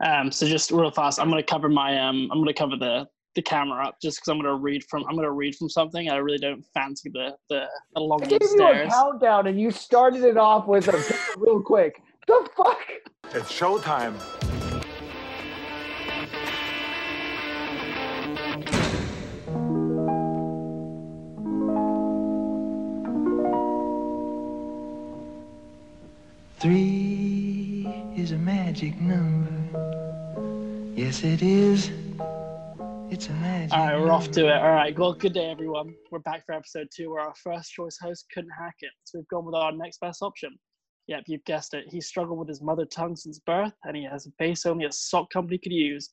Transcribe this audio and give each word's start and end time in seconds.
Um, 0.00 0.30
so 0.30 0.46
just 0.46 0.70
real 0.70 0.90
fast, 0.90 1.20
I'm 1.20 1.28
gonna 1.28 1.42
cover 1.42 1.68
my 1.68 1.98
um, 1.98 2.28
I'm 2.32 2.38
gonna 2.38 2.54
cover 2.54 2.76
the 2.76 3.06
the 3.34 3.42
camera 3.42 3.86
up 3.86 4.00
just 4.00 4.18
because 4.18 4.28
I'm 4.28 4.38
gonna 4.38 4.54
read 4.54 4.84
from 4.84 5.04
I'm 5.08 5.16
gonna 5.16 5.30
read 5.30 5.56
from 5.56 5.68
something. 5.68 6.08
I 6.08 6.16
really 6.16 6.38
don't 6.38 6.64
fancy 6.74 7.10
the 7.10 7.36
the, 7.48 7.66
the 7.94 8.00
long 8.00 8.22
I 8.22 8.26
gave 8.26 8.42
you 8.42 8.66
a 8.66 8.86
countdown 8.88 9.46
and 9.46 9.60
you 9.60 9.70
started 9.70 10.22
it 10.22 10.36
off 10.36 10.66
with 10.66 10.88
a 10.88 11.36
real 11.36 11.60
quick. 11.60 12.00
The 12.26 12.48
fuck? 12.56 12.78
It's 13.32 13.52
showtime. 13.52 14.14
Three 26.60 27.86
is 28.16 28.32
a 28.32 28.36
magic 28.36 29.00
number. 29.00 29.57
Yes, 30.94 31.24
it 31.24 31.42
is. 31.42 31.90
It's 33.10 33.28
magic. 33.28 33.72
All 33.72 33.86
right, 33.86 33.98
we're 33.98 34.10
off 34.10 34.30
to 34.32 34.48
it. 34.48 34.56
All 34.56 34.70
right, 34.70 34.96
well, 34.98 35.14
good 35.14 35.32
day, 35.32 35.50
everyone. 35.50 35.94
We're 36.10 36.18
back 36.18 36.44
for 36.44 36.54
episode 36.54 36.88
two, 36.94 37.10
where 37.10 37.22
our 37.22 37.34
first 37.42 37.72
choice 37.72 37.96
host 38.00 38.26
couldn't 38.34 38.50
hack 38.50 38.74
it, 38.80 38.90
so 39.04 39.18
we've 39.18 39.28
gone 39.28 39.46
with 39.46 39.54
our 39.54 39.72
next 39.72 40.00
best 40.00 40.22
option. 40.22 40.58
Yep, 41.06 41.24
you've 41.26 41.44
guessed 41.44 41.72
it. 41.72 41.86
He's 41.88 42.06
struggled 42.06 42.38
with 42.38 42.48
his 42.48 42.60
mother 42.60 42.84
tongue 42.84 43.16
since 43.16 43.38
birth, 43.38 43.72
and 43.84 43.96
he 43.96 44.04
has 44.04 44.26
a 44.26 44.30
face 44.38 44.66
only 44.66 44.84
a 44.84 44.92
sock 44.92 45.30
company 45.30 45.56
could 45.56 45.72
use. 45.72 46.10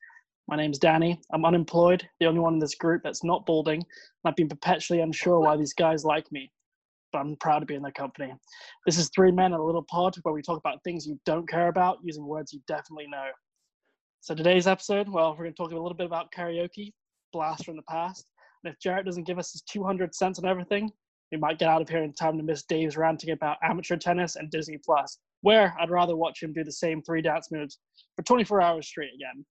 My 0.47 0.55
name's 0.55 0.77
Danny. 0.77 1.19
I'm 1.33 1.43
unemployed, 1.43 2.07
the 2.19 2.27
only 2.27 2.39
one 2.39 2.53
in 2.53 2.59
this 2.59 2.75
group 2.75 3.01
that's 3.03 3.23
not 3.23 3.45
balding, 3.45 3.79
and 3.79 3.85
I've 4.23 4.35
been 4.37 4.47
perpetually 4.47 5.01
unsure 5.01 5.39
why 5.39 5.57
these 5.57 5.73
guys 5.73 6.05
like 6.05 6.31
me. 6.31 6.49
But 7.11 7.19
I'm 7.19 7.35
proud 7.37 7.59
to 7.59 7.65
be 7.65 7.75
in 7.75 7.81
their 7.81 7.91
company. 7.91 8.33
This 8.85 8.97
is 8.97 9.09
Three 9.13 9.31
Men 9.31 9.53
in 9.53 9.59
a 9.59 9.65
Little 9.65 9.85
Pod, 9.89 10.15
where 10.21 10.33
we 10.33 10.41
talk 10.41 10.59
about 10.59 10.83
things 10.83 11.05
you 11.05 11.19
don't 11.25 11.49
care 11.49 11.67
about 11.67 11.97
using 12.03 12.25
words 12.25 12.53
you 12.53 12.61
definitely 12.67 13.07
know. 13.09 13.25
So 14.25 14.33
today's 14.33 14.65
episode, 14.65 15.07
well, 15.07 15.33
we're 15.33 15.43
going 15.43 15.53
to 15.53 15.55
talk 15.55 15.71
a 15.71 15.75
little 15.75 15.93
bit 15.93 16.07
about 16.07 16.31
karaoke, 16.31 16.93
blast 17.31 17.63
from 17.63 17.75
the 17.75 17.83
past. 17.83 18.25
And 18.63 18.73
if 18.73 18.79
Jarrett 18.79 19.05
doesn't 19.05 19.27
give 19.27 19.37
us 19.37 19.51
his 19.51 19.61
200 19.61 20.15
cents 20.15 20.39
on 20.39 20.45
everything, 20.45 20.89
we 21.31 21.37
might 21.37 21.59
get 21.59 21.69
out 21.69 21.83
of 21.83 21.87
here 21.87 22.01
in 22.01 22.11
time 22.11 22.35
to 22.37 22.43
miss 22.43 22.63
Dave's 22.63 22.97
ranting 22.97 23.29
about 23.29 23.57
amateur 23.61 23.97
tennis 23.97 24.35
and 24.35 24.49
Disney 24.49 24.79
Plus, 24.83 25.19
where 25.41 25.75
I'd 25.79 25.91
rather 25.91 26.15
watch 26.15 26.41
him 26.41 26.53
do 26.53 26.63
the 26.63 26.71
same 26.71 27.03
three 27.03 27.21
dance 27.21 27.51
moves 27.51 27.77
for 28.15 28.23
24 28.23 28.63
hours 28.63 28.87
straight 28.87 29.13
again. 29.13 29.45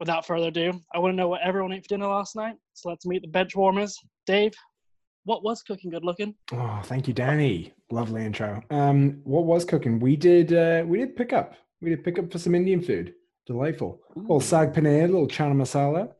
Without 0.00 0.26
further 0.26 0.48
ado, 0.48 0.72
I 0.94 0.98
want 0.98 1.12
to 1.12 1.16
know 1.16 1.28
what 1.28 1.42
everyone 1.42 1.74
ate 1.74 1.82
for 1.82 1.90
dinner 1.90 2.06
last 2.06 2.34
night, 2.34 2.54
so 2.72 2.88
let's 2.88 3.04
meet 3.04 3.20
the 3.20 3.28
bench 3.28 3.54
warmers. 3.54 3.98
Dave, 4.26 4.54
what 5.24 5.44
was 5.44 5.62
cooking 5.62 5.90
good 5.90 6.02
looking? 6.02 6.34
Oh, 6.50 6.80
thank 6.84 7.08
you, 7.08 7.12
Danny. 7.12 7.74
Lovely 7.90 8.24
intro. 8.24 8.62
Um, 8.70 9.20
what 9.24 9.44
was 9.44 9.66
cooking? 9.66 10.00
We 10.00 10.16
did 10.16 10.54
uh 10.54 10.82
we 10.86 10.96
did 10.96 11.14
pick 11.14 11.34
up. 11.34 11.56
We 11.82 11.90
did 11.90 12.02
pick 12.02 12.18
up 12.18 12.32
for 12.32 12.38
some 12.38 12.54
Indian 12.54 12.80
food. 12.80 13.12
Delightful. 13.46 14.00
little 14.16 14.40
sag 14.40 14.72
paneer, 14.72 15.02
little 15.02 15.26
chana 15.26 15.54
masala, 15.54 16.12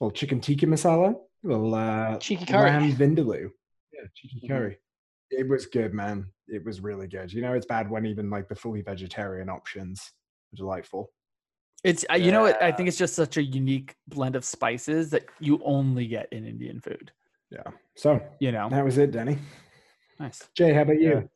little 0.00 0.10
chicken 0.10 0.40
tikka 0.40 0.66
masala, 0.66 1.14
little 1.42 1.74
uh 1.74 2.18
Cheeky 2.18 2.46
curry. 2.46 2.70
lamb 2.70 2.92
vindaloo. 2.96 3.50
Yeah, 3.92 4.02
cheeky 4.14 4.40
Mhm. 4.46 4.48
curry. 4.48 4.78
It 5.30 5.48
was 5.48 5.66
good, 5.66 5.92
man. 5.94 6.26
It 6.46 6.64
was 6.64 6.80
really 6.80 7.06
good. 7.08 7.32
You 7.32 7.42
know, 7.42 7.52
it's 7.54 7.66
bad 7.66 7.90
when 7.90 8.06
even 8.06 8.30
like 8.30 8.48
the 8.48 8.54
fully 8.54 8.82
vegetarian 8.82 9.48
options 9.48 10.12
are 10.52 10.56
delightful. 10.56 11.10
It's 11.84 12.04
uh, 12.10 12.14
you 12.14 12.32
know 12.32 12.42
what 12.42 12.60
I 12.62 12.72
think 12.72 12.88
it's 12.88 12.98
just 12.98 13.14
such 13.14 13.36
a 13.36 13.42
unique 13.42 13.94
blend 14.08 14.36
of 14.36 14.44
spices 14.44 15.10
that 15.10 15.26
you 15.38 15.60
only 15.64 16.06
get 16.06 16.28
in 16.32 16.44
Indian 16.46 16.80
food. 16.80 17.12
Yeah. 17.50 17.70
So 17.96 18.20
You 18.40 18.52
know, 18.52 18.68
that 18.68 18.84
was 18.84 18.98
it, 18.98 19.10
Danny. 19.12 19.38
nice. 20.18 20.42
Jay, 20.54 20.72
how 20.74 20.82
about 20.82 21.00
you? 21.00 21.28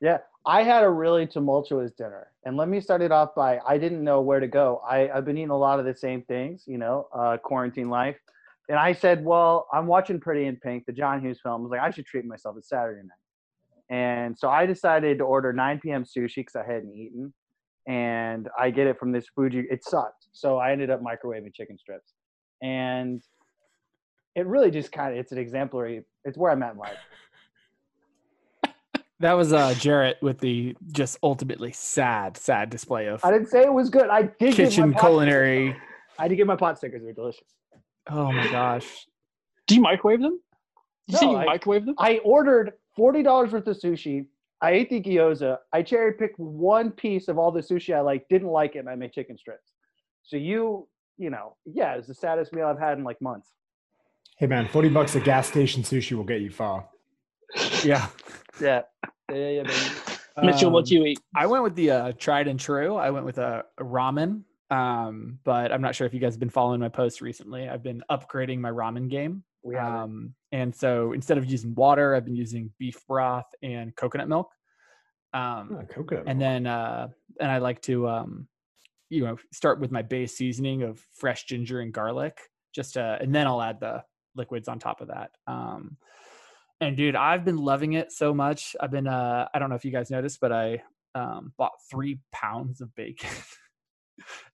Yeah, 0.00 0.18
I 0.46 0.62
had 0.62 0.84
a 0.84 0.90
really 0.90 1.26
tumultuous 1.26 1.92
dinner, 1.92 2.30
and 2.44 2.56
let 2.56 2.68
me 2.68 2.80
start 2.80 3.00
it 3.00 3.10
off 3.10 3.34
by 3.34 3.60
I 3.66 3.78
didn't 3.78 4.04
know 4.04 4.20
where 4.20 4.40
to 4.40 4.48
go. 4.48 4.82
I, 4.86 5.08
I've 5.08 5.24
been 5.24 5.38
eating 5.38 5.50
a 5.50 5.56
lot 5.56 5.78
of 5.78 5.86
the 5.86 5.94
same 5.94 6.22
things, 6.22 6.64
you 6.66 6.76
know, 6.76 7.08
uh, 7.14 7.38
quarantine 7.38 7.88
life, 7.88 8.16
and 8.68 8.78
I 8.78 8.92
said, 8.92 9.24
well, 9.24 9.66
I'm 9.72 9.86
watching 9.86 10.20
Pretty 10.20 10.46
in 10.46 10.56
Pink, 10.56 10.84
the 10.86 10.92
John 10.92 11.22
Hughes 11.22 11.40
film. 11.42 11.62
I 11.62 11.64
was 11.64 11.70
like, 11.70 11.80
I 11.80 11.90
should 11.90 12.04
treat 12.04 12.26
myself. 12.26 12.56
It's 12.58 12.68
Saturday 12.68 13.00
night, 13.00 13.96
and 13.96 14.38
so 14.38 14.50
I 14.50 14.66
decided 14.66 15.18
to 15.18 15.24
order 15.24 15.52
9 15.52 15.80
p.m. 15.80 16.04
sushi 16.04 16.36
because 16.36 16.56
I 16.56 16.70
hadn't 16.70 16.94
eaten, 16.94 17.32
and 17.88 18.48
I 18.58 18.70
get 18.70 18.86
it 18.86 18.98
from 18.98 19.12
this 19.12 19.26
Fuji. 19.34 19.64
It 19.70 19.82
sucked, 19.82 20.26
so 20.32 20.58
I 20.58 20.72
ended 20.72 20.90
up 20.90 21.00
microwaving 21.00 21.54
chicken 21.54 21.78
strips, 21.78 22.12
and 22.62 23.22
it 24.34 24.46
really 24.46 24.70
just 24.70 24.92
kind 24.92 25.14
of 25.14 25.18
it's 25.18 25.32
an 25.32 25.38
exemplary. 25.38 26.02
It's 26.24 26.36
where 26.36 26.52
I'm 26.52 26.62
at 26.62 26.72
in 26.72 26.78
life. 26.78 26.98
That 29.20 29.34
was 29.34 29.52
uh 29.52 29.74
Jarrett 29.74 30.18
with 30.22 30.38
the 30.38 30.76
just 30.92 31.18
ultimately 31.22 31.72
sad, 31.72 32.36
sad 32.36 32.68
display 32.70 33.06
of 33.06 33.24
I 33.24 33.30
didn't 33.30 33.48
say 33.48 33.62
it 33.62 33.72
was 33.72 33.88
good. 33.90 34.08
I 34.10 34.22
did 34.22 34.38
get 34.38 34.48
my 34.48 34.54
kitchen 34.56 34.92
pot 34.92 35.00
culinary. 35.00 35.70
stickers. 35.70 35.82
I 36.18 36.28
did 36.28 36.36
get 36.36 36.46
my 36.46 36.56
pot 36.56 36.78
stickers. 36.78 37.02
They're 37.04 37.12
delicious. 37.12 37.46
Oh 38.10 38.32
my 38.32 38.48
gosh. 38.50 39.06
Do 39.66 39.76
you 39.76 39.80
microwave 39.80 40.20
them? 40.20 40.40
Did 41.06 41.12
you 41.14 41.18
say 41.18 41.26
No, 41.26 41.32
you 41.32 41.38
I- 41.38 41.44
microwave 41.46 41.86
them? 41.86 41.94
I 41.98 42.18
ordered 42.24 42.72
forty 42.96 43.22
dollars 43.22 43.52
worth 43.52 43.66
of 43.66 43.76
sushi. 43.78 44.26
I 44.60 44.72
ate 44.72 44.90
the 44.90 45.00
gyoza. 45.00 45.58
I 45.72 45.82
cherry 45.82 46.12
picked 46.14 46.38
one 46.38 46.90
piece 46.90 47.28
of 47.28 47.38
all 47.38 47.52
the 47.52 47.60
sushi 47.60 47.94
I 47.94 48.00
like. 48.00 48.26
Didn't 48.28 48.48
like 48.48 48.76
it, 48.76 48.80
and 48.80 48.88
I 48.88 48.94
made 48.94 49.12
chicken 49.12 49.36
strips. 49.36 49.72
So 50.22 50.36
you, 50.36 50.88
you 51.18 51.28
know, 51.28 51.56
yeah, 51.66 51.94
it's 51.96 52.08
the 52.08 52.14
saddest 52.14 52.52
meal 52.52 52.66
I've 52.66 52.78
had 52.78 52.96
in 52.98 53.04
like 53.04 53.20
months. 53.20 53.50
Hey 54.38 54.46
man, 54.46 54.66
40 54.68 54.88
bucks 54.88 55.14
at 55.16 55.24
gas 55.24 55.46
station 55.48 55.82
sushi 55.82 56.12
will 56.12 56.24
get 56.24 56.40
you 56.40 56.50
far. 56.50 56.88
Yeah. 57.84 58.06
Yeah, 58.60 58.82
yeah, 59.30 59.36
yeah, 59.36 59.48
yeah 59.48 59.62
baby. 59.64 59.80
Mitchell, 60.42 60.70
what 60.70 60.80
Um, 60.80 60.84
do 60.86 60.94
you 60.96 61.04
eat? 61.06 61.20
I 61.36 61.46
went 61.46 61.62
with 61.62 61.74
the 61.76 61.90
uh, 61.90 62.12
tried 62.18 62.48
and 62.48 62.58
true. 62.58 62.96
I 62.96 63.10
went 63.10 63.24
with 63.24 63.38
a, 63.38 63.64
a 63.78 63.84
ramen. 63.84 64.42
Um, 64.70 65.38
but 65.44 65.70
I'm 65.70 65.82
not 65.82 65.94
sure 65.94 66.06
if 66.06 66.14
you 66.14 66.18
guys 66.20 66.32
have 66.32 66.40
been 66.40 66.50
following 66.50 66.80
my 66.80 66.88
posts 66.88 67.22
recently. 67.22 67.68
I've 67.68 67.82
been 67.82 68.02
upgrading 68.10 68.58
my 68.58 68.70
ramen 68.70 69.08
game. 69.08 69.44
We. 69.62 69.76
Um, 69.76 70.34
and 70.52 70.74
so 70.74 71.12
instead 71.12 71.38
of 71.38 71.44
using 71.44 71.74
water, 71.74 72.14
I've 72.14 72.24
been 72.24 72.34
using 72.34 72.70
beef 72.78 72.98
broth 73.06 73.46
and 73.62 73.94
coconut 73.94 74.28
milk. 74.28 74.50
Um, 75.32 75.78
Oh, 75.80 75.84
coconut. 75.88 76.24
and 76.26 76.38
milk. 76.38 76.48
then 76.48 76.66
uh, 76.66 77.08
and 77.40 77.50
I 77.50 77.58
like 77.58 77.80
to 77.82 78.08
um, 78.08 78.48
you 79.10 79.24
know 79.24 79.36
start 79.52 79.80
with 79.80 79.92
my 79.92 80.02
base 80.02 80.36
seasoning 80.36 80.82
of 80.82 80.98
fresh 81.14 81.44
ginger 81.44 81.80
and 81.80 81.92
garlic, 81.92 82.38
just 82.74 82.96
uh, 82.96 83.18
and 83.20 83.34
then 83.34 83.46
I'll 83.46 83.62
add 83.62 83.78
the 83.80 84.02
liquids 84.34 84.66
on 84.68 84.78
top 84.78 85.00
of 85.00 85.08
that. 85.08 85.30
Um, 85.46 85.96
and 86.80 86.96
dude, 86.96 87.16
I've 87.16 87.44
been 87.44 87.56
loving 87.58 87.94
it 87.94 88.12
so 88.12 88.34
much. 88.34 88.74
I've 88.80 88.90
been 88.90 89.06
uh, 89.06 89.48
I 89.52 89.58
don't 89.58 89.68
know 89.70 89.76
if 89.76 89.84
you 89.84 89.90
guys 89.90 90.10
noticed, 90.10 90.40
but 90.40 90.52
I 90.52 90.82
um, 91.14 91.52
bought 91.56 91.72
three 91.90 92.18
pounds 92.32 92.80
of 92.80 92.94
bacon. 92.94 93.30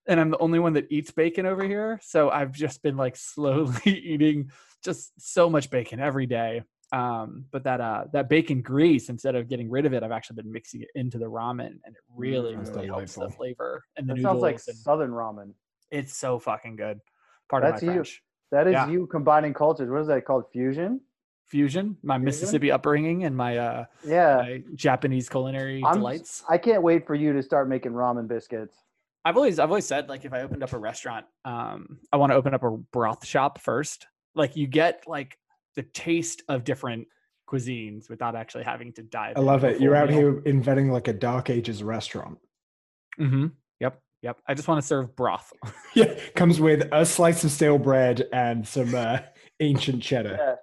And 0.08 0.19
I'm 0.19 0.30
the 0.30 0.38
only 0.38 0.59
one 0.59 0.72
that 0.72 0.86
eats 0.91 1.10
bacon 1.10 1.44
over 1.44 1.62
here. 1.62 2.00
So 2.03 2.30
I've 2.30 2.50
just 2.50 2.82
been 2.82 2.97
like 2.97 3.14
slowly 3.14 3.76
eating 3.84 4.50
just 4.82 5.12
so 5.20 5.50
much 5.50 5.69
bacon 5.70 6.00
every 6.00 6.25
day 6.26 6.62
um 6.92 7.44
but 7.53 7.62
that 7.62 7.80
uh 7.80 8.04
that 8.12 8.28
bacon 8.28 8.62
grease 8.62 9.10
instead 9.10 9.36
of 9.36 9.48
getting 9.48 9.70
rid 9.70 9.86
of 9.86 9.92
it 9.92 10.03
i've 10.03 10.10
actually 10.10 10.34
been 10.34 10.50
mixing 10.50 10.80
it 10.82 10.88
into 10.97 11.19
the 11.19 11.25
ramen 11.25 11.78
and 11.84 11.94
it 11.94 12.03
really 12.16 12.56
that's 12.56 12.70
really 12.70 12.86
helps 12.88 13.14
the 13.14 13.28
flavor 13.28 13.80
and 13.97 14.09
the 14.09 14.14
That 14.14 14.20
noodles 14.22 14.41
sounds 14.41 14.42
like 14.42 14.60
and 14.66 14.76
Southern 14.76 15.10
ramen. 15.12 15.53
it's 15.92 16.16
so 16.16 16.41
fucking 16.41 16.75
good 16.76 16.98
part 17.48 17.62
That's 17.62 17.82
of 17.82 17.86
my 17.86 17.92
you. 17.94 17.98
french 18.00 18.22
That 18.50 18.66
is 18.66 18.72
Yeah. 18.72 18.88
you 18.88 19.06
combining 19.06 19.54
cultures. 19.54 19.88
What 19.88 20.00
is 20.00 20.09
that 20.09 20.25
called? 20.25 20.44
Fusion. 20.53 21.00
Fusion 21.50 21.96
my 22.02 22.16
mississippi 22.16 22.70
upbringing 22.70 23.24
and 23.24 23.36
my 23.36 23.58
uh 23.58 23.84
Yeah. 24.04 24.36
my 24.36 24.62
japanese 24.74 25.28
culinary 25.28 25.82
I'm, 25.84 25.94
delights 25.94 26.44
I 26.48 26.58
can't 26.58 26.82
wait 26.82 27.06
for 27.06 27.14
you 27.16 27.32
to 27.32 27.42
start 27.42 27.68
making 27.68 27.92
ramen 27.92 28.28
biscuits. 28.28 28.76
i've 29.24 29.36
always 29.36 29.58
i've 29.58 29.68
always 29.68 29.84
said 29.84 30.08
like 30.08 30.24
if 30.24 30.32
i 30.32 30.42
opened 30.42 30.62
up 30.62 30.72
a 30.72 30.78
restaurant 30.78 31.26
um 31.44 31.98
i 32.12 32.16
want 32.16 32.30
to 32.30 32.36
open 32.36 32.54
up 32.54 32.62
a 32.62 32.70
broth 32.70 33.26
shop 33.26 33.60
first 33.60 34.06
like 34.36 34.54
you 34.56 34.66
get 34.68 35.02
like 35.08 35.36
the 35.76 35.82
taste 35.82 36.42
of 36.48 36.62
different 36.62 37.06
cuisines 37.50 38.08
without 38.08 38.36
actually 38.36 38.62
having 38.62 38.92
to 38.92 39.02
dive 39.02 39.36
I 39.36 39.40
love 39.40 39.64
it. 39.64 39.80
You're 39.80 39.94
full 39.94 40.02
out 40.02 40.08
meal. 40.10 40.18
here 40.18 40.42
inventing 40.46 40.92
like 40.92 41.08
a 41.08 41.12
dark 41.12 41.50
ages 41.50 41.82
restaurant. 41.82 42.38
Mm-hmm. 43.18 43.46
Yep. 43.80 44.00
Yep. 44.22 44.38
I 44.46 44.54
just 44.54 44.68
want 44.68 44.80
to 44.80 44.86
serve 44.86 45.16
broth. 45.16 45.53
Yeah, 45.94 46.16
comes 46.36 46.60
with 46.60 46.88
a 46.92 47.04
slice 47.04 47.42
of 47.42 47.50
stale 47.50 47.76
bread 47.78 48.28
and 48.32 48.66
some 48.68 48.94
uh, 48.94 49.18
ancient 49.58 50.00
cheddar. 50.04 50.36
Yeah. 50.38 50.54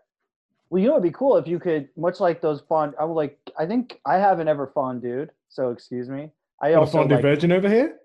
Well, 0.69 0.81
you 0.81 0.87
know, 0.89 0.95
it'd 0.95 1.03
be 1.03 1.11
cool 1.11 1.37
if 1.37 1.47
you 1.47 1.59
could, 1.59 1.87
much 1.95 2.19
like 2.19 2.41
those 2.41 2.61
fond. 2.67 2.93
I 2.99 3.05
would 3.05 3.13
like. 3.13 3.37
I 3.57 3.65
think 3.65 3.99
I 4.05 4.15
haven't 4.17 4.47
ever 4.47 4.67
fondued, 4.75 5.29
so 5.49 5.69
excuse 5.71 6.09
me. 6.09 6.29
I 6.61 6.71
Got 6.71 6.75
a 6.77 6.79
also 6.81 6.97
fondue 6.99 7.15
like, 7.15 7.21
virgin 7.21 7.51
over 7.51 7.69
here. 7.69 7.97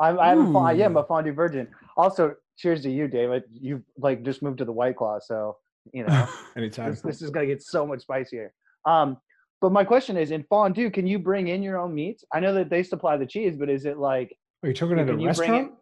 I'm, 0.00 0.18
I 0.20 0.28
haven't. 0.28 0.52
Fond, 0.52 0.78
yeah, 0.78 0.86
I'm 0.86 0.96
a 0.96 1.04
fondue 1.04 1.32
virgin. 1.32 1.66
Also, 1.96 2.36
cheers 2.56 2.82
to 2.82 2.90
you, 2.90 3.08
David. 3.08 3.42
You 3.52 3.82
like 3.96 4.22
just 4.22 4.42
moved 4.42 4.58
to 4.58 4.64
the 4.64 4.72
White 4.72 4.96
Claw, 4.96 5.18
so 5.18 5.56
you 5.92 6.04
know 6.04 6.28
Anytime. 6.56 6.90
this, 6.92 7.00
this 7.00 7.22
is 7.22 7.30
gonna 7.30 7.46
get 7.46 7.62
so 7.62 7.84
much 7.86 8.02
spicier. 8.02 8.52
Um, 8.84 9.16
but 9.60 9.72
my 9.72 9.82
question 9.82 10.16
is, 10.16 10.30
in 10.30 10.44
fondue, 10.44 10.90
can 10.90 11.04
you 11.04 11.18
bring 11.18 11.48
in 11.48 11.64
your 11.64 11.78
own 11.78 11.92
meats? 11.94 12.22
I 12.32 12.38
know 12.38 12.54
that 12.54 12.70
they 12.70 12.84
supply 12.84 13.16
the 13.16 13.26
cheese, 13.26 13.56
but 13.56 13.68
is 13.68 13.86
it 13.86 13.98
like 13.98 14.36
Are 14.62 14.68
you 14.68 14.74
talking 14.74 15.00
at 15.00 15.08
a 15.08 15.10
Can 15.10 15.18
you 15.18 15.32
bring 15.32 15.34
it- 15.34 15.40
restaurant? 15.40 15.72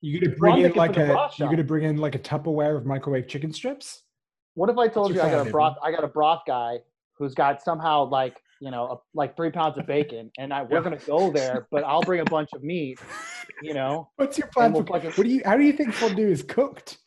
You 0.00 0.20
gonna 0.20 0.36
bring 0.36 0.58
in 0.58 0.72
like 0.74 0.96
a 0.96 1.00
you 1.00 1.06
shop. 1.08 1.50
gonna 1.50 1.64
bring 1.64 1.82
in 1.82 1.96
like 1.96 2.14
a 2.14 2.20
Tupperware 2.20 2.76
of 2.76 2.86
microwave 2.86 3.26
chicken 3.26 3.52
strips? 3.52 4.04
What 4.58 4.68
if 4.70 4.76
I 4.76 4.88
told 4.88 5.14
you 5.14 5.20
I 5.22 5.30
got 5.30 5.46
a 5.46 5.50
broth? 5.50 5.76
I 5.84 5.92
got 5.92 6.02
a 6.02 6.08
broth 6.08 6.42
guy 6.44 6.78
who's 7.16 7.32
got 7.32 7.62
somehow 7.62 8.08
like 8.08 8.36
you 8.60 8.72
know, 8.72 8.84
a, 8.86 8.96
like 9.14 9.36
three 9.36 9.52
pounds 9.52 9.78
of 9.78 9.86
bacon, 9.86 10.32
and 10.36 10.52
I 10.52 10.64
we're 10.64 10.80
gonna 10.80 10.96
go 11.06 11.30
there, 11.30 11.68
but 11.70 11.84
I'll 11.84 12.02
bring 12.02 12.20
a 12.20 12.24
bunch 12.24 12.48
of 12.52 12.64
meat, 12.64 12.98
you 13.62 13.72
know. 13.72 14.10
What's 14.16 14.36
your 14.36 14.48
plan 14.48 14.72
we'll 14.72 14.82
for 14.82 14.94
fucking- 14.94 15.12
what 15.12 15.22
do 15.24 15.30
you 15.30 15.42
how 15.44 15.56
do 15.56 15.62
you 15.62 15.72
think 15.72 15.94
fondue 15.94 16.26
is 16.28 16.42
cooked? 16.42 16.98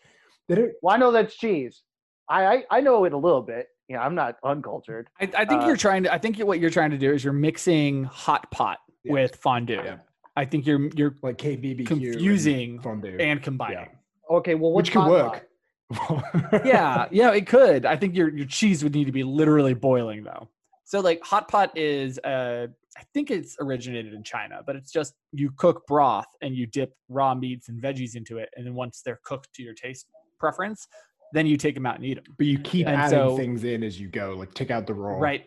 They 0.48 0.56
don't 0.56 0.72
Well, 0.82 0.96
I 0.96 0.98
know 0.98 1.12
that's 1.12 1.36
cheese. 1.36 1.82
I 2.30 2.46
I, 2.46 2.64
I 2.72 2.80
know 2.80 3.04
it 3.04 3.12
a 3.12 3.18
little 3.18 3.42
bit. 3.42 3.68
You 3.90 3.98
know, 3.98 4.02
I'm 4.04 4.16
not 4.16 4.38
uncultured. 4.46 5.10
I, 5.20 5.30
I 5.40 5.44
think 5.44 5.64
Uh, 5.64 5.68
you're 5.68 5.76
trying 5.76 6.04
to. 6.04 6.14
I 6.14 6.20
think 6.20 6.38
what 6.40 6.62
you're 6.62 6.70
trying 6.70 6.92
to 6.92 6.98
do 6.98 7.12
is 7.12 7.22
you're 7.22 7.34
mixing 7.34 8.06
hot 8.06 8.50
pot 8.52 8.78
Yeah. 9.04 9.12
with 9.12 9.36
fondue. 9.36 9.82
Yeah. 9.84 9.98
I 10.38 10.46
think 10.46 10.66
you're 10.66 10.88
you're 10.96 11.16
like 11.22 11.38
KBBQ 11.38 11.80
and 11.80 11.88
confusing 11.88 12.80
fondue. 12.80 13.18
and 13.20 13.44
combining. 13.44 13.90
Okay, 14.30 14.56
well, 14.56 14.72
what's 14.72 14.88
which 14.88 14.94
could 14.94 15.10
work. 15.10 15.34
pot? 15.34 15.44
yeah, 16.66 17.08
yeah, 17.12 17.32
it 17.34 17.48
could. 17.48 17.86
I 17.86 17.96
think 17.96 18.16
your 18.16 18.30
your 18.36 18.46
cheese 18.48 18.84
would 18.84 18.94
need 18.94 19.06
to 19.06 19.12
be 19.12 19.24
literally 19.24 19.74
boiling 19.74 20.24
though. 20.24 20.50
So 20.86 21.00
like 21.00 21.24
hot 21.24 21.48
pot 21.48 21.78
is 21.78 22.20
uh 22.20 22.68
I 22.98 23.04
think 23.14 23.32
it's 23.32 23.56
originated 23.60 24.14
in 24.14 24.24
China, 24.24 24.62
but 24.66 24.76
it's 24.76 24.92
just 24.92 25.14
you 25.32 25.52
cook 25.56 25.88
broth 25.88 26.26
and 26.42 26.54
you 26.56 26.66
dip 26.68 26.94
raw 27.08 27.34
meats 27.34 27.70
and 27.70 27.82
veggies 27.82 28.16
into 28.16 28.38
it, 28.38 28.50
and 28.56 28.66
then 28.66 28.74
once 28.74 29.02
they're 29.06 29.20
cooked 29.24 29.54
to 29.56 29.64
your 29.64 29.74
taste 29.74 30.08
preference, 30.40 30.88
then 31.34 31.46
you 31.46 31.56
take 31.56 31.76
them 31.76 31.86
out 31.86 31.96
and 31.96 32.06
eat 32.06 32.16
them. 32.16 32.26
But 32.38 32.48
you 32.48 32.60
keep 32.60 32.88
And 32.88 32.96
adding 32.98 33.18
so- 33.18 33.38
things 33.38 33.64
in 33.64 33.84
as 33.84 34.00
you 34.00 34.08
go, 34.10 34.36
like 34.38 34.54
take 34.54 34.72
out 34.72 34.88
the 34.88 34.94
raw. 34.94 35.18
Right. 35.20 35.46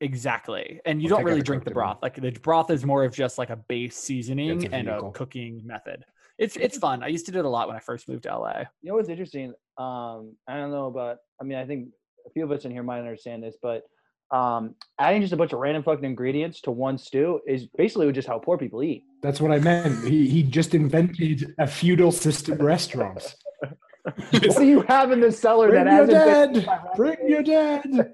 Exactly. 0.00 0.80
And 0.84 1.00
you 1.00 1.06
Or 1.06 1.10
don't 1.10 1.24
really 1.24 1.38
the 1.38 1.44
drink 1.44 1.62
the 1.64 1.70
cooked 1.70 1.76
in 1.76 1.80
one. 1.80 1.86
broth. 1.94 2.02
Like 2.02 2.20
the 2.20 2.30
broth 2.40 2.70
is 2.70 2.84
more 2.84 3.04
of 3.04 3.14
just 3.14 3.38
like 3.38 3.50
a 3.50 3.56
base 3.56 3.96
seasoning 3.96 4.66
a 4.66 4.70
and 4.76 4.88
a 4.88 5.10
cooking 5.12 5.62
method. 5.64 6.04
It's 6.36 6.56
it's 6.56 6.76
fun. 6.76 7.02
I 7.04 7.06
used 7.08 7.26
to 7.26 7.32
do 7.32 7.38
it 7.38 7.44
a 7.44 7.48
lot 7.48 7.68
when 7.68 7.76
I 7.76 7.80
first 7.80 8.08
moved 8.08 8.24
to 8.24 8.36
LA. 8.36 8.64
You 8.82 8.90
know 8.90 8.96
what's 8.96 9.08
interesting? 9.08 9.54
Um, 9.78 10.36
I 10.48 10.56
don't 10.56 10.70
know 10.70 10.86
about. 10.86 11.18
I 11.40 11.44
mean, 11.44 11.58
I 11.58 11.66
think 11.66 11.88
a 12.26 12.30
few 12.30 12.44
of 12.44 12.52
us 12.52 12.64
in 12.64 12.70
here 12.70 12.82
might 12.82 13.00
understand 13.00 13.42
this, 13.42 13.56
but 13.60 13.82
um, 14.30 14.74
adding 14.98 15.20
just 15.20 15.32
a 15.32 15.36
bunch 15.36 15.52
of 15.52 15.58
random 15.60 15.82
fucking 15.82 16.04
ingredients 16.04 16.60
to 16.62 16.70
one 16.70 16.98
stew 16.98 17.40
is 17.46 17.66
basically 17.76 18.10
just 18.12 18.26
how 18.26 18.38
poor 18.38 18.58
people 18.58 18.82
eat. 18.82 19.04
That's 19.22 19.40
what 19.40 19.52
I 19.52 19.58
meant. 19.58 20.06
He 20.06 20.28
he 20.28 20.42
just 20.42 20.74
invented 20.74 21.54
a 21.58 21.66
feudal 21.66 22.12
system 22.12 22.58
restaurants. 22.58 23.36
what 24.30 24.56
do 24.56 24.66
you 24.66 24.82
have 24.82 25.12
in 25.12 25.20
the 25.20 25.32
cellar 25.32 25.68
Bring 25.68 25.84
that 25.84 26.08
your 26.08 26.18
hasn't 26.18 26.54
been? 26.54 26.78
Bring 26.96 27.28
your 27.28 27.42
dad. 27.42 27.84
you 27.86 28.04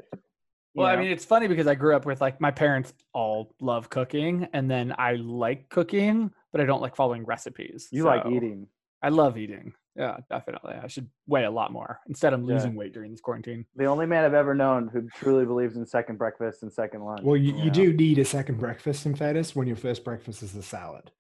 Well, 0.75 0.87
I 0.87 0.97
mean, 0.97 1.11
it's 1.11 1.25
funny 1.25 1.49
because 1.49 1.67
I 1.67 1.75
grew 1.75 1.97
up 1.97 2.07
with 2.07 2.21
like 2.21 2.41
my 2.41 2.51
parents 2.51 2.93
all 3.13 3.55
love 3.61 3.89
cooking, 3.91 4.49
and 4.53 4.71
then 4.71 4.95
I 4.99 5.15
like 5.15 5.69
cooking, 5.69 6.31
but 6.53 6.61
I 6.61 6.65
don't 6.65 6.83
like 6.83 6.97
following 6.97 7.25
recipes. 7.25 7.89
you 7.91 8.05
like 8.05 8.27
eating. 8.27 8.67
I 9.03 9.09
love 9.09 9.39
eating. 9.39 9.73
Yeah, 9.97 10.19
definitely. 10.31 10.75
I 10.75 10.87
should 10.87 11.09
weigh 11.27 11.45
a 11.45 11.51
lot 11.51 11.73
more. 11.73 12.01
Instead, 12.09 12.33
I'm 12.33 12.45
Yeah. 12.45 12.55
losing 12.55 12.75
weight 12.77 12.93
during 12.95 13.11
this 13.11 13.21
quarantine. 13.21 13.67
The 13.77 13.87
only 13.87 14.07
man 14.07 14.25
I've 14.25 14.35
ever 14.35 14.55
known 14.55 14.89
who 14.89 15.09
truly 15.17 15.45
believes 15.45 15.77
in 15.77 15.85
second 15.85 16.17
breakfast 16.17 16.63
and 16.63 16.73
second 16.73 17.03
lunch. 17.05 17.23
Well, 17.25 17.37
you, 17.37 17.53
know? 17.53 17.65
you 17.65 17.71
do 17.71 17.93
need 17.93 18.19
a 18.19 18.25
second 18.25 18.59
breakfast 18.59 19.05
in 19.07 19.15
fairness 19.17 19.55
when 19.57 19.67
your 19.67 19.77
first 19.77 20.05
breakfast 20.05 20.43
is 20.43 20.53
the 20.53 20.63
salad. 20.63 21.11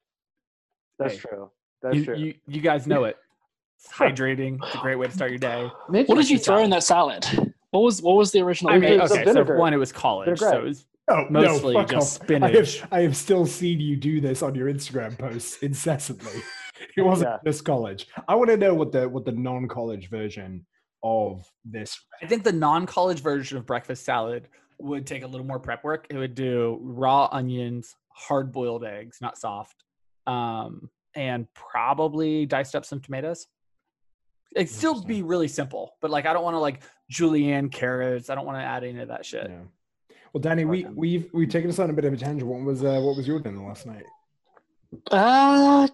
That's 0.98 1.14
Hey, 1.14 1.20
true. 1.20 1.50
That's 1.82 1.96
You, 1.96 2.04
true. 2.04 2.16
you, 2.16 2.34
you 2.46 2.60
guys 2.60 2.86
know 2.86 3.04
it. 3.04 3.16
It's 3.78 3.88
hydrating. 3.92 4.58
It's 4.64 4.74
a 4.74 4.78
great 4.78 4.96
way 4.96 5.06
to 5.06 5.12
start 5.12 5.30
your 5.30 5.38
day. 5.38 5.68
Mitch 5.88 6.08
What 6.08 6.16
did 6.16 6.30
you 6.30 6.38
the 6.38 6.44
throw 6.44 6.62
in 6.62 6.70
that 6.70 6.84
salad? 6.84 7.24
What 7.70 7.80
was 7.80 8.02
what 8.02 8.16
was 8.16 8.30
the 8.32 8.40
original? 8.40 8.72
I 8.72 8.78
mean, 8.78 9.00
It's 9.00 9.12
okay, 9.12 9.24
so 9.32 9.44
one, 9.56 9.72
it 9.72 9.76
was 9.78 9.92
college, 9.92 10.38
so 10.38 10.58
it 10.58 10.64
was 10.64 10.86
Oh, 11.08 11.26
Mostly 11.28 11.74
no, 11.74 11.80
fuck 11.80 11.90
just 11.90 12.20
off. 12.20 12.24
spinach. 12.26 12.54
I 12.54 12.56
have, 12.56 12.88
I 12.92 13.00
have 13.02 13.16
still 13.16 13.44
seen 13.46 13.80
you 13.80 13.96
do 13.96 14.20
this 14.20 14.42
on 14.42 14.54
your 14.54 14.72
Instagram 14.72 15.18
posts 15.18 15.58
incessantly. 15.62 16.40
It 16.96 17.02
wasn't 17.02 17.30
Yeah. 17.30 17.38
just 17.50 17.64
college. 17.64 18.06
I 18.28 18.34
want 18.34 18.50
to 18.50 18.56
know 18.56 18.74
what 18.74 18.92
the 18.92 19.08
what 19.08 19.24
the 19.24 19.32
non-college 19.32 20.08
version 20.10 20.66
of 21.02 21.50
this. 21.64 21.98
I 22.22 22.26
think 22.26 22.42
the 22.44 22.52
non-college 22.52 23.20
version 23.20 23.56
of 23.58 23.66
breakfast 23.66 24.04
salad 24.04 24.48
would 24.78 25.06
take 25.06 25.22
a 25.22 25.26
little 25.26 25.46
more 25.46 25.58
prep 25.58 25.84
work. 25.84 26.06
It 26.10 26.16
would 26.16 26.34
do 26.34 26.78
raw 26.82 27.28
onions, 27.32 27.96
hard-boiled 28.08 28.84
eggs, 28.84 29.18
not 29.20 29.36
soft, 29.38 29.84
um, 30.26 30.88
and 31.14 31.46
probably 31.54 32.46
diced 32.46 32.74
up 32.74 32.84
some 32.84 33.00
tomatoes. 33.00 33.46
It'd 34.56 34.68
still 34.68 35.02
be 35.02 35.22
really 35.22 35.48
simple, 35.48 35.94
but 36.00 36.10
like 36.10 36.26
I 36.26 36.32
don't 36.32 36.42
want 36.42 36.54
to 36.54 36.58
like 36.60 36.82
julienne 37.08 37.68
carrots. 37.68 38.30
I 38.30 38.34
don't 38.34 38.46
want 38.46 38.58
to 38.58 38.64
add 38.64 38.84
any 38.84 39.00
of 39.00 39.08
that 39.08 39.24
shit. 39.24 39.48
Yeah. 39.48 40.16
Well, 40.32 40.40
Danny, 40.40 40.64
we 40.64 40.84
we've 40.84 41.28
we've 41.32 41.48
taken 41.48 41.70
us 41.70 41.78
on 41.78 41.90
a 41.90 41.92
bit 41.92 42.04
of 42.04 42.12
a 42.12 42.16
tangent. 42.16 42.48
What 42.50 42.60
was 42.62 42.82
uh, 42.84 43.00
what 43.00 43.16
was 43.16 43.26
your 43.28 43.38
dinner 43.40 43.66
last 43.66 43.86
night? 43.86 44.04
Uh, 45.10 45.86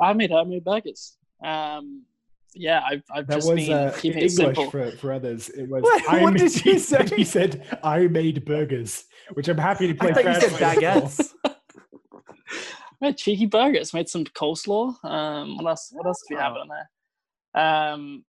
I 0.00 0.12
made 0.12 0.32
I 0.32 0.42
made 0.44 0.64
burgers. 0.64 1.16
Um, 1.44 2.04
yeah, 2.54 2.82
I've 2.88 3.02
I've 3.12 3.26
That 3.26 3.34
just 3.36 3.48
was 3.50 3.66
been 3.66 3.72
uh, 3.72 3.92
keeping 3.98 4.18
it 4.18 4.30
English 4.30 4.34
simple. 4.56 4.70
for, 4.70 4.90
for 4.92 5.12
others. 5.12 5.48
It 5.50 5.68
was 5.68 5.82
What- 5.84 6.08
I 6.08 6.22
what 6.22 6.32
made- 6.32 6.40
did 6.40 6.64
you 6.64 6.78
say? 6.90 7.06
He 7.16 7.24
said 7.24 7.78
I 7.82 8.06
made 8.06 8.44
burgers, 8.44 9.04
which 9.34 9.48
I'm 9.48 9.58
happy 9.58 9.88
to 9.88 9.94
play. 9.94 10.10
I 10.10 10.14
thought 10.14 10.24
you 10.42 10.48
said 10.48 10.52
baguettes. 10.60 11.32
made 13.00 13.16
cheeky 13.16 13.46
burgers. 13.46 13.92
Made 13.94 14.08
some 14.08 14.24
coleslaw. 14.24 14.94
Um, 15.04 15.56
what 15.58 15.66
else? 15.68 15.88
What 15.92 16.06
else 16.06 16.22
do 16.28 16.34
we 16.34 16.40
have 16.40 16.54
on 16.54 16.68
there? 16.68 17.62
Um, 17.62 18.24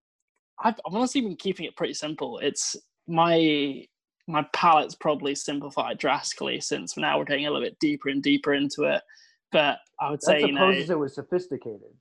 I've, 0.59 0.75
I've 0.85 0.93
honestly 0.93 1.21
been 1.21 1.35
keeping 1.35 1.65
it 1.65 1.75
pretty 1.75 1.93
simple. 1.93 2.39
It's 2.39 2.75
my 3.07 3.85
my 4.27 4.45
palate's 4.53 4.95
probably 4.95 5.35
simplified 5.35 5.97
drastically 5.97 6.59
since 6.59 6.97
now 6.97 7.17
we're 7.17 7.23
getting 7.25 7.45
a 7.47 7.51
little 7.51 7.65
bit 7.65 7.79
deeper 7.79 8.09
and 8.09 8.21
deeper 8.21 8.53
into 8.53 8.83
it. 8.83 9.01
But 9.51 9.79
I 9.99 10.11
would 10.11 10.19
That 10.21 10.25
say 10.25 10.41
you 10.41 10.51
know 10.51 10.69
it 10.71 10.89
was 10.99 11.15
sophisticated. 11.15 11.93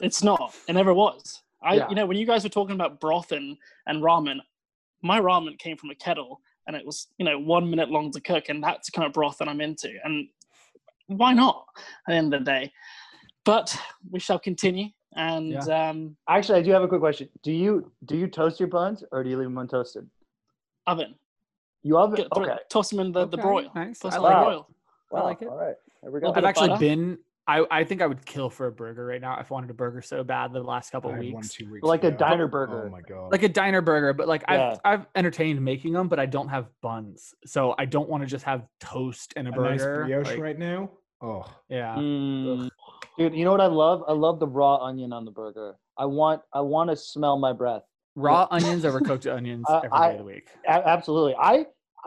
it's 0.00 0.22
not. 0.22 0.54
It 0.68 0.74
never 0.74 0.92
was. 0.94 1.42
I 1.62 1.76
Yeah. 1.76 1.88
you 1.88 1.94
know 1.94 2.06
when 2.06 2.16
you 2.16 2.26
guys 2.26 2.42
were 2.44 2.50
talking 2.50 2.74
about 2.74 3.00
broth 3.00 3.32
and, 3.32 3.56
and 3.86 4.02
ramen, 4.02 4.38
my 5.02 5.20
ramen 5.20 5.58
came 5.58 5.76
from 5.76 5.90
a 5.90 5.94
kettle 5.94 6.40
and 6.66 6.76
it 6.76 6.84
was 6.84 7.08
you 7.18 7.24
know 7.24 7.38
one 7.38 7.68
minute 7.70 7.88
long 7.90 8.10
to 8.12 8.20
cook 8.20 8.48
and 8.48 8.62
that's 8.62 8.90
the 8.90 8.92
kind 8.96 9.06
of 9.06 9.12
broth 9.12 9.38
that 9.38 9.48
I'm 9.48 9.60
into 9.60 9.90
and 10.04 10.28
why 11.06 11.32
not 11.32 11.66
at 12.06 12.12
the 12.12 12.14
end 12.14 12.34
of 12.34 12.40
the 12.40 12.44
day. 12.44 12.72
But 13.44 13.76
we 14.10 14.20
shall 14.20 14.38
continue 14.38 14.88
and 15.14 15.56
um, 15.68 16.16
Actually, 16.28 16.60
I 16.60 16.62
do 16.62 16.70
have 16.72 16.82
a 16.82 16.88
quick 16.88 17.00
question. 17.00 17.28
Do 17.42 17.52
you 17.52 17.90
do 18.06 18.16
you 18.16 18.26
toast 18.26 18.60
your 18.60 18.68
buns 18.68 19.02
or 19.12 19.22
do 19.24 19.30
you 19.30 19.36
leave 19.36 19.46
them 19.46 19.56
untoasted? 19.56 20.06
oven. 20.86 21.14
You 21.84 21.98
oven? 21.98 22.16
Get, 22.16 22.28
throw- 22.34 22.44
Okay. 22.44 22.56
Toss 22.68 22.90
them 22.90 23.00
in 23.00 23.12
the, 23.12 23.26
the 23.26 23.36
broil. 23.36 23.70
nice. 23.74 23.98
Toss 23.98 24.14
I 24.14 24.16
them 24.18 24.24
in 24.26 24.32
like 24.32 24.34
the 24.34 24.40
it. 24.40 24.44
broil. 24.44 24.68
I 25.14 25.24
like 25.24 25.42
it. 25.42 25.48
All 25.48 25.56
right. 25.58 25.74
There 26.02 26.10
we 26.10 26.20
go. 26.20 26.32
I've 26.34 26.44
actually 26.44 26.68
butter. 26.68 26.80
been. 26.80 27.18
I, 27.48 27.64
I 27.72 27.82
think 27.84 28.00
I 28.02 28.06
would 28.06 28.24
kill 28.24 28.48
for 28.50 28.68
a 28.68 28.72
burger 28.72 29.04
right 29.04 29.20
now. 29.20 29.36
I've 29.36 29.50
wanted 29.50 29.68
a 29.70 29.74
burger 29.74 30.00
so 30.00 30.22
bad 30.22 30.52
the 30.52 30.62
last 30.62 30.90
couple 30.90 31.10
I 31.10 31.14
had 31.14 31.24
one 31.24 31.34
weeks. 31.34 31.48
two 31.54 31.68
weeks 31.72 31.82
Like 31.84 32.04
a 32.04 32.10
diner 32.12 32.46
burger. 32.46 32.86
Oh 32.86 32.90
my 32.90 33.00
god! 33.00 33.32
like 33.32 33.42
a 33.42 33.48
diner 33.48 33.80
burger, 33.80 34.12
but 34.12 34.28
like 34.28 34.44
Yeah. 34.48 34.76
I've 34.84 35.00
I've 35.00 35.06
entertained 35.16 35.60
making 35.60 35.92
them, 35.92 36.06
but 36.08 36.20
I 36.20 36.26
don't 36.26 36.48
have 36.48 36.66
buns, 36.82 37.34
so 37.44 37.74
I 37.78 37.84
don't 37.86 38.08
want 38.08 38.22
to 38.22 38.28
just 38.28 38.44
have 38.44 38.62
toast 38.78 39.32
and 39.36 39.48
a 39.48 39.50
a 39.50 39.54
burger. 39.54 39.70
nice 39.70 39.82
brioche 39.82 40.26
like- 40.28 40.38
right 40.38 40.58
now. 40.58 40.90
Oh, 41.20 41.44
Yeah, 41.68 41.94
Mm, 41.96 42.68
dude, 43.16 43.32
you 43.34 43.44
know 43.44 43.52
what 43.52 43.60
I 43.60 43.66
love? 43.66 44.02
I 44.08 44.12
love 44.12 44.40
the 44.40 44.46
raw 44.48 44.76
onion 44.78 45.12
on 45.12 45.24
the 45.24 45.30
burger. 45.30 45.76
I 45.96 46.04
want 46.06 46.42
I 46.52 46.60
want 46.60 46.90
to 46.90 46.96
smell 46.96 47.38
my 47.38 47.52
breath. 47.52 47.82
raw 48.14 48.46
onions 48.52 48.84
over 48.84 49.00
cooked 49.00 49.26
onions 49.26 49.64
every 49.70 49.88
day 49.88 49.94
I- 49.96 50.10
of 50.10 50.18
the 50.18 50.24
week. 50.24 50.48
A- 50.66 50.88
absolutely. 50.88 51.34
I 51.36 51.66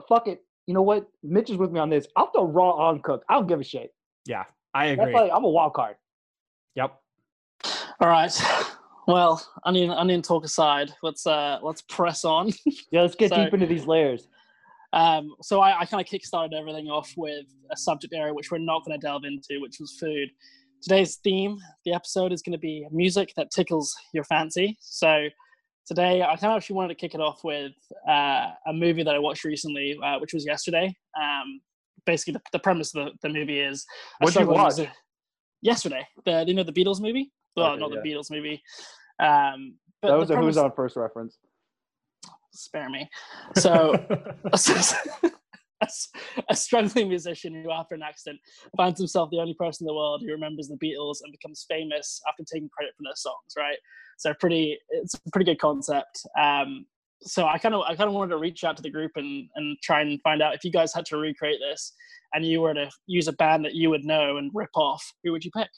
fuck 0.09 0.27
it. 0.27 0.41
You 0.67 0.74
know 0.74 0.81
what? 0.81 1.07
Mitch 1.24 1.50
is 1.50 1.57
with 1.57 1.72
me 1.72 1.79
on 1.79 1.89
this. 1.89 2.07
I'll 2.15 2.31
throw 2.31 2.45
raw 2.45 2.72
on 2.72 3.01
cooked. 3.01 3.25
I 3.29 3.34
don't 3.36 3.48
give 3.48 3.60
a 3.60 3.63
shit. 3.63 3.93
Yeah, 4.25 4.43
I 4.74 4.89
That's 4.95 5.01
agree. 5.01 5.13
like 5.13 5.31
I'm 5.34 5.43
a 5.43 5.50
wild 5.50 5.74
card. 5.74 5.95
Yep. 6.75 6.93
All 8.00 8.07
right. 8.10 8.31
Well, 9.07 9.45
onion 9.65 9.91
onion 9.91 10.24
talk 10.24 10.43
aside, 10.43 10.91
let's 11.03 11.27
uh 11.27 11.60
let's 11.62 11.84
press 11.84 12.25
on. 12.25 12.51
Yeah, 12.91 13.01
let's 13.03 13.15
get 13.15 13.29
So- 13.29 13.43
deep 13.43 13.53
into 13.53 13.67
these 13.67 13.86
layers. 13.86 14.27
Um, 14.93 15.36
so 15.41 15.60
I, 15.60 15.81
I 15.81 15.86
kind 15.86 16.01
of 16.01 16.07
kickstarted 16.07 16.53
everything 16.57 16.88
off 16.88 17.13
with 17.17 17.45
a 17.69 17.75
subject 17.75 18.13
area 18.13 18.34
which 18.34 18.50
we're 18.50 18.60
not 18.60 18.86
going 18.86 18.98
to 18.98 19.05
delve 19.05 19.25
into, 19.25 19.60
which 19.62 19.75
was 19.79 19.98
food. 20.00 20.29
Today's 20.81 21.17
theme, 21.17 21.57
the 21.84 21.93
episode 21.93 22.31
is 22.31 22.41
going 22.41 22.53
to 22.53 22.57
be 22.57 22.88
music 22.91 23.34
that 23.36 23.51
tickles 23.51 23.93
your 24.13 24.24
fancy. 24.24 24.77
So 24.79 25.27
today 25.85 26.21
I 26.21 26.35
kind 26.35 26.51
of 26.53 26.57
actually 26.57 26.75
wanted 26.75 26.89
to 26.89 26.95
kick 26.95 27.13
it 27.15 27.21
off 27.21 27.43
with 27.43 27.73
uh, 28.07 28.51
a 28.67 28.73
movie 28.73 29.03
that 29.03 29.15
I 29.15 29.19
watched 29.19 29.43
recently, 29.43 29.97
uh, 30.03 30.19
which 30.19 30.33
was 30.33 30.45
yesterday. 30.45 30.95
Um, 31.19 31.61
basically, 32.05 32.33
the, 32.33 32.41
the 32.53 32.59
premise 32.59 32.95
of 32.95 33.05
the, 33.05 33.27
the 33.27 33.33
movie 33.33 33.59
is 33.59 33.85
a 34.21 34.25
What'd 34.25 34.41
you 34.41 34.47
watch? 34.47 34.79
Yesterday, 35.61 36.05
the 36.25 36.43
you 36.47 36.53
know 36.53 36.63
the 36.63 36.73
Beatles 36.73 37.01
movie. 37.01 37.31
Well, 37.55 37.71
Okay, 37.71 37.79
not 37.79 37.91
yeah. 37.91 38.01
the 38.03 38.09
Beatles 38.09 38.29
movie. 38.29 38.61
Um, 39.19 39.75
but 40.01 40.09
That 40.09 40.19
was 40.19 40.29
a 40.29 40.37
who's 40.37 40.57
on 40.57 40.71
first 40.75 40.95
reference. 40.95 41.37
Spare 42.51 42.89
me. 42.89 43.09
So 43.55 43.93
a, 45.82 45.88
a 46.50 46.55
struggling 46.55 47.10
musician 47.10 47.53
who, 47.53 47.72
after 47.72 47.96
an 47.96 48.01
accident, 48.01 48.39
finds 48.77 49.00
himself 49.00 49.29
the 49.32 49.39
only 49.39 49.55
person 49.55 49.84
in 49.84 49.88
the 49.88 49.94
world 49.94 50.22
who 50.25 50.32
remembers 50.32 50.67
the 50.67 50.77
Beatles 50.77 51.17
and 51.24 51.32
becomes 51.32 51.65
famous 51.70 52.22
after 52.29 52.44
taking 52.44 52.70
credit 52.70 52.94
for 52.98 53.03
their 53.03 53.15
songs. 53.15 53.53
Right. 53.58 53.77
So 54.17 54.34
pretty, 54.39 54.77
it's 54.89 55.15
a 55.15 55.32
pretty 55.32 55.51
good 55.51 55.60
concept. 55.60 56.22
Um, 56.39 56.86
so 57.22 57.48
I 57.48 57.58
kind 57.58 57.75
of, 57.75 57.82
I 57.82 57.96
kind 57.96 58.08
of 58.08 58.13
wanted 58.13 58.32
to 58.32 58.38
reach 58.38 58.63
out 58.63 58.77
to 58.77 58.84
the 58.84 58.89
group 58.89 59.12
and 59.15 59.50
and 59.55 59.77
try 59.82 60.01
and 60.01 60.22
find 60.22 60.41
out 60.41 60.53
if 60.53 60.63
you 60.63 60.72
guys 60.72 60.94
had 60.94 61.05
to 61.08 61.17
recreate 61.17 61.60
this 61.60 61.94
and 62.34 62.46
you 62.46 62.62
were 62.62 62.74
to 62.74 62.89
use 63.08 63.27
a 63.27 63.34
band 63.34 63.65
that 63.65 63.74
you 63.74 63.89
would 63.89 64.03
know 64.03 64.38
and 64.38 64.51
rip 64.53 64.70
off, 64.75 65.03
who 65.24 65.32
would 65.32 65.44
you 65.44 65.51
pick? 65.55 65.70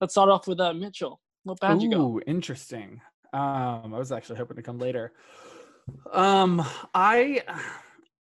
Let's 0.00 0.14
start 0.14 0.28
off 0.28 0.48
with 0.48 0.60
uh, 0.60 0.74
Mitchell. 0.74 1.20
What 1.44 1.60
band 1.60 1.82
you 1.82 1.90
got? 1.90 2.00
Ooh, 2.00 2.20
interesting. 2.26 3.00
Um, 3.32 3.94
I 3.94 3.98
was 3.98 4.12
actually 4.12 4.38
hoping 4.38 4.56
to 4.56 4.62
come 4.62 4.78
later. 4.78 5.12
Um, 6.12 6.64
I 6.94 7.42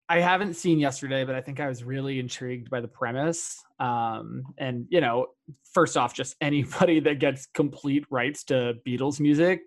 I 0.08 0.20
haven't 0.20 0.54
seen 0.54 0.78
yesterday, 0.78 1.24
but 1.24 1.34
I 1.34 1.40
think 1.40 1.58
I 1.58 1.68
was 1.68 1.82
really 1.82 2.20
intrigued 2.20 2.70
by 2.70 2.80
the 2.80 2.88
premise. 2.88 3.60
Um, 3.80 4.44
and 4.58 4.86
you 4.88 5.00
know, 5.00 5.26
first 5.72 5.96
off, 5.96 6.14
just 6.14 6.36
anybody 6.40 7.00
that 7.00 7.18
gets 7.18 7.46
complete 7.46 8.04
rights 8.10 8.44
to 8.44 8.74
Beatles 8.86 9.20
music, 9.20 9.60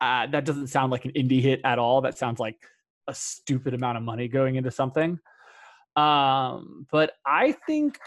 uh, 0.00 0.26
that 0.28 0.44
doesn't 0.44 0.68
sound 0.68 0.90
like 0.92 1.04
an 1.04 1.12
indie 1.12 1.42
hit 1.42 1.60
at 1.64 1.78
all. 1.78 2.00
That 2.00 2.16
sounds 2.16 2.40
like 2.40 2.56
a 3.06 3.14
stupid 3.14 3.74
amount 3.74 3.98
of 3.98 4.04
money 4.04 4.28
going 4.28 4.56
into 4.56 4.70
something. 4.70 5.18
Um, 5.96 6.86
but 6.90 7.12
I 7.26 7.52
think 7.66 7.98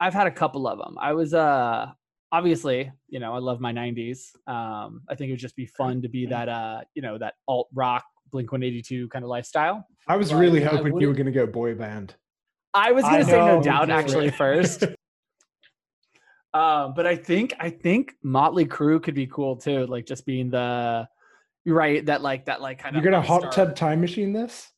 I've 0.00 0.14
had 0.14 0.26
a 0.26 0.32
couple 0.32 0.66
of 0.66 0.78
them. 0.78 0.96
I 1.00 1.12
was 1.12 1.32
uh 1.32 1.86
obviously, 2.32 2.90
you 3.08 3.20
know, 3.20 3.34
I 3.34 3.38
love 3.38 3.60
my 3.60 3.72
90s. 3.72 4.34
Um, 4.46 5.02
I 5.08 5.14
think 5.14 5.28
it 5.28 5.32
would 5.32 5.40
just 5.40 5.56
be 5.56 5.66
fun 5.66 6.02
to 6.02 6.08
be 6.08 6.26
that 6.26 6.48
uh, 6.48 6.80
you 6.94 7.02
know, 7.02 7.18
that 7.18 7.34
alt 7.46 7.68
rock 7.72 8.04
Blink 8.30 8.52
182 8.52 9.08
kind 9.08 9.24
of 9.24 9.28
lifestyle. 9.28 9.86
I 10.06 10.16
was 10.16 10.32
Right, 10.32 10.40
really 10.40 10.62
hoping 10.62 11.00
you 11.00 11.08
were 11.08 11.14
going 11.14 11.26
to 11.26 11.32
go 11.32 11.46
boy 11.46 11.74
band. 11.74 12.14
I 12.74 12.92
was 12.92 13.02
gonna 13.04 13.24
say 13.24 13.32
no 13.38 13.62
doubt 13.62 13.90
actually 13.90 14.30
first. 14.42 14.84
um, 16.54 16.92
but 16.94 17.06
I 17.06 17.16
think 17.16 17.54
I 17.58 17.70
think 17.70 18.12
Motley 18.22 18.66
Crue 18.66 19.02
could 19.02 19.14
be 19.14 19.26
cool 19.26 19.56
too, 19.56 19.86
like 19.86 20.06
just 20.06 20.26
being 20.26 20.50
the 20.50 21.08
right 21.66 22.04
that 22.06 22.22
like 22.22 22.46
that 22.46 22.60
like 22.60 22.78
kind 22.78 22.96
of 22.96 23.02
You're 23.02 23.10
going 23.10 23.22
to 23.22 23.26
hot 23.26 23.44
upstart- 23.44 23.68
tub 23.70 23.76
time 23.76 24.00
machine 24.00 24.32
this? 24.32 24.70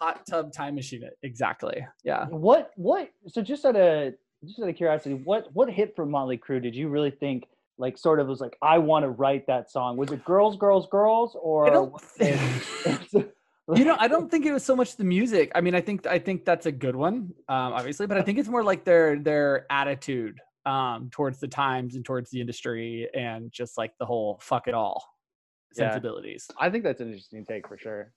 hot 0.00 0.26
tub 0.28 0.52
time 0.52 0.74
machine 0.74 1.04
it 1.04 1.16
exactly 1.22 1.86
yeah 2.02 2.26
What 2.26 2.72
what? 2.76 3.10
So 3.28 3.40
just 3.42 3.64
out 3.64 3.76
of 3.76 4.14
just 4.44 4.60
out 4.60 4.68
of 4.68 4.76
curiosity, 4.76 5.14
what 5.14 5.46
what 5.52 5.70
hit 5.70 5.94
from 5.96 6.10
Motley 6.10 6.36
Crue 6.38 6.60
did 6.62 6.74
you 6.74 6.88
really 6.88 7.10
think 7.12 7.44
like 7.78 7.98
sort 7.98 8.20
of 8.20 8.26
was 8.28 8.40
like 8.40 8.56
I 8.62 8.78
want 8.78 9.04
to 9.04 9.10
write 9.10 9.46
that 9.48 9.70
song? 9.70 9.96
Was 9.96 10.12
it 10.12 10.24
girls, 10.24 10.56
girls, 10.56 10.86
girls, 10.90 11.36
or 11.40 11.66
I 11.66 11.70
don't 11.70 11.92
was 11.92 12.02
think, 12.02 12.40
it- 13.14 13.34
you 13.74 13.84
know 13.84 13.96
I 13.98 14.08
don't 14.08 14.30
think 14.30 14.44
it 14.44 14.52
was 14.52 14.62
so 14.64 14.76
much 14.76 14.96
the 14.96 15.04
music 15.04 15.50
I 15.54 15.60
mean 15.62 15.74
I 15.74 15.80
think 15.80 16.06
I 16.06 16.18
think 16.18 16.44
that's 16.44 16.66
a 16.66 16.72
good 16.72 16.94
one 16.94 17.32
um, 17.48 17.72
obviously 17.72 18.06
but 18.06 18.18
I 18.18 18.22
think 18.22 18.38
it's 18.38 18.48
more 18.48 18.62
like 18.62 18.84
their 18.84 19.18
their 19.18 19.64
attitude 19.70 20.38
um, 20.66 21.08
towards 21.10 21.40
the 21.40 21.48
times 21.48 21.94
and 21.96 22.04
towards 22.04 22.30
the 22.30 22.40
industry 22.42 23.08
and 23.14 23.50
just 23.50 23.78
like 23.78 23.92
the 23.98 24.04
whole 24.04 24.38
fuck 24.42 24.68
it 24.68 24.74
all 24.74 25.02
Yeah. 25.76 25.88
sensibilities 25.90 26.46
I 26.60 26.68
think 26.68 26.84
that's 26.84 27.00
an 27.00 27.08
interesting 27.08 27.44
take 27.46 27.66
for 27.66 27.78
sure. 27.78 28.12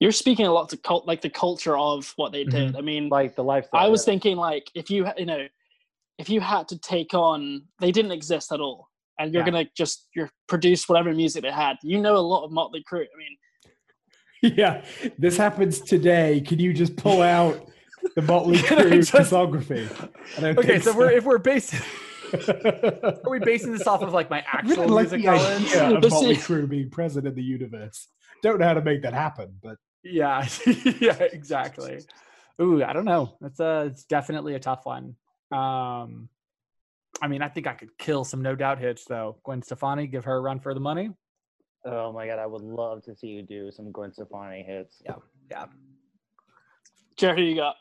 You're 0.00 0.10
speaking 0.10 0.46
a 0.46 0.52
lot 0.52 0.68
to 0.70 0.76
cult, 0.76 1.06
like 1.06 1.20
the 1.20 1.30
culture 1.30 1.78
of 1.78 2.12
what 2.16 2.32
they 2.32 2.42
did. 2.42 2.74
I 2.74 2.80
mean, 2.80 3.08
Like 3.08 3.36
the 3.36 3.44
lifestyle. 3.44 3.80
I 3.84 3.88
was 3.88 4.02
yeah. 4.02 4.10
thinking 4.12 4.36
like 4.36 4.68
if 4.74 4.90
you 4.90 5.06
you 5.16 5.26
know 5.26 5.46
if 6.18 6.28
you 6.30 6.40
had 6.40 6.68
to 6.68 6.78
take 6.78 7.14
on 7.14 7.62
they 7.80 7.90
didn't 7.92 8.12
exist 8.12 8.52
at 8.52 8.60
all 8.60 8.88
and 9.18 9.32
you're 9.32 9.42
Yeah. 9.46 9.50
gonna 9.50 9.64
just 9.76 10.08
you're 10.14 10.30
produce 10.48 10.88
whatever 10.88 11.12
music 11.12 11.42
they 11.42 11.50
had 11.50 11.76
you 11.82 12.00
know 12.00 12.16
a 12.16 12.18
lot 12.18 12.44
of 12.44 12.50
Motley 12.52 12.84
Crue 12.90 13.00
I 13.00 13.18
mean 13.18 13.36
Yeah, 14.58 14.84
this 15.18 15.36
happens 15.36 15.80
today. 15.80 16.40
Can 16.40 16.58
you 16.58 16.72
just 16.72 16.96
pull 16.96 17.22
out 17.22 17.70
the 18.16 18.22
Motley 18.22 18.58
Can 18.62 18.78
I 18.78 18.82
Crue 18.82 18.96
just- 19.10 19.12
discography? 19.32 19.88
Okay 20.42 20.62
think 20.66 20.82
so 20.82 20.96
we're 20.96 21.10
if 21.12 21.24
we're 21.24 21.38
basing 21.38 21.80
are 22.32 23.30
we 23.30 23.38
basing 23.38 23.72
this 23.72 23.86
off 23.86 24.02
of 24.02 24.12
like 24.12 24.30
my 24.30 24.42
actual 24.52 24.84
really 24.84 24.86
like 24.88 25.10
music 25.12 25.22
the 25.22 25.28
idea 25.28 25.96
of 25.96 26.10
Motley 26.10 26.32
is- 26.32 26.38
Crue 26.44 26.68
being 26.68 26.90
present 26.90 27.26
in 27.26 27.34
the 27.34 27.42
universe. 27.42 28.08
Don't 28.42 28.58
know 28.58 28.66
how 28.66 28.74
to 28.74 28.82
make 28.82 29.02
that 29.02 29.12
happen, 29.14 29.54
but 29.62 29.76
Yeah, 30.02 30.44
yeah, 31.00 31.14
exactly. 31.32 32.00
Ooh, 32.60 32.82
I 32.82 32.92
don't 32.92 33.04
know. 33.04 33.36
That's 33.40 33.60
a 33.60 33.84
it's 33.86 34.04
definitely 34.04 34.54
a 34.54 34.58
tough 34.60 34.84
one. 34.84 35.14
Um, 35.52 36.28
I 37.20 37.28
mean, 37.28 37.42
I 37.42 37.48
think 37.48 37.66
I 37.66 37.74
could 37.74 37.96
kill 37.98 38.24
some 38.24 38.42
no 38.42 38.54
doubt 38.54 38.78
hits 38.78 39.04
though. 39.04 39.36
Gwen 39.44 39.62
Stefani, 39.62 40.06
give 40.06 40.24
her 40.24 40.36
a 40.36 40.40
run 40.40 40.60
for 40.60 40.74
the 40.74 40.80
money. 40.80 41.10
Oh 41.84 42.12
my 42.12 42.26
god, 42.26 42.38
I 42.38 42.46
would 42.46 42.62
love 42.62 43.02
to 43.04 43.14
see 43.14 43.28
you 43.28 43.42
do 43.42 43.70
some 43.70 43.92
Gwen 43.92 44.12
Stefani 44.12 44.62
hits. 44.62 45.02
Yeah. 45.04 45.16
Yeah, 45.50 45.66
Jarrett 47.16 47.38
who 47.38 47.44
you 47.44 47.56
got 47.56 47.76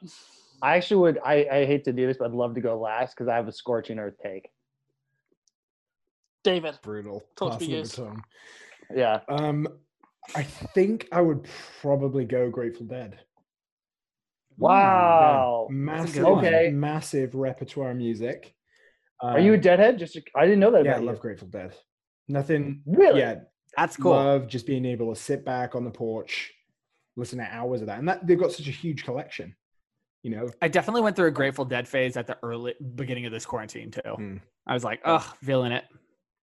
I 0.61 0.75
actually 0.75 0.97
would. 0.97 1.19
I, 1.25 1.47
I 1.51 1.65
hate 1.65 1.83
to 1.85 1.93
do 1.93 2.05
this, 2.05 2.17
but 2.17 2.25
I'd 2.25 2.33
love 2.33 2.53
to 2.55 2.61
go 2.61 2.79
last 2.79 3.15
because 3.15 3.27
I 3.27 3.35
have 3.35 3.47
a 3.47 3.51
scorching 3.51 3.97
earth 3.97 4.17
take. 4.21 4.49
David 6.43 6.77
brutal. 6.83 7.23
Talk 7.35 7.53
to 7.53 7.57
Passing 7.57 7.71
me, 7.71 7.81
the 7.81 8.13
guys. 8.13 8.17
Yeah. 8.95 9.19
Um, 9.27 9.67
I 10.35 10.43
think 10.43 11.07
I 11.11 11.21
would 11.21 11.47
probably 11.81 12.25
go 12.25 12.49
Grateful 12.49 12.85
Dead. 12.85 13.19
Wow. 14.61 15.67
Massive. 15.71 16.23
Okay. 16.25 16.71
massive 16.71 17.35
repertoire 17.35 17.93
music. 17.93 18.53
Are 19.19 19.39
you 19.39 19.51
a 19.53 19.55
Um, 19.55 19.61
deadhead? 19.61 19.99
Just 19.99 20.17
I 20.35 20.43
didn't 20.45 20.59
know 20.59 20.71
that 20.71 20.85
Yeah, 20.85 20.95
I 20.95 20.99
love 20.99 21.15
you. 21.15 21.21
Grateful 21.21 21.47
Dead. 21.47 21.75
Nothing. 22.27 22.81
Really? 22.85 23.19
Yeah, 23.19 23.41
that's 23.77 23.97
cool. 23.97 24.11
love 24.13 24.47
just 24.47 24.65
being 24.65 24.85
able 24.85 25.13
to 25.13 25.19
sit 25.19 25.43
back 25.45 25.75
on 25.75 25.83
the 25.83 25.91
porch, 25.91 26.51
listen 27.15 27.39
to 27.39 27.45
hours 27.45 27.81
of 27.81 27.87
that, 27.87 27.99
and 27.99 28.07
that 28.07 28.25
they've 28.25 28.39
got 28.39 28.51
such 28.51 28.67
a 28.67 28.71
huge 28.71 29.03
collection. 29.03 29.55
You 30.23 30.31
know, 30.31 30.49
I 30.61 30.67
definitely 30.67 31.01
went 31.01 31.15
through 31.15 31.27
a 31.27 31.31
Grateful 31.31 31.65
Dead 31.65 31.87
phase 31.87 32.15
at 32.15 32.27
the 32.27 32.37
early 32.43 32.75
beginning 32.95 33.25
of 33.25 33.31
this 33.31 33.45
quarantine 33.45 33.89
too. 33.91 34.01
Hmm. 34.15 34.37
I 34.67 34.73
was 34.73 34.83
like, 34.83 35.01
ugh, 35.03 35.23
feeling 35.43 35.71
it. 35.71 35.83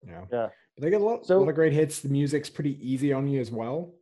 Yeah. 0.06 0.26
Yeah. 0.32 0.50
But 0.76 0.82
they 0.84 0.90
get 0.90 1.02
a 1.02 1.04
lot, 1.06 1.26
So- 1.26 1.38
a 1.38 1.40
lot 1.40 1.50
of 1.50 1.56
great 1.56 1.74
hits. 1.74 2.02
The 2.02 2.10
music's 2.10 2.50
pretty 2.50 2.78
easy 2.82 3.14
on 3.14 3.28
you 3.28 3.40
as 3.40 3.52
well. 3.52 3.94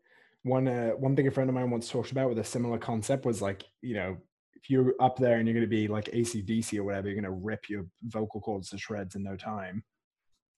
One 0.46 0.68
uh, 0.68 0.92
one 0.92 1.16
thing 1.16 1.28
a 1.28 1.32
friend 1.32 1.50
of 1.50 1.56
mine 1.56 1.72
once 1.72 1.90
talked 1.90 2.12
about 2.12 2.30
with 2.30 2.38
a 2.38 2.44
similar 2.44 2.78
concept 2.78 3.26
was 3.26 3.42
like, 3.42 3.64
you 3.82 3.96
know, 3.96 4.16
if 4.56 4.70
you're 4.70 4.94
up 5.00 5.18
there 5.18 5.38
and 5.38 5.48
you're 5.48 5.56
going 5.56 5.66
to 5.66 5.68
be 5.68 5.88
like 5.88 6.06
ACDC 6.12 6.78
or 6.78 6.84
whatever, 6.84 7.08
you're 7.08 7.20
going 7.20 7.24
to 7.24 7.32
rip 7.32 7.68
your 7.68 7.86
vocal 8.04 8.40
cords 8.40 8.70
to 8.70 8.78
shreds 8.78 9.16
in 9.16 9.24
no 9.24 9.36
time. 9.36 9.84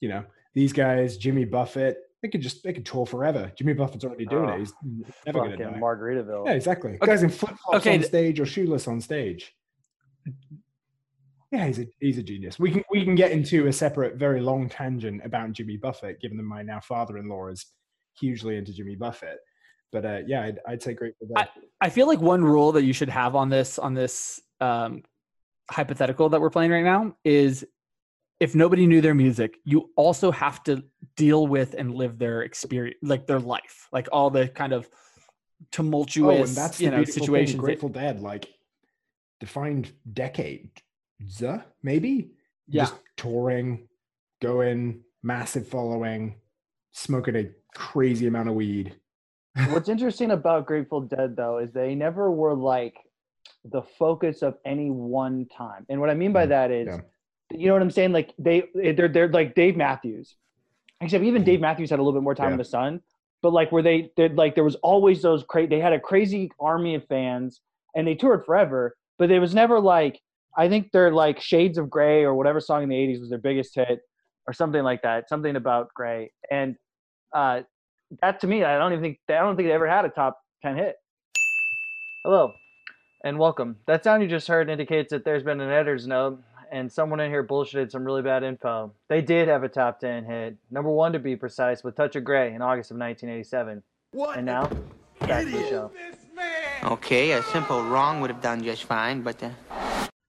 You 0.01 0.09
know, 0.09 0.25
these 0.53 0.73
guys, 0.73 1.15
Jimmy 1.15 1.45
Buffett, 1.45 1.99
they 2.21 2.27
could 2.27 2.41
just 2.41 2.63
they 2.65 2.73
could 2.73 2.85
tour 2.85 3.05
forever. 3.05 3.49
Jimmy 3.57 3.71
Buffett's 3.71 4.03
already 4.03 4.25
doing 4.25 4.49
Oh, 4.49 4.53
it. 4.55 4.59
He's 4.59 4.73
never 5.25 5.39
going 5.39 5.51
to 5.51 5.57
Fucking 5.57 5.73
die. 5.73 5.79
Margaritaville. 5.79 6.45
Yeah, 6.47 6.53
exactly. 6.53 6.95
Okay, 6.95 7.05
Guys 7.05 7.23
in 7.23 7.29
flip 7.29 7.55
flops 7.63 7.85
okay, 7.87 7.97
on 7.97 8.03
stage 8.03 8.41
or 8.41 8.45
shoeless 8.45 8.89
on 8.89 8.99
stage. 8.99 9.55
Yeah, 11.51 11.65
he's 11.65 11.79
a 11.79 11.87
he's 12.01 12.17
a 12.17 12.23
genius. 12.23 12.59
We 12.59 12.71
can 12.71 12.83
we 12.91 13.05
can 13.05 13.15
get 13.15 13.31
into 13.31 13.67
a 13.67 13.73
separate, 13.73 14.15
very 14.15 14.41
long 14.41 14.67
tangent 14.67 15.21
about 15.23 15.53
Jimmy 15.53 15.77
Buffett, 15.77 16.19
given 16.19 16.35
that 16.35 16.43
my 16.43 16.61
now 16.61 16.81
father-in-law 16.81 17.47
is 17.47 17.67
hugely 18.19 18.57
into 18.57 18.73
Jimmy 18.73 18.95
Buffett. 18.97 19.37
But 19.91 20.05
uh, 20.05 20.19
yeah, 20.25 20.43
I'd, 20.43 20.59
I'd 20.67 20.83
say 20.83 20.93
Grateful 20.93 21.27
Dead. 21.27 21.47
I 21.79 21.89
feel 21.89 22.07
like 22.07 22.19
one 22.19 22.43
rule 22.43 22.73
that 22.73 22.83
you 22.83 22.93
should 22.93 23.09
have 23.09 23.35
on 23.35 23.49
this 23.49 23.79
on 23.79 23.93
this 23.93 24.41
um, 24.59 25.03
hypothetical 25.69 26.29
that 26.29 26.41
we're 26.41 26.49
playing 26.49 26.71
right 26.71 26.83
now 26.83 27.15
is 27.23 27.65
if 28.39 28.53
nobody 28.53 28.85
knew 28.85 29.01
their 29.01 29.15
music, 29.15 29.57
you 29.63 29.89
also 29.95 30.31
have 30.31 30.63
to 30.63 30.83
deal 31.15 31.47
with 31.47 31.73
and 31.77 31.93
live 31.93 32.19
their 32.19 32.43
experience, 32.43 32.97
like 33.01 33.25
their 33.25 33.39
life, 33.39 33.87
like 33.91 34.07
all 34.11 34.29
the 34.29 34.47
kind 34.47 34.73
of 34.73 34.87
tumultuous, 35.71 36.39
oh, 36.39 36.43
and 36.43 36.55
that's 36.55 36.77
the 36.77 36.85
you 36.85 36.91
know, 36.91 37.03
thing, 37.03 37.57
Grateful 37.57 37.89
Dead, 37.89 38.19
like 38.19 38.47
defined 39.39 39.91
decade, 40.13 40.69
maybe. 41.81 42.31
yeah, 42.67 42.83
Just 42.83 42.95
touring, 43.15 43.87
going, 44.41 45.01
massive 45.23 45.67
following, 45.67 46.35
smoking 46.91 47.35
a 47.35 47.49
crazy 47.73 48.27
amount 48.27 48.49
of 48.49 48.55
weed. 48.55 48.95
What's 49.69 49.89
interesting 49.89 50.31
about 50.31 50.65
Grateful 50.65 51.01
Dead 51.01 51.35
though 51.35 51.57
is 51.59 51.71
they 51.71 51.95
never 51.95 52.31
were 52.31 52.53
like 52.55 52.95
the 53.65 53.81
focus 53.81 54.41
of 54.41 54.57
any 54.65 54.89
one 54.89 55.47
time. 55.55 55.85
And 55.89 55.99
what 55.99 56.09
I 56.09 56.13
mean 56.13 56.31
by 56.33 56.45
Mm, 56.45 56.49
that 56.49 56.71
is, 56.71 56.87
yeah. 56.87 56.99
you 57.51 57.67
know 57.67 57.73
what 57.73 57.81
I'm 57.81 57.91
saying? 57.91 58.11
Like 58.11 58.33
they 58.37 58.63
they're 58.73 59.07
they're 59.07 59.27
like 59.29 59.55
Dave 59.55 59.75
Matthews. 59.75 60.35
Except 61.01 61.23
even 61.23 61.43
Dave 61.43 61.61
Matthews 61.61 61.89
had 61.91 61.99
a 61.99 62.01
little 62.01 62.19
bit 62.19 62.23
more 62.23 62.35
time. 62.35 62.47
Yeah. 62.47 62.53
in 62.53 62.57
the 62.57 62.65
sun. 62.65 63.01
But 63.41 63.53
like 63.53 63.71
where 63.71 63.83
they 63.83 64.11
they 64.17 64.29
like 64.29 64.55
there 64.55 64.63
was 64.63 64.75
always 64.75 65.21
those 65.21 65.43
cra- 65.43 65.67
they 65.67 65.79
had 65.79 65.93
a 65.93 65.99
crazy 65.99 66.51
army 66.59 66.95
of 66.95 67.05
fans 67.07 67.61
and 67.95 68.07
they 68.07 68.15
toured 68.15 68.45
forever. 68.45 68.95
But 69.19 69.31
it 69.31 69.39
was 69.39 69.53
never 69.53 69.79
like 69.79 70.19
I 70.57 70.69
think 70.69 70.91
they're 70.91 71.11
like 71.13 71.39
Shades 71.39 71.77
of 71.77 71.89
Grey 71.89 72.23
or 72.23 72.33
whatever 72.35 72.59
song 72.59 72.83
in 72.83 72.89
the 72.89 72.95
'80s 72.95 73.19
was 73.19 73.29
their 73.29 73.39
biggest 73.39 73.75
hit 73.75 73.99
or 74.47 74.53
something 74.53 74.83
like 74.83 75.03
that. 75.03 75.29
Something 75.29 75.55
about 75.55 75.93
Grey 75.93 76.31
and 76.49 76.75
uh, 77.33 77.61
that 78.21 78.39
to 78.41 78.47
me, 78.47 78.63
I 78.63 78.77
don't 78.77 78.93
even 78.93 79.03
think 79.03 79.19
I 79.29 79.33
don't 79.33 79.55
think 79.55 79.67
they 79.67 79.73
ever 79.73 79.87
had 79.87 80.05
a 80.05 80.09
top 80.09 80.41
ten 80.61 80.75
hit. 80.75 80.95
Hello, 82.23 82.53
and 83.23 83.37
welcome. 83.37 83.77
That 83.85 84.03
sound 84.03 84.23
you 84.23 84.29
just 84.29 84.47
heard 84.47 84.69
indicates 84.69 85.11
that 85.11 85.25
there's 85.25 85.43
been 85.43 85.59
an 85.59 85.69
editor's 85.69 86.07
note, 86.07 86.41
and 86.71 86.91
someone 86.91 87.19
in 87.19 87.29
here 87.29 87.43
bullshitted 87.43 87.91
some 87.91 88.03
really 88.03 88.21
bad 88.21 88.43
info. 88.43 88.93
They 89.09 89.21
did 89.21 89.47
have 89.47 89.63
a 89.63 89.69
top 89.69 89.99
ten 89.99 90.25
hit, 90.25 90.57
number 90.71 90.89
one 90.89 91.13
to 91.13 91.19
be 91.19 91.35
precise, 91.35 91.83
with 91.83 91.95
Touch 91.95 92.15
of 92.15 92.23
Grey 92.23 92.53
in 92.53 92.61
August 92.61 92.91
of 92.91 92.97
1987. 92.97 93.83
And 94.35 94.45
now, 94.45 94.69
back 95.19 95.45
to 95.45 95.51
the 95.51 95.67
show. 95.67 95.91
Okay, 96.83 97.31
a 97.31 97.43
simple 97.43 97.83
wrong 97.83 98.21
would 98.21 98.29
have 98.29 98.41
done 98.41 98.63
just 98.63 98.83
fine, 98.85 99.21
but 99.21 99.41
uh, 99.43 99.49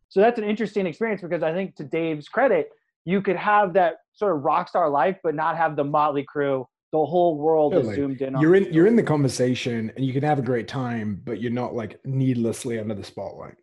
So 0.09 0.21
that's 0.21 0.39
an 0.39 0.45
interesting 0.45 0.87
experience 0.87 1.23
because 1.23 1.43
I 1.43 1.53
think 1.53 1.77
to 1.77 1.85
Dave's 1.85 2.29
credit, 2.29 2.71
you 3.05 3.23
could 3.23 3.37
have 3.37 3.75
that 3.75 3.99
sort 4.15 4.35
of 4.35 4.43
rock 4.43 4.69
star 4.69 4.89
life, 4.89 5.19
but 5.23 5.35
not 5.35 5.57
have 5.57 5.77
the 5.77 5.85
Motley 5.85 6.27
Crue. 6.27 6.67
The 6.93 7.05
whole 7.05 7.37
world 7.37 7.75
is 7.75 7.81
Totally. 7.81 7.97
zoomed 7.97 8.23
in 8.23 8.35
on. 8.35 8.41
You're 8.43 8.55
in 8.55 8.65
you. 8.65 8.71
you're 8.73 8.87
in 8.87 8.97
the 8.97 9.03
conversation 9.03 9.93
and 9.97 10.05
you 10.05 10.13
can 10.13 10.23
have 10.23 10.39
a 10.39 10.43
great 10.43 10.69
time, 10.69 11.21
but 11.25 11.41
you're 11.41 11.53
not 11.53 11.75
like 11.75 12.01
needlessly 12.07 12.79
under 12.79 12.95
the 12.95 13.05
spotlight. 13.05 13.57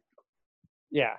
Yeah, 0.91 1.13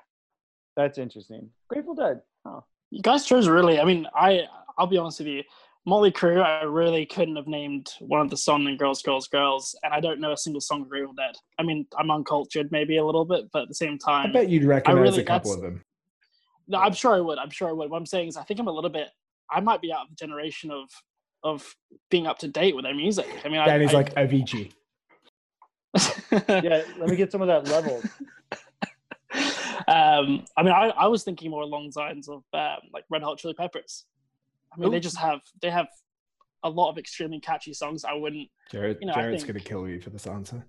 that's 0.77 0.99
interesting. 0.99 1.51
Grateful 1.69 1.95
Dead. 1.95 2.21
Oh. 2.45 2.63
you 2.91 3.03
guys 3.03 3.27
chose 3.27 3.49
really 3.49 3.81
I 3.81 3.85
mean 3.85 4.07
I 4.15 4.43
I'll 4.79 4.87
be 4.87 4.99
honest 4.99 5.19
with 5.19 5.29
you 5.29 5.43
Motley 5.89 6.11
Crue, 6.13 6.43
I 6.43 6.63
really 6.65 7.07
couldn't 7.07 7.37
have 7.37 7.47
named 7.47 7.89
one 8.01 8.21
of 8.21 8.29
the 8.29 8.37
song 8.37 8.67
in 8.67 8.77
Girls, 8.77 9.03
Girls, 9.03 9.29
Girls, 9.29 9.75
and 9.85 9.95
I 9.95 10.01
don't 10.01 10.19
know 10.21 10.33
a 10.33 10.37
single 10.37 10.61
song 10.61 10.83
of 10.83 10.89
Grateful 10.89 11.15
Dead. 11.15 11.37
I 11.61 11.63
mean, 11.63 11.87
I'm 11.97 12.11
uncultured 12.11 12.73
maybe 12.73 12.97
a 12.97 13.05
little 13.05 13.25
bit, 13.25 13.45
but 13.53 13.63
at 13.63 13.69
the 13.69 13.75
same 13.75 13.97
time, 13.97 14.31
I 14.31 14.33
bet 14.33 14.49
you'd 14.49 14.65
recognize 14.65 15.01
really- 15.01 15.23
a 15.23 15.25
couple 15.25 15.53
of 15.53 15.61
them. 15.61 15.85
no, 16.67 16.79
I'm 16.79 16.93
sure 16.93 17.15
I 17.15 17.21
would. 17.21 17.39
I'm 17.39 17.51
sure 17.51 17.69
I 17.69 17.73
would. 17.73 17.89
What 17.89 17.99
I'm 17.99 18.07
saying 18.07 18.27
is, 18.29 18.37
I 18.37 18.43
think 18.43 18.59
I'm 18.59 18.67
a 18.67 18.73
little 18.73 18.91
bit. 18.91 19.11
I 19.49 19.61
might 19.61 19.81
be 19.81 19.93
out 19.93 20.03
of 20.03 20.09
the 20.11 20.17
generation 20.17 20.73
of 20.73 20.89
of 21.47 21.77
being 22.11 22.27
up 22.27 22.39
to 22.41 22.49
date 22.49 22.75
with 22.75 22.85
their 22.85 22.95
music. 22.95 23.27
I 23.45 23.49
mean, 23.49 23.65
Danny's 23.65 23.95
I, 23.95 23.97
like 23.97 24.15
Avicii. 24.15 24.73
Yeah, 26.49 26.83
let 26.99 27.09
me 27.09 27.17
get 27.17 27.31
some 27.33 27.41
of 27.41 27.49
that 27.49 27.69
level. 27.69 28.03
um, 29.89 30.45
I 30.57 30.63
mean, 30.63 30.73
I, 30.73 30.93
I 30.97 31.07
was 31.07 31.23
thinking 31.23 31.51
more 31.51 31.63
along 31.63 31.91
the 31.95 32.01
lines 32.01 32.29
of 32.29 32.43
um, 32.53 32.79
like 32.93 33.05
Red 33.09 33.23
Hot 33.23 33.39
Chili 33.39 33.55
Peppers. 33.55 34.05
I 34.73 34.79
mean, 34.81 34.91
they 34.91 35.01
just 35.01 35.17
have 35.17 35.41
they 35.63 35.71
have 35.71 35.87
a 36.65 36.69
lot 36.69 36.91
of 36.91 36.99
extremely 36.99 37.41
catchy 37.41 37.73
songs. 37.73 38.05
I 38.05 38.15
wouldn't. 38.15 38.49
Jarrett, 38.71 38.99
You 39.01 39.07
know, 39.07 39.15
Jarrett's 39.15 39.45
think- 39.45 39.55
gonna 39.55 39.65
kill 39.65 39.89
you 39.89 40.01
for 40.01 40.11
this 40.11 40.27
answer. 40.27 40.67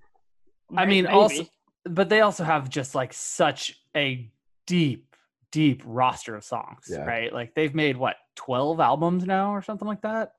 I 0.76 0.86
may- 0.86 1.02
mean, 1.02 1.08
also, 1.08 1.46
but 1.86 2.08
they 2.10 2.22
also 2.22 2.44
have 2.44 2.70
just 2.70 2.94
like 2.94 3.14
such 3.14 3.80
a 3.96 4.30
deep, 4.66 5.16
deep 5.52 5.82
roster 5.86 6.36
of 6.36 6.44
songs, 6.44 6.86
Yeah. 6.90 7.06
right? 7.06 7.34
Like 7.34 7.56
they've 7.56 7.74
made 7.74 7.98
what 7.98 8.16
twelve 8.36 8.80
albums 8.80 9.26
now 9.26 9.54
or 9.54 9.62
something 9.62 9.88
like 9.88 10.02
that, 10.02 10.34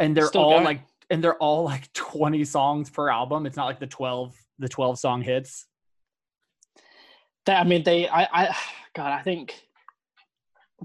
and 0.00 0.16
they're 0.16 0.26
Still 0.26 0.42
all 0.42 0.50
going. 0.52 0.64
like, 0.64 0.80
and 1.10 1.22
they're 1.22 1.36
all 1.36 1.62
like 1.64 1.92
twenty 1.92 2.44
songs 2.44 2.90
per 2.90 3.08
album. 3.08 3.46
It's 3.46 3.56
not 3.56 3.66
like 3.66 3.78
the 3.78 3.86
twelve, 3.86 4.34
the 4.58 4.68
twelve 4.68 4.98
song 4.98 5.22
hits. 5.22 5.66
They, 7.46 7.52
I 7.52 7.64
mean, 7.64 7.84
they. 7.84 8.08
I, 8.08 8.22
I. 8.24 8.56
God, 8.96 9.12
I 9.12 9.22
think 9.22 9.54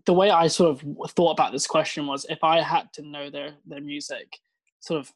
the 0.06 0.14
way 0.14 0.30
I 0.30 0.48
sort 0.48 0.72
of 0.84 1.12
thought 1.12 1.32
about 1.32 1.52
this 1.52 1.66
question 1.66 2.06
was 2.06 2.26
if 2.30 2.44
I 2.44 2.62
had 2.62 2.92
to 2.94 3.02
know 3.02 3.30
their 3.30 3.54
their 3.66 3.82
music, 3.82 4.38
sort 4.80 5.00
of 5.00 5.12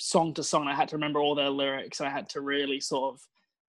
song 0.00 0.34
to 0.34 0.42
song, 0.42 0.66
I 0.68 0.74
had 0.74 0.88
to 0.88 0.96
remember 0.96 1.20
all 1.20 1.34
their 1.34 1.50
lyrics, 1.50 2.00
and 2.00 2.08
I 2.08 2.12
had 2.12 2.28
to 2.30 2.40
really 2.40 2.80
sort 2.80 3.14
of 3.14 3.20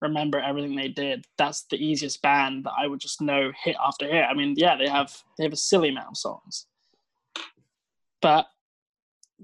remember 0.00 0.40
everything 0.40 0.74
they 0.74 0.88
did. 0.88 1.24
That's 1.38 1.64
the 1.70 1.84
easiest 1.84 2.22
band 2.22 2.64
that 2.64 2.72
I 2.78 2.86
would 2.86 3.00
just 3.00 3.20
know 3.20 3.52
hit 3.62 3.76
after 3.84 4.06
hit. 4.06 4.24
I 4.24 4.34
mean, 4.34 4.54
yeah, 4.56 4.76
they 4.76 4.88
have 4.88 5.16
they 5.36 5.44
have 5.44 5.52
a 5.52 5.56
silly 5.56 5.88
amount 5.88 6.08
of 6.08 6.16
songs, 6.16 6.66
but 8.20 8.46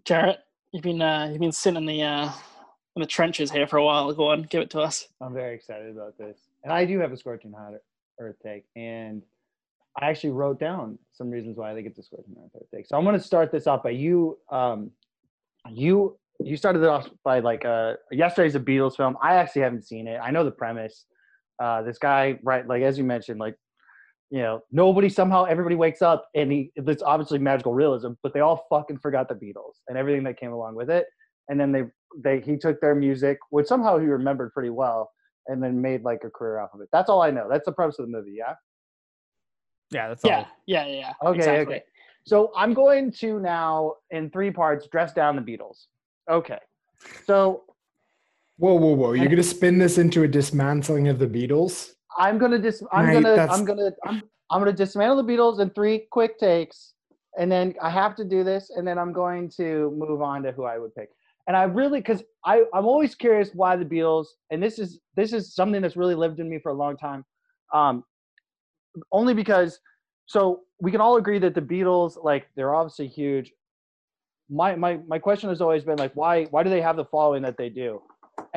Jarrett, 0.05 0.41
you've 0.73 0.83
been 0.83 1.03
uh, 1.03 1.29
you've 1.31 1.41
been 1.41 1.53
sitting 1.53 1.79
in 1.79 1.87
the 1.87 2.03
uh, 2.03 2.31
in 2.97 3.01
the 3.01 3.07
trenches 3.07 3.51
here 3.51 3.67
for 3.67 3.77
a 3.77 3.85
while. 3.85 4.13
Go 4.13 4.29
on, 4.29 4.43
give 4.43 4.61
it 4.61 4.71
to 4.71 4.81
us. 4.81 5.09
I'm 5.21 5.33
very 5.33 5.55
excited 5.55 5.91
about 5.91 6.19
this. 6.19 6.39
And 6.65 6.73
I 6.73 6.85
do 6.85 6.99
have 6.99 7.13
a 7.13 7.17
scorching 7.17 7.53
hot 7.53 7.75
earth 8.21 8.37
take. 8.43 8.65
And 8.77 9.23
I 10.01 10.11
actually 10.11 10.31
wrote 10.31 10.59
down 10.59 10.99
some 11.13 11.31
reasons 11.31 11.57
why 11.57 11.71
I 11.71 11.75
think 11.75 11.87
it's 11.87 11.99
a 11.99 12.03
scorching 12.03 12.35
hot 12.37 12.51
earth 12.57 12.69
take. 12.75 12.87
So 12.87 12.97
I'm 12.97 13.05
gonna 13.05 13.21
start 13.21 13.53
this 13.53 13.67
off 13.67 13.83
by 13.83 13.91
you 13.91 14.39
um 14.51 14.91
you 15.71 16.19
you 16.41 16.57
started 16.57 16.83
it 16.83 16.89
off 16.89 17.09
by 17.25 17.41
like 17.41 17.65
uh 17.65 17.95
yesterday's 18.11 18.55
a 18.55 18.61
Beatles 18.61 18.97
film. 18.97 19.17
I 19.23 19.37
actually 19.37 19.63
haven't 19.63 19.87
seen 19.87 20.09
it. 20.09 20.21
I 20.23 20.31
know 20.31 20.45
the 20.45 20.51
premise. 20.51 21.07
Uh 21.61 21.83
this 21.83 21.99
guy, 21.99 22.39
right, 22.43 22.67
like 22.67 22.83
as 22.83 22.99
you 22.99 23.05
mentioned, 23.05 23.41
like 23.41 23.57
you 24.31 24.41
know, 24.41 24.61
nobody 24.71 25.09
somehow 25.09 25.45
everybody 25.45 25.75
wakes 25.75 26.03
up 26.03 26.29
and 26.35 26.53
he 26.53 26.71
it's 26.77 27.03
obviously 27.03 27.39
magical 27.39 27.73
realism, 27.75 28.13
but 28.23 28.35
they 28.35 28.41
all 28.41 28.67
fucking 28.69 28.99
forgot 28.99 29.29
the 29.29 29.35
Beatles 29.35 29.75
and 29.89 29.97
everything 29.97 30.23
that 30.25 30.39
came 30.39 30.53
along 30.53 30.75
with 30.75 30.91
it. 30.91 31.07
And 31.49 31.59
then 31.59 31.73
they 31.73 31.85
they 32.23 32.41
he 32.41 32.57
took 32.59 32.81
their 32.81 32.95
music, 32.95 33.39
which 33.51 33.67
somehow 33.67 33.99
he 33.99 34.07
remembered 34.07 34.53
pretty 34.53 34.71
well, 34.71 35.11
and 35.47 35.63
then 35.63 35.81
made 35.81 36.03
like 36.03 36.25
a 36.25 36.31
career 36.31 36.59
off 36.61 36.71
of 36.75 36.81
it. 36.83 36.89
That's 36.93 37.09
all 37.09 37.23
I 37.23 37.31
know. 37.31 37.49
That's 37.51 37.65
the 37.65 37.73
premise 37.73 37.99
of 37.99 38.07
the 38.07 38.13
movie, 38.13 38.35
yeah. 38.37 38.55
Yeah, 39.91 40.09
that's 40.09 40.23
Yeah, 40.25 40.39
all. 40.41 40.47
yeah, 40.67 40.87
yeah. 40.87 40.99
yeah. 41.23 41.29
Okay, 41.29 41.39
exactly. 41.39 41.75
okay. 41.77 41.85
So 42.27 42.53
I'm 42.55 42.75
going 42.75 43.11
to 43.13 43.41
now 43.41 43.95
in 44.11 44.29
three 44.31 44.51
parts 44.51 44.87
dress 44.93 45.15
down 45.15 45.37
the 45.37 45.43
Beatles. 45.43 45.87
Okay. 46.31 46.59
So 47.25 47.63
Whoa, 48.59 48.75
whoa, 48.75 48.93
whoa! 48.95 49.13
You're 49.13 49.29
gonna 49.29 49.43
spin 49.45 49.79
this 49.79 49.99
into 49.99 50.25
a 50.25 50.29
dismantling 50.29 51.07
of 51.07 51.21
the 51.21 51.29
Beatles? 51.29 51.91
I'm 52.17 52.39
gonna 52.39 52.59
dis 52.59 52.83
I'm 52.93 53.07
Mate, 53.07 53.13
gonna 53.15 53.37
that's- 53.37 53.59
I'm 53.59 53.65
gonna 53.65 53.91
I'm 54.07 54.23
I'm 54.51 54.61
gonna 54.61 54.73
dismantle 54.73 55.23
the 55.23 55.31
Beatles 55.33 55.61
in 55.61 55.71
three 55.71 56.07
quick 56.11 56.39
takes, 56.39 56.95
and 57.39 57.51
then 57.53 57.75
I 57.83 57.91
have 57.91 58.15
to 58.17 58.25
do 58.25 58.43
this, 58.45 58.71
and 58.71 58.87
then 58.87 58.99
I'm 58.99 59.13
going 59.13 59.51
to 59.59 59.91
move 59.97 60.23
on 60.23 60.43
to 60.45 60.53
who 60.53 60.65
I 60.65 60.79
would 60.79 60.95
pick. 60.95 61.11
And 61.47 61.57
I 61.57 61.65
really, 61.65 62.01
because 62.01 62.23
I 62.45 62.65
I'm 62.75 62.87
always 62.87 63.15
curious 63.15 63.51
why 63.55 63.77
the 63.77 63.85
Beatles, 63.85 64.27
and 64.51 64.63
this 64.63 64.79
is 64.79 65.01
this 65.17 65.33
is 65.33 65.55
something 65.55 65.83
that's 65.83 65.97
really 65.97 66.15
lived 66.15 66.41
in 66.41 66.49
me 66.49 66.59
for 66.59 66.71
a 66.71 66.75
long 66.75 66.97
time. 66.97 67.25
Um, 67.75 68.05
only 69.13 69.35
because, 69.35 69.79
so 70.27 70.63
we 70.81 70.91
can 70.91 71.01
all 71.01 71.17
agree 71.17 71.39
that 71.39 71.55
the 71.55 71.61
Beatles, 71.63 72.23
like 72.23 72.49
they're 72.57 72.75
obviously 72.75 73.07
huge. 73.09 73.53
My 74.51 74.75
my 74.75 74.99
my 75.07 75.19
question 75.19 75.51
has 75.51 75.61
always 75.61 75.85
been 75.85 75.99
like, 75.99 76.13
why 76.15 76.45
why 76.47 76.63
do 76.63 76.71
they 76.71 76.81
have 76.81 76.97
the 76.97 77.05
following 77.05 77.43
that 77.43 77.57
they 77.59 77.69
do? 77.69 78.01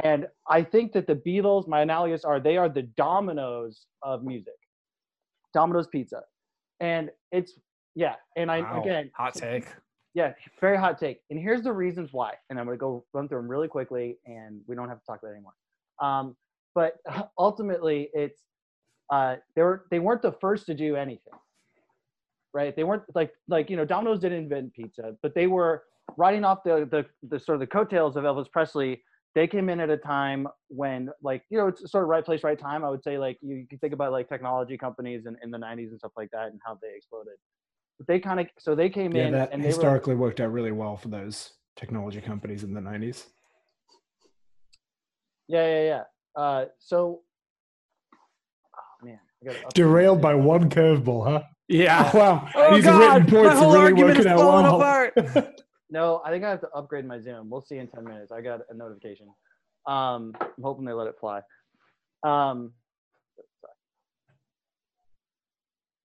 And 0.03 0.27
I 0.47 0.63
think 0.63 0.93
that 0.93 1.07
the 1.07 1.15
Beatles, 1.15 1.67
my 1.67 1.81
analogies 1.81 2.23
are 2.23 2.39
they 2.39 2.57
are 2.57 2.69
the 2.69 2.83
dominoes 2.83 3.85
of 4.03 4.23
music. 4.23 4.53
Domino's 5.53 5.87
Pizza. 5.87 6.21
And 6.79 7.09
it's 7.31 7.53
yeah, 7.95 8.15
and 8.35 8.49
I 8.49 8.61
Wow, 8.61 8.81
again 8.81 9.11
hot 9.15 9.33
take. 9.35 9.65
yeah, 10.13 10.33
very 10.59 10.77
hot 10.77 10.97
take. 10.97 11.19
And 11.29 11.39
here's 11.39 11.61
the 11.61 11.73
reasons 11.73 12.13
why. 12.13 12.33
And 12.49 12.59
I'm 12.59 12.65
gonna 12.65 12.77
go 12.77 13.05
run 13.13 13.27
through 13.27 13.39
them 13.39 13.47
really 13.47 13.67
quickly, 13.67 14.17
and 14.25 14.61
we 14.67 14.75
don't 14.75 14.89
have 14.89 14.99
to 14.99 15.05
talk 15.05 15.19
about 15.21 15.29
it 15.31 15.35
anymore. 15.35 15.53
Um, 16.01 16.35
but 16.73 16.95
ultimately, 17.37 18.09
it's 18.13 18.41
uh, 19.11 19.35
they 19.55 19.61
were 19.61 19.85
they 19.91 19.99
weren't 19.99 20.21
the 20.21 20.31
first 20.31 20.65
to 20.67 20.73
do 20.73 20.95
anything, 20.95 21.33
right? 22.53 22.75
They 22.75 22.83
weren't 22.85 23.03
like 23.13 23.33
like 23.47 23.69
you 23.69 23.75
know 23.77 23.85
Domino's 23.85 24.19
didn't 24.19 24.39
invent 24.39 24.73
pizza, 24.73 25.15
but 25.21 25.35
they 25.35 25.47
were 25.47 25.83
riding 26.17 26.43
off 26.45 26.63
the 26.63 26.87
the, 26.89 27.05
the 27.27 27.39
sort 27.39 27.55
of 27.55 27.59
the 27.59 27.67
coattails 27.67 28.15
of 28.15 28.23
Elvis 28.23 28.49
Presley. 28.51 29.03
They 29.33 29.47
came 29.47 29.69
in 29.69 29.79
at 29.79 29.89
a 29.89 29.97
time 29.97 30.47
when 30.67 31.09
like 31.23 31.43
you 31.49 31.57
know 31.57 31.67
it's 31.67 31.89
sort 31.89 32.03
of 32.03 32.09
right 32.09 32.23
place, 32.25 32.43
right 32.43 32.59
time. 32.59 32.83
I 32.83 32.89
would 32.89 33.03
say 33.03 33.17
like 33.17 33.37
you, 33.41 33.55
you 33.55 33.67
can 33.67 33.79
think 33.79 33.93
about 33.93 34.11
like 34.11 34.27
technology 34.27 34.77
companies 34.77 35.25
in, 35.25 35.37
in 35.41 35.51
the 35.51 35.57
90s 35.57 35.89
and 35.89 35.99
stuff 35.99 36.11
like 36.17 36.29
that 36.31 36.47
and 36.47 36.59
how 36.65 36.77
they 36.81 36.93
exploded. 36.95 37.35
But 37.97 38.07
they 38.07 38.19
kind 38.19 38.39
of 38.41 38.47
so 38.59 38.75
they 38.75 38.89
came 38.89 39.15
Yeah, 39.15 39.27
in 39.27 39.31
that 39.33 39.53
and 39.53 39.61
they 39.61 39.67
were 39.67 39.71
historically 39.73 40.15
worked 40.15 40.39
out 40.41 40.51
really 40.51 40.71
well 40.73 40.97
for 40.97 41.07
those 41.07 41.51
technology 41.77 42.19
companies 42.19 42.63
in 42.63 42.73
the 42.73 42.81
'90s. 42.81 43.25
Yeah, 45.47 45.67
yeah, 45.67 45.83
yeah. 45.83 46.03
Uh, 46.41 46.65
so, 46.79 47.21
oh 48.75 49.05
man, 49.05 49.19
I 49.41 49.45
gotta 49.45 49.59
Derailed 49.73 50.21
by 50.21 50.33
one 50.35 50.69
curveball, 50.69 51.25
huh? 51.25 51.43
Yeah. 51.67 52.11
Wow, 52.15 52.49
Oh 52.55 52.75
these 52.75 52.83
God, 52.83 53.31
written 53.31 53.43
my 53.45 53.55
whole 53.55 53.71
are 53.71 53.73
really 53.75 53.81
argument 53.85 54.19
is 54.19 54.25
working 54.25 54.31
out 54.31 54.37
falling 54.39 54.63
well. 54.65 54.81
apart. 54.81 55.61
No, 55.91 56.21
I 56.25 56.31
think 56.31 56.45
I 56.45 56.49
have 56.49 56.61
to 56.61 56.69
upgrade 56.69 57.05
my 57.05 57.19
Zoom. 57.19 57.49
We'll 57.49 57.61
see 57.61 57.77
in 57.77 57.87
ten 57.87 58.05
minutes. 58.05 58.31
I 58.31 58.41
got 58.41 58.61
a 58.69 58.73
notification. 58.73 59.27
Um, 59.85 60.33
I'm 60.39 60.63
hoping 60.63 60.85
they 60.85 60.93
let 60.93 61.07
it 61.07 61.15
fly. 61.19 61.41
Um, 62.23 62.71
sorry. 63.59 63.73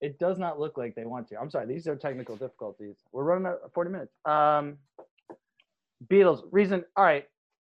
it 0.01 0.19
does 0.19 0.39
not 0.39 0.59
look 0.59 0.77
like 0.77 0.95
they 0.97 1.05
want 1.05 1.29
to. 1.29 1.39
I'm 1.39 1.51
sorry. 1.51 1.67
These 1.67 1.87
are 1.87 1.95
technical 1.95 2.37
difficulties. 2.37 2.97
We're 3.13 3.25
running 3.25 3.47
at 3.47 3.73
40 3.75 3.91
minutes. 3.91 4.13
Um, 4.25 4.79
Beatles 6.11 6.43
reason. 6.51 6.85
All 6.97 7.05
right, 7.05 7.25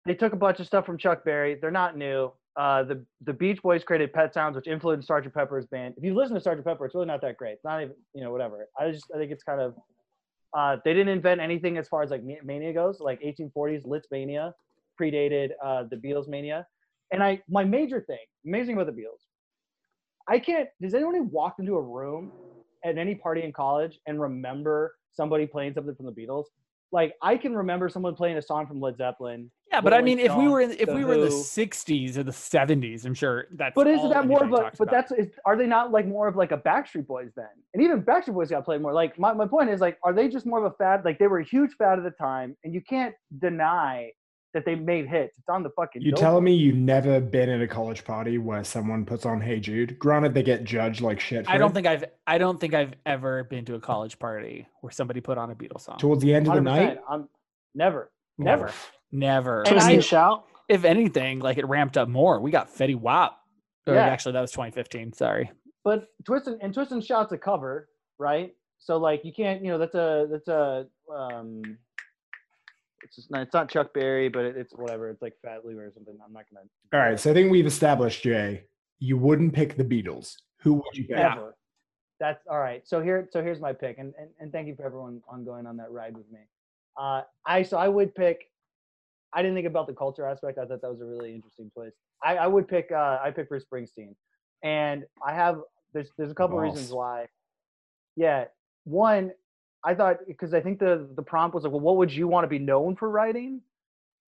they 0.05 0.15
took 0.15 0.33
a 0.33 0.37
bunch 0.37 0.59
of 0.59 0.65
stuff 0.65 0.85
from 0.85 0.97
Chuck 0.97 1.23
Berry. 1.23 1.55
They're 1.55 1.71
not 1.71 1.97
new. 1.97 2.31
Uh, 2.55 2.81
the 2.81 3.05
the 3.21 3.33
Beach 3.33 3.61
Boys 3.61 3.83
created 3.83 4.11
Pet 4.11 4.33
Sounds, 4.33 4.55
which 4.55 4.67
influenced 4.67 5.07
Sgt. 5.07 5.31
Pepper's 5.33 5.67
band. 5.67 5.93
If 5.97 6.03
you 6.03 6.15
listen 6.15 6.33
to 6.33 6.41
Sgt. 6.41 6.63
Pepper, 6.63 6.87
it's 6.87 6.95
really 6.95 7.05
not 7.05 7.21
that 7.21 7.37
great. 7.37 7.53
It's 7.53 7.63
not 7.63 7.81
even 7.81 7.93
you 8.15 8.23
know 8.23 8.31
whatever. 8.31 8.67
I 8.79 8.89
just 8.89 9.05
I 9.13 9.19
think 9.19 9.31
it's 9.31 9.43
kind 9.43 9.61
of 9.61 9.75
uh, 10.55 10.77
they 10.85 10.93
didn't 10.93 11.09
invent 11.09 11.41
anything 11.41 11.77
as 11.77 11.87
far 11.87 12.03
as 12.03 12.11
like 12.11 12.23
mania 12.43 12.73
goes. 12.73 12.99
Like 12.99 13.21
1840s 13.21 13.85
Liszt 13.85 14.07
mania 14.11 14.53
predated 14.99 15.51
uh, 15.63 15.83
the 15.89 15.95
Beatles 15.95 16.27
mania. 16.27 16.65
And 17.11 17.23
I 17.23 17.41
my 17.49 17.63
major 17.63 18.01
thing, 18.01 18.19
amazing 18.45 18.75
about 18.75 18.87
the 18.87 18.91
Beatles. 19.01 19.23
I 20.27 20.39
can't. 20.39 20.67
Does 20.81 20.93
anyone 20.93 21.29
walk 21.31 21.55
into 21.59 21.75
a 21.75 21.81
room 21.81 22.31
at 22.83 22.97
any 22.97 23.15
party 23.15 23.43
in 23.43 23.53
college 23.53 23.99
and 24.07 24.19
remember 24.19 24.95
somebody 25.13 25.47
playing 25.47 25.73
something 25.73 25.95
from 25.95 26.05
the 26.05 26.11
Beatles? 26.11 26.45
Like 26.91 27.13
I 27.21 27.37
can 27.37 27.55
remember 27.55 27.89
someone 27.89 28.15
playing 28.15 28.37
a 28.37 28.41
song 28.41 28.67
from 28.67 28.79
Led 28.79 28.97
Zeppelin. 28.97 29.51
Yeah, 29.71 29.81
but 29.81 29.93
I 29.93 30.01
mean, 30.01 30.19
if 30.19 30.33
we 30.33 30.47
were 30.47 30.61
in, 30.61 30.71
if 30.71 30.87
we 30.87 31.03
were 31.03 31.15
in 31.15 31.21
the 31.21 31.27
'60s 31.27 32.17
or 32.17 32.23
the 32.23 32.31
'70s, 32.31 33.05
I'm 33.05 33.13
sure 33.13 33.47
that's. 33.55 33.75
But 33.75 33.87
isn't 33.87 34.09
that 34.09 34.25
more 34.25 34.43
of 34.43 34.53
a? 34.53 34.71
But 34.77 34.79
about. 34.79 34.91
that's 34.91 35.11
is, 35.11 35.27
are 35.45 35.57
they 35.57 35.67
not 35.67 35.91
like 35.91 36.07
more 36.07 36.27
of 36.27 36.37
like 36.37 36.53
a 36.53 36.57
Backstreet 36.57 37.05
Boys 37.05 37.31
then? 37.35 37.49
And 37.73 37.83
even 37.83 38.01
Backstreet 38.01 38.33
Boys 38.33 38.49
got 38.49 38.63
played 38.63 38.81
more. 38.81 38.93
Like 38.93 39.19
my, 39.19 39.33
my 39.33 39.45
point 39.45 39.69
is 39.69 39.81
like, 39.81 39.97
are 40.03 40.13
they 40.13 40.29
just 40.29 40.45
more 40.45 40.65
of 40.65 40.71
a 40.71 40.75
fad? 40.77 41.03
Like 41.03 41.19
they 41.19 41.27
were 41.27 41.39
a 41.39 41.45
huge 41.45 41.71
fad 41.77 41.97
at 41.97 42.05
the 42.05 42.11
time, 42.11 42.55
and 42.63 42.73
you 42.73 42.81
can't 42.81 43.13
deny 43.39 44.11
that 44.57 44.65
they 44.65 44.73
made 44.75 45.07
hits. 45.07 45.37
It's 45.37 45.47
on 45.49 45.61
the 45.61 45.69
fucking. 45.69 46.01
You 46.01 46.11
telling 46.13 46.43
me 46.43 46.53
you've 46.53 46.75
never 46.75 47.19
been 47.21 47.47
at 47.49 47.61
a 47.61 47.67
college 47.67 48.03
party 48.03 48.39
where 48.39 48.63
someone 48.63 49.05
puts 49.05 49.23
on 49.25 49.39
"Hey 49.39 49.59
Jude"? 49.59 49.99
Granted, 49.99 50.33
they 50.33 50.41
get 50.41 50.63
judged 50.63 51.01
like 51.01 51.19
shit. 51.19 51.45
For 51.45 51.51
I 51.51 51.57
don't 51.59 51.69
it. 51.71 51.73
think 51.75 51.85
I've 51.87 52.05
I 52.25 52.39
don't 52.39 52.59
think 52.59 52.73
I've 52.73 52.93
ever 53.05 53.43
been 53.43 53.65
to 53.65 53.75
a 53.75 53.79
college 53.79 54.17
party 54.17 54.67
where 54.81 54.91
somebody 54.91 55.21
put 55.21 55.37
on 55.37 55.51
a 55.51 55.55
Beatles 55.55 55.81
song. 55.81 55.97
towards 55.99 56.23
the 56.23 56.33
end 56.33 56.47
of 56.47 56.55
the 56.55 56.61
night. 56.61 56.97
I'm 57.07 57.29
never, 57.75 58.11
never. 58.39 58.67
Oof. 58.67 58.91
Never. 59.11 59.63
Twist 59.63 59.85
I 59.85 59.89
and 59.89 59.97
mean, 59.97 60.01
shout. 60.01 60.45
if 60.67 60.83
anything, 60.83 61.39
like 61.39 61.57
it 61.57 61.65
ramped 61.67 61.97
up 61.97 62.09
more. 62.09 62.39
We 62.41 62.49
got 62.51 62.73
Fetty 62.73 62.95
Wap. 62.99 63.37
Or 63.85 63.93
Yeah. 63.93 64.01
Actually, 64.07 64.33
that 64.33 64.41
was 64.41 64.51
2015. 64.51 65.13
Sorry. 65.13 65.51
But 65.85 66.07
twist 66.25 66.47
and, 66.47 66.61
and 66.61 66.73
twist 66.73 66.91
and 66.91 67.01
shout's 67.03 67.31
a 67.31 67.37
cover, 67.37 67.87
right? 68.19 68.53
So 68.79 68.97
like 68.97 69.23
you 69.23 69.31
can't, 69.31 69.63
you 69.63 69.71
know, 69.71 69.77
that's 69.77 69.95
a 69.95 70.27
that's 70.29 70.47
a 70.49 70.87
um 71.15 71.77
It's 73.07 73.15
just 73.15 73.31
not, 73.31 73.41
it's 73.43 73.53
not 73.53 73.69
Chuck 73.69 73.93
Berry, 73.93 74.27
but 74.27 74.43
it, 74.43 74.57
it's 74.57 74.73
whatever. 74.73 75.09
It's 75.09 75.21
like 75.21 75.33
Fat 75.41 75.63
Louie 75.63 75.75
or 75.75 75.91
something. 75.93 76.17
I'm 76.23 76.33
not 76.33 76.43
gonna. 76.51 76.65
All 76.93 77.09
right, 77.09 77.17
so 77.17 77.31
I 77.31 77.33
think 77.33 77.49
we've 77.49 77.65
established, 77.65 78.21
Jay, 78.21 78.65
you 78.99 79.17
wouldn't 79.17 79.53
pick 79.53 79.77
the 79.77 79.85
Beatles. 79.85 80.35
Who 80.61 80.73
would 80.73 80.93
you 80.93 81.05
pick? 81.05 81.17
Ever. 81.17 81.55
That's 82.19 82.45
all 82.49 82.59
right. 82.59 82.85
So 82.85 83.01
here, 83.01 83.29
so 83.31 83.41
here's 83.41 83.61
my 83.61 83.71
pick, 83.71 83.97
and, 83.97 84.13
and 84.19 84.29
and 84.39 84.51
thank 84.51 84.67
you 84.67 84.75
for 84.75 84.85
everyone 84.85 85.21
on 85.29 85.45
going 85.45 85.65
on 85.65 85.77
that 85.77 85.91
ride 85.91 86.17
with 86.17 86.29
me. 86.31 86.39
Uh, 86.97 87.21
I 87.45 87.63
so 87.63 87.77
I 87.77 87.87
would 87.87 88.13
pick. 88.13 88.49
I 89.33 89.41
didn't 89.41 89.55
think 89.55 89.67
about 89.67 89.87
the 89.87 89.93
culture 89.93 90.27
aspect. 90.27 90.57
I 90.57 90.65
thought 90.65 90.81
that 90.81 90.89
was 90.89 91.01
a 91.01 91.05
really 91.05 91.33
interesting 91.33 91.71
choice. 91.73 91.93
I, 92.23 92.37
I 92.37 92.47
would 92.47 92.67
pick. 92.67 92.91
Uh, 92.91 93.19
I 93.23 93.31
pick 93.31 93.47
Bruce 93.47 93.63
Springsteen, 93.71 94.15
and 94.63 95.05
I 95.25 95.33
have 95.33 95.61
there's 95.93 96.09
there's 96.17 96.31
a 96.31 96.35
couple 96.35 96.57
reasons 96.57 96.91
why. 96.91 97.27
Yeah, 98.17 98.45
one, 98.83 99.31
I 99.83 99.93
thought 99.93 100.17
because 100.27 100.53
I 100.53 100.61
think 100.61 100.79
the 100.79 101.07
the 101.15 101.21
prompt 101.21 101.53
was 101.53 101.63
like, 101.63 101.71
well, 101.71 101.81
what 101.81 101.97
would 101.97 102.11
you 102.11 102.27
want 102.27 102.43
to 102.43 102.47
be 102.47 102.59
known 102.59 102.95
for 102.95 103.09
writing? 103.09 103.61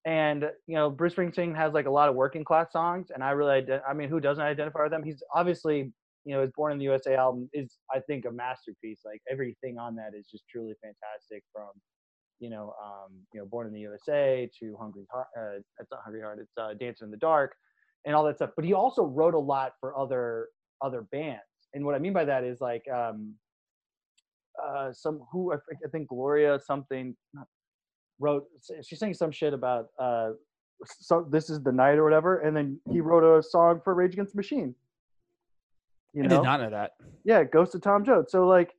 And 0.06 0.50
you 0.66 0.76
know, 0.76 0.90
Bruce 0.90 1.14
Springsteen 1.14 1.54
has 1.54 1.74
like 1.74 1.86
a 1.86 1.90
lot 1.90 2.08
of 2.08 2.14
working 2.14 2.44
class 2.44 2.72
songs, 2.72 3.10
and 3.12 3.22
I 3.22 3.30
really, 3.32 3.66
I 3.86 3.92
mean, 3.92 4.08
who 4.08 4.20
doesn't 4.20 4.42
identify 4.42 4.82
with 4.82 4.92
them? 4.92 5.02
He's 5.02 5.22
obviously, 5.34 5.92
you 6.24 6.34
know, 6.34 6.40
his 6.40 6.50
Born 6.56 6.72
in 6.72 6.78
the 6.78 6.84
USA 6.84 7.16
album 7.16 7.50
is, 7.52 7.76
I 7.94 8.00
think, 8.00 8.24
a 8.24 8.30
masterpiece. 8.30 9.00
Like 9.04 9.20
everything 9.30 9.78
on 9.78 9.94
that 9.96 10.12
is 10.18 10.26
just 10.30 10.44
truly 10.50 10.74
fantastic. 10.82 11.42
From, 11.52 11.68
you 12.38 12.48
know, 12.48 12.72
um, 12.82 13.12
you 13.34 13.40
know, 13.40 13.46
Born 13.46 13.66
in 13.66 13.74
the 13.74 13.80
USA 13.80 14.48
to 14.60 14.76
Hungry 14.80 15.04
Heart. 15.10 15.26
Uh, 15.38 15.58
it's 15.78 15.90
not 15.90 16.00
Hungry 16.02 16.22
Heart. 16.22 16.38
It's 16.40 16.52
uh, 16.56 16.72
Dancing 16.80 17.06
in 17.06 17.10
the 17.10 17.18
Dark, 17.18 17.54
and 18.06 18.14
all 18.14 18.24
that 18.24 18.36
stuff. 18.36 18.50
But 18.56 18.64
he 18.64 18.72
also 18.72 19.04
wrote 19.04 19.34
a 19.34 19.38
lot 19.38 19.72
for 19.80 19.98
other 19.98 20.48
other 20.80 21.02
bands. 21.12 21.42
And 21.74 21.84
what 21.84 21.94
I 21.94 21.98
mean 21.98 22.14
by 22.14 22.24
that 22.24 22.42
is 22.42 22.60
like, 22.60 22.82
um, 22.90 23.34
uh, 24.64 24.92
some 24.92 25.22
who 25.32 25.52
I 25.52 25.56
think- 25.68 25.80
I 25.84 25.88
think 25.88 26.08
Gloria 26.08 26.58
something 26.60 27.16
wrote. 28.18 28.44
She's 28.82 28.98
saying 28.98 29.14
some 29.14 29.30
shit 29.30 29.52
about 29.54 29.86
uh, 29.98 30.30
so 30.84 31.26
this 31.30 31.50
is 31.50 31.62
the 31.62 31.72
night 31.72 31.98
or 31.98 32.04
whatever, 32.04 32.40
and 32.40 32.56
then 32.56 32.80
he 32.90 33.00
wrote 33.00 33.24
a 33.24 33.42
song 33.42 33.80
for 33.84 33.94
Rage 33.94 34.14
Against 34.14 34.32
the 34.32 34.38
Machine. 34.38 34.74
You 36.12 36.24
I 36.24 36.26
know, 36.26 36.36
did 36.38 36.44
not 36.44 36.60
know 36.60 36.70
that. 36.70 36.92
yeah, 37.24 37.44
Ghost 37.44 37.74
of 37.74 37.82
Tom 37.82 38.04
Jones. 38.04 38.30
So 38.32 38.46
like, 38.46 38.74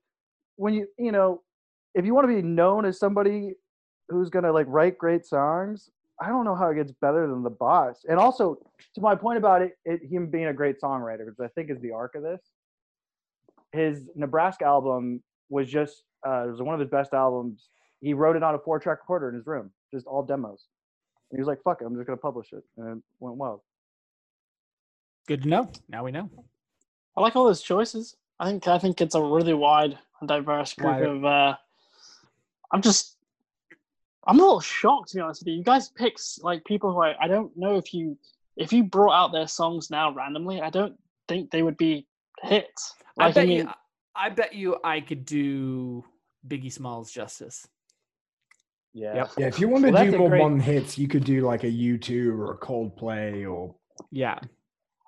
when 0.58 0.74
you 0.74 0.88
you 0.98 1.12
know, 1.12 1.42
if 1.96 2.06
you 2.06 2.14
want 2.14 2.28
to 2.28 2.34
be 2.36 2.42
known 2.42 2.86
as 2.86 3.00
somebody 3.00 3.54
who's 4.10 4.30
gonna 4.30 4.52
like 4.52 4.66
write 4.70 4.98
great 4.98 5.26
songs, 5.26 5.90
I 6.20 6.28
don't 6.28 6.44
know 6.46 6.56
how 6.56 6.70
it 6.72 6.76
gets 6.76 6.92
better 7.02 7.28
than 7.28 7.42
the 7.44 7.50
boss. 7.50 8.04
And 8.10 8.20
also, 8.20 8.58
to 8.96 9.02
my 9.02 9.16
point 9.16 9.38
about 9.38 9.62
it, 9.62 9.74
it 9.86 10.02
him 10.12 10.30
being 10.30 10.48
a 10.48 10.54
great 10.54 10.82
songwriter, 10.82 11.26
which 11.26 11.36
I 11.42 11.48
think 11.56 11.70
is 11.72 11.80
the 11.82 11.92
arc 11.92 12.16
of 12.16 12.24
this. 12.24 12.42
His 13.72 14.10
Nebraska 14.16 14.66
album 14.66 15.24
was 15.52 15.70
just 15.70 16.04
uh, 16.26 16.46
it 16.48 16.52
was 16.52 16.62
one 16.62 16.74
of 16.74 16.80
his 16.80 16.90
best 16.90 17.14
albums. 17.14 17.70
He 18.00 18.14
wrote 18.14 18.36
it 18.36 18.42
on 18.44 18.56
a 18.56 18.60
four-track 18.60 19.00
recorder 19.00 19.30
in 19.30 19.36
his 19.36 19.46
room, 19.46 19.72
just 19.94 20.08
all 20.08 20.24
demos. 20.24 20.66
And 21.30 21.38
he 21.38 21.42
was 21.42 21.48
like, 21.48 21.62
"Fuck 21.64 21.82
it, 21.82 21.86
I'm 21.86 21.96
just 21.96 22.08
gonna 22.08 22.18
publish 22.18 22.52
it," 22.54 22.64
and 22.78 22.98
it 22.98 23.04
went 23.20 23.38
well. 23.38 23.64
Good 25.28 25.44
to 25.44 25.50
know. 25.50 25.72
Now 25.88 26.04
we 26.04 26.12
know. 26.12 26.30
I 27.16 27.22
like 27.22 27.36
all 27.36 27.46
those 27.46 27.62
choices. 27.62 28.16
I 28.40 28.46
think 28.50 28.68
I 28.68 28.80
think 28.80 29.02
it's 29.02 29.16
a 29.16 29.22
really 29.22 29.54
wide 29.54 29.98
and 30.20 30.28
diverse 30.28 30.74
group 30.74 30.92
Wide. 30.94 31.04
of. 31.04 31.26
Uh, 31.26 31.56
I'm 32.74 32.82
just, 32.82 33.18
I'm 34.26 34.40
a 34.40 34.42
little 34.42 34.62
shocked 34.62 35.10
to 35.10 35.18
be 35.18 35.22
honest 35.22 35.42
with 35.42 35.50
you. 35.50 35.56
You 35.56 35.64
guys 35.64 35.90
pick 35.90 36.16
like 36.42 36.64
people 36.66 36.94
who 36.94 37.02
I, 37.04 37.16
I 37.22 37.28
don't 37.28 37.56
know 37.56 37.76
if 37.76 37.94
you 37.94 38.18
if 38.58 38.74
you 38.74 38.84
brought 38.84 39.14
out 39.14 39.32
their 39.32 39.48
songs 39.48 39.90
now 39.90 40.12
randomly, 40.14 40.62
I 40.62 40.70
don't 40.70 40.98
think 41.28 41.52
they 41.52 41.62
would 41.62 41.78
be 41.78 42.08
hits. 42.42 42.94
I 43.20 43.26
Like, 43.26 43.36
bet 43.36 43.48
mean, 43.48 43.58
you. 43.60 43.70
I 44.16 44.30
bet 44.30 44.54
you 44.54 44.78
I 44.84 45.02
could 45.02 45.26
do 45.26 46.04
Biggie 46.48 46.72
Smalls 46.72 47.12
justice. 47.12 47.68
Yeah. 48.94 49.16
Yep. 49.16 49.32
Yeah, 49.38 49.48
if 49.48 49.60
you 49.60 49.70
want 49.70 49.86
to 49.86 49.92
Well, 49.92 50.02
that's 50.04 50.12
do 50.12 50.18
more 50.18 50.30
great- 50.30 50.42
one 50.42 50.60
hits, 50.60 50.98
you 50.98 51.08
could 51.08 51.24
do 51.24 51.42
like 51.42 51.64
a 51.64 51.72
U2 51.72 52.38
or 52.38 52.52
a 52.54 52.58
Coldplay 52.58 53.50
or 53.50 53.76
Yeah. 54.12 54.38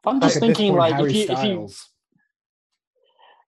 I'm 0.05 0.15
like 0.19 0.23
just 0.23 0.37
at 0.37 0.39
thinking 0.41 0.71
point, 0.71 0.79
like 0.79 0.93
Harry 0.93 1.09
if 1.09 1.15
you, 1.29 1.35
if 1.35 1.43
you 1.43 1.69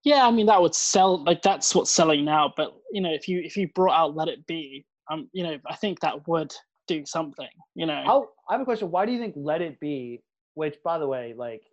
Yeah, 0.04 0.26
I 0.28 0.32
mean 0.32 0.46
that 0.48 0.62
would 0.62 0.76
sell. 0.76 1.24
Like 1.24 1.42
that's 1.42 1.74
what's 1.74 1.92
selling 1.92 2.26
now. 2.26 2.54
But 2.56 2.76
you 2.92 3.02
know, 3.02 3.12
if 3.12 3.28
you 3.28 3.40
if 3.40 3.58
you 3.58 3.70
brought 3.70 3.94
out 3.94 4.16
"Let 4.16 4.28
It 4.28 4.46
Be," 4.46 4.86
um, 5.12 5.30
you 5.34 5.44
know, 5.44 5.58
I 5.68 5.76
think 5.76 6.00
that 6.02 6.28
would 6.28 6.54
do 6.88 7.06
something. 7.06 7.50
You 7.74 7.88
know, 7.88 8.02
How, 8.06 8.30
I 8.50 8.54
have 8.54 8.62
a 8.62 8.66
question. 8.66 8.92
Why 8.92 9.06
do 9.06 9.12
you 9.12 9.20
think 9.20 9.34
"Let 9.36 9.62
It 9.62 9.80
Be"? 9.80 10.22
Which, 10.54 10.78
by 10.84 10.98
the 10.98 11.08
way, 11.08 11.34
like 11.36 11.64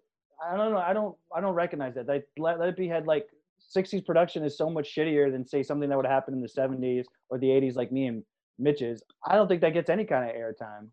I 0.45 0.57
don't 0.57 0.73
know, 0.73 0.79
I 0.79 0.93
don't, 0.93 1.17
I 1.35 1.41
don't 1.41 1.55
recognize 1.55 1.95
that. 1.95 2.09
Like 2.09 2.27
"Let, 2.39 2.59
Let 2.59 2.71
It 2.71 2.77
Be" 2.77 2.89
had 2.89 3.07
like 3.07 3.29
'60s 3.77 4.05
production 4.05 4.45
is 4.45 4.57
so 4.57 4.71
much 4.71 4.95
shittier 4.95 5.31
than 5.31 5.47
say 5.47 5.63
something 5.63 5.89
that 5.89 5.97
would 5.97 6.07
happen 6.07 6.35
in 6.35 6.41
the 6.41 6.49
'70s 6.49 7.05
or 7.29 7.39
the 7.39 7.49
'80s, 7.49 7.77
like 7.77 7.93
me 7.93 8.07
and 8.07 8.23
Mitch's. 8.59 9.03
I 9.27 9.37
don't 9.37 9.49
think 9.49 9.61
that 9.63 9.75
gets 9.75 9.91
any 9.91 10.05
kind 10.05 10.29
of 10.29 10.37
airtime. 10.37 10.89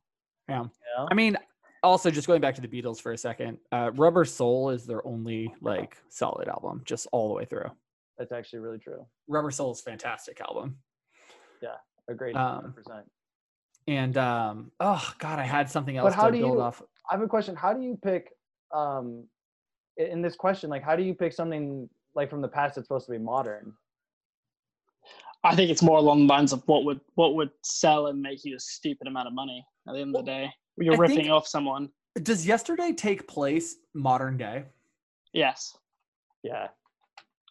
Yeah. 0.48 0.64
You 0.64 0.70
know? 0.98 1.08
I 1.12 1.14
mean, 1.14 1.38
also 1.84 2.10
just 2.10 2.28
going 2.28 2.42
back 2.42 2.56
to 2.56 2.62
the 2.62 2.68
Beatles 2.68 3.00
for 3.00 3.12
a 3.12 3.18
second, 3.18 3.58
uh, 3.72 3.92
Rubber 3.96 4.26
Soul 4.26 4.70
is 4.72 4.86
their 4.86 5.06
only 5.06 5.54
like 5.62 5.98
solid 6.10 6.48
album, 6.48 6.82
just 6.86 7.08
all 7.12 7.28
the 7.30 7.36
way 7.36 7.46
through. 7.46 7.70
That's 8.18 8.32
actually 8.32 8.60
really 8.60 8.80
true. 8.80 9.06
Rubber 9.28 9.52
Soul 9.52 9.72
is 9.72 9.82
fantastic 9.82 10.42
album. 10.42 10.78
Yeah 11.62 11.76
agreed. 12.10 12.36
Um, 12.36 12.74
100%. 12.88 13.04
And 13.88 14.18
um, 14.18 14.72
oh 14.80 15.14
god, 15.20 15.40
I 15.40 15.46
had 15.46 15.70
something 15.70 15.98
else 15.98 16.08
but 16.08 16.16
how 16.16 16.28
to 16.28 16.32
do 16.34 16.40
build 16.44 16.56
you- 16.56 16.62
off. 16.62 16.82
I 17.10 17.16
have 17.16 17.22
a 17.22 17.28
question. 17.28 17.56
How 17.56 17.74
do 17.74 17.82
you 17.82 17.98
pick 18.04 18.30
um 18.74 19.24
in 19.98 20.22
this 20.22 20.36
question? 20.36 20.70
Like, 20.70 20.84
how 20.84 20.96
do 20.96 21.04
you 21.04 21.14
pick 21.16 21.34
something 21.34 21.90
like 22.16 22.30
from 22.30 22.42
the 22.42 22.48
past 22.48 22.76
that's 22.76 22.88
supposed 22.88 23.06
to 23.08 23.12
be 23.12 23.18
modern? 23.18 23.74
I 25.44 25.56
think 25.56 25.72
it's 25.72 25.82
more 25.82 25.98
along 25.98 26.28
the 26.28 26.34
lines 26.34 26.52
of 26.52 26.64
what 26.68 26.84
would 26.86 27.00
what 27.16 27.36
would 27.36 27.52
sell 27.64 28.08
and 28.08 28.22
make 28.22 28.44
you 28.44 28.56
a 28.56 28.60
stupid 28.60 29.08
amount 29.08 29.28
of 29.28 29.34
money 29.34 29.66
at 29.88 29.94
the 29.94 30.02
end 30.02 30.16
of 30.16 30.26
the 30.26 30.32
day. 30.32 30.52
You're 30.78 30.96
I 30.96 30.98
ripping 30.98 31.18
think- 31.18 31.30
off 31.30 31.48
someone. 31.48 31.90
Does 32.24 32.46
yesterday 32.46 32.92
take 32.92 33.28
place 33.28 33.76
modern 33.94 34.36
day? 34.38 34.66
Yes, 35.32 35.78
Yeah. 36.44 36.68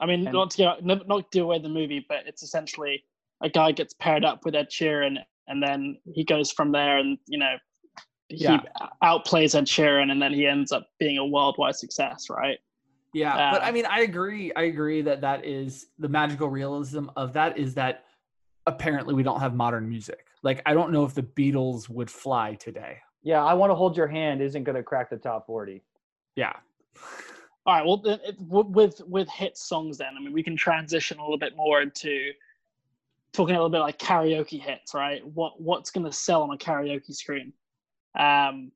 I 0.00 0.06
mean 0.06 0.26
And- 0.26 0.32
not 0.34 0.50
to 0.50 0.58
go, 0.58 0.76
not 0.82 1.08
not 1.08 1.30
do 1.30 1.44
away 1.44 1.58
the 1.60 1.68
movie, 1.68 2.04
but 2.08 2.26
it's 2.26 2.42
essentially 2.42 3.04
a 3.40 3.48
guy 3.48 3.72
gets 3.72 3.94
paired 3.94 4.24
up 4.24 4.44
with 4.44 4.54
Ed 4.54 4.68
Sheeran, 4.68 5.16
and 5.46 5.62
then 5.62 5.98
he 6.12 6.24
goes 6.24 6.50
from 6.52 6.72
there, 6.72 6.98
and 6.98 7.18
you 7.26 7.38
know, 7.38 7.56
he 8.28 8.36
Yeah. 8.44 8.60
outplays 9.02 9.54
Ed 9.54 9.64
Sheeran, 9.66 10.10
and 10.10 10.20
then 10.20 10.32
he 10.34 10.46
ends 10.46 10.72
up 10.72 10.88
being 10.98 11.18
a 11.18 11.24
worldwide 11.26 11.76
success, 11.76 12.28
right? 12.28 12.58
Yeah, 13.12 13.50
but 13.52 13.62
I 13.62 13.70
Uh, 13.70 13.72
mean, 13.72 13.86
I 13.86 14.00
agree. 14.00 14.52
I 14.54 14.62
agree 14.62 15.02
that 15.02 15.20
that 15.22 15.44
is 15.44 15.86
the 15.98 16.08
magical 16.08 16.48
realism 16.48 17.08
of 17.16 17.32
that 17.32 17.56
is 17.56 17.74
that 17.74 18.04
apparently 18.66 19.14
we 19.14 19.22
don't 19.22 19.40
have 19.40 19.54
modern 19.54 19.88
music. 19.88 20.26
Like, 20.42 20.62
I 20.66 20.74
don't 20.74 20.92
know 20.92 21.04
if 21.04 21.14
the 21.14 21.22
Beatles 21.22 21.88
would 21.88 22.10
fly 22.10 22.54
today. 22.54 22.98
Yeah. 23.22 23.44
I 23.44 23.54
want 23.54 23.70
to 23.70 23.74
hold 23.74 23.96
your 23.96 24.06
hand 24.06 24.40
isn't 24.42 24.64
going 24.64 24.76
to 24.76 24.82
crack 24.82 25.10
the 25.10 25.16
top 25.16 25.46
40. 25.46 25.82
Yeah. 26.36 26.52
All 27.66 27.74
right. 27.74 27.84
Well, 27.84 27.96
then 27.98 28.18
it, 28.24 28.36
with 28.40 29.00
with 29.06 29.28
hit 29.28 29.58
songs, 29.58 29.98
then 29.98 30.08
I 30.16 30.20
mean, 30.20 30.32
we 30.32 30.42
can 30.42 30.56
transition 30.56 31.18
a 31.18 31.22
little 31.22 31.36
bit 31.38 31.54
more 31.56 31.82
into 31.82 32.30
talking 33.32 33.54
a 33.54 33.58
little 33.58 33.68
bit 33.68 33.80
like 33.80 33.98
karaoke 33.98 34.58
hits, 34.60 34.94
right? 34.94 35.26
What 35.26 35.60
what's 35.60 35.90
going 35.90 36.06
to 36.06 36.12
sell 36.12 36.42
on 36.42 36.50
a 36.50 36.56
karaoke 36.56 37.14
screen? 37.14 37.52
Um, 38.18 38.72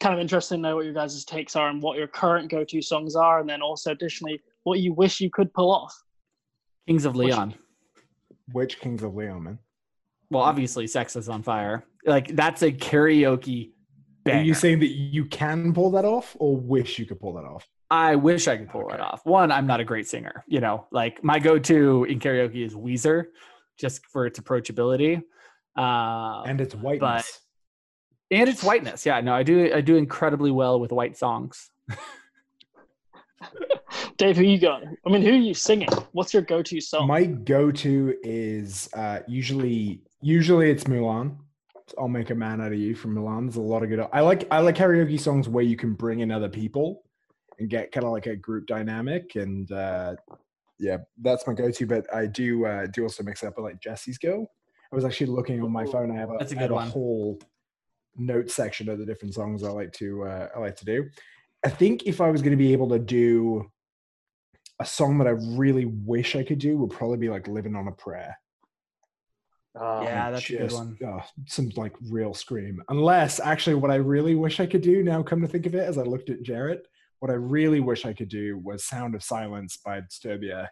kind 0.00 0.14
of 0.14 0.20
interesting 0.20 0.58
to 0.58 0.62
know 0.68 0.76
what 0.76 0.84
your 0.84 0.94
guys' 0.94 1.24
takes 1.24 1.56
are 1.56 1.68
and 1.68 1.82
what 1.82 1.96
your 1.98 2.06
current 2.06 2.50
go-to 2.50 2.82
songs 2.82 3.16
are, 3.16 3.40
and 3.40 3.48
then 3.48 3.62
also 3.62 3.92
additionally 3.92 4.40
what 4.64 4.80
you 4.80 4.92
wish 4.92 5.20
you 5.20 5.30
could 5.30 5.52
pull 5.54 5.70
off. 5.72 5.94
Kings 6.86 7.04
of 7.04 7.16
Leon. 7.16 7.54
Which 8.52 8.78
Kings 8.80 9.02
of 9.02 9.14
Leon, 9.14 9.42
man? 9.42 9.58
Well, 10.30 10.42
obviously, 10.42 10.86
Sex 10.86 11.16
is 11.16 11.28
on 11.28 11.42
Fire. 11.42 11.84
Like, 12.04 12.34
that's 12.36 12.62
a 12.62 12.70
karaoke 12.72 13.72
Are 14.28 14.42
you 14.42 14.54
saying 14.54 14.80
that 14.80 14.88
you 14.90 15.24
can 15.24 15.72
pull 15.72 15.92
that 15.92 16.04
off 16.04 16.36
or 16.40 16.56
wish 16.56 16.98
you 16.98 17.06
could 17.06 17.20
pull 17.20 17.34
that 17.34 17.44
off? 17.44 17.66
I 17.90 18.16
wish 18.16 18.48
I 18.48 18.56
could 18.56 18.68
pull 18.68 18.88
it 18.90 18.94
Okay. 18.94 19.02
off. 19.02 19.24
One, 19.24 19.52
I'm 19.52 19.66
not 19.68 19.78
a 19.78 19.84
great 19.84 20.08
singer. 20.08 20.44
You 20.48 20.60
know, 20.60 20.86
like 20.90 21.22
my 21.22 21.38
go-to 21.38 22.04
in 22.04 22.18
karaoke 22.18 22.64
is 22.66 22.74
Weezer, 22.74 23.26
just 23.78 24.04
for 24.06 24.26
its 24.26 24.40
approachability. 24.40 25.22
Uh, 25.78 26.42
And 26.44 26.60
it's 26.60 26.74
whiteness. 26.74 27.40
And 28.30 28.48
its 28.48 28.62
whiteness. 28.62 29.06
Yeah, 29.06 29.20
no, 29.20 29.34
I 29.34 29.42
do. 29.42 29.72
I 29.72 29.80
do 29.80 29.96
incredibly 29.96 30.50
well 30.50 30.80
with 30.80 30.90
white 30.92 31.16
songs. 31.16 31.70
Dave, 34.16 34.36
who 34.36 34.42
you 34.44 34.58
got? 34.58 34.82
I 35.06 35.10
mean, 35.10 35.22
who 35.22 35.30
are 35.30 35.34
you 35.34 35.54
singing? 35.54 35.88
What's 36.12 36.32
your 36.32 36.42
go-to 36.42 36.80
song? 36.80 37.06
My 37.06 37.24
go-to 37.24 38.14
is 38.22 38.88
uh, 38.94 39.20
usually 39.28 40.00
usually 40.20 40.70
it's 40.70 40.84
Mulan. 40.84 41.36
I'll 41.98 42.08
make 42.08 42.30
a 42.30 42.34
man 42.34 42.60
out 42.60 42.72
of 42.72 42.78
you 42.78 42.94
from 42.94 43.14
Mulan. 43.14 43.42
There's 43.42 43.56
a 43.56 43.60
lot 43.60 43.82
of 43.82 43.90
good. 43.90 44.04
I 44.12 44.20
like 44.20 44.48
I 44.50 44.60
like 44.60 44.76
karaoke 44.76 45.20
songs 45.20 45.48
where 45.48 45.64
you 45.64 45.76
can 45.76 45.92
bring 45.92 46.20
in 46.20 46.30
other 46.32 46.48
people 46.48 47.04
and 47.58 47.68
get 47.70 47.92
kind 47.92 48.04
of 48.04 48.12
like 48.12 48.26
a 48.26 48.34
group 48.34 48.66
dynamic. 48.66 49.36
And 49.36 49.70
uh, 49.70 50.16
yeah, 50.78 50.98
that's 51.20 51.46
my 51.46 51.52
go-to. 51.52 51.86
But 51.86 52.12
I 52.12 52.26
do 52.26 52.66
uh, 52.66 52.86
do 52.86 53.02
also 53.04 53.22
mix 53.22 53.42
it 53.42 53.46
up 53.46 53.56
with 53.56 53.64
like 53.64 53.80
Jesse's 53.80 54.18
Girl. 54.18 54.50
I 54.92 54.96
was 54.96 55.04
actually 55.04 55.28
looking 55.28 55.62
on 55.62 55.70
my 55.70 55.84
phone. 55.84 56.10
I 56.10 56.16
have 56.18 56.30
a, 56.30 56.36
That's 56.38 56.52
a 56.52 56.56
I 56.56 56.60
have 56.62 56.70
good 56.70 56.76
a 56.76 56.80
whole 56.80 57.38
note 58.18 58.50
section 58.50 58.88
of 58.88 58.98
the 58.98 59.06
different 59.06 59.34
songs 59.34 59.62
I 59.62 59.70
like 59.70 59.92
to 59.94 60.24
uh, 60.24 60.48
I 60.54 60.58
like 60.58 60.76
to 60.76 60.84
do. 60.84 61.08
I 61.64 61.68
think 61.68 62.04
if 62.04 62.20
I 62.20 62.30
was 62.30 62.42
going 62.42 62.52
to 62.52 62.56
be 62.56 62.72
able 62.72 62.88
to 62.90 62.98
do 62.98 63.70
a 64.80 64.84
song 64.84 65.18
that 65.18 65.26
I 65.26 65.30
really 65.30 65.86
wish 65.86 66.36
I 66.36 66.42
could 66.42 66.58
do 66.58 66.76
would 66.78 66.90
probably 66.90 67.18
be 67.18 67.28
like 67.28 67.48
"Living 67.48 67.74
on 67.74 67.88
a 67.88 67.92
Prayer." 67.92 68.36
Oh, 69.78 70.02
yeah, 70.02 70.30
that's 70.30 70.48
a 70.48 70.56
good 70.56 70.72
one. 70.72 70.96
oh, 71.06 71.20
some 71.46 71.70
like 71.76 71.94
real 72.08 72.32
scream. 72.32 72.82
Unless 72.88 73.40
actually, 73.40 73.74
what 73.74 73.90
I 73.90 73.96
really 73.96 74.34
wish 74.34 74.58
I 74.60 74.66
could 74.66 74.80
do 74.80 75.02
now, 75.02 75.22
come 75.22 75.42
to 75.42 75.48
think 75.48 75.66
of 75.66 75.74
it, 75.74 75.86
as 75.86 75.98
I 75.98 76.02
looked 76.02 76.30
at 76.30 76.42
Jarrett, 76.42 76.86
what 77.20 77.30
I 77.30 77.34
really 77.34 77.80
wish 77.80 78.06
I 78.06 78.12
could 78.12 78.28
do 78.28 78.58
was 78.58 78.84
"Sound 78.84 79.14
of 79.14 79.22
Silence" 79.22 79.78
by 79.84 80.00
Disturbia, 80.00 80.68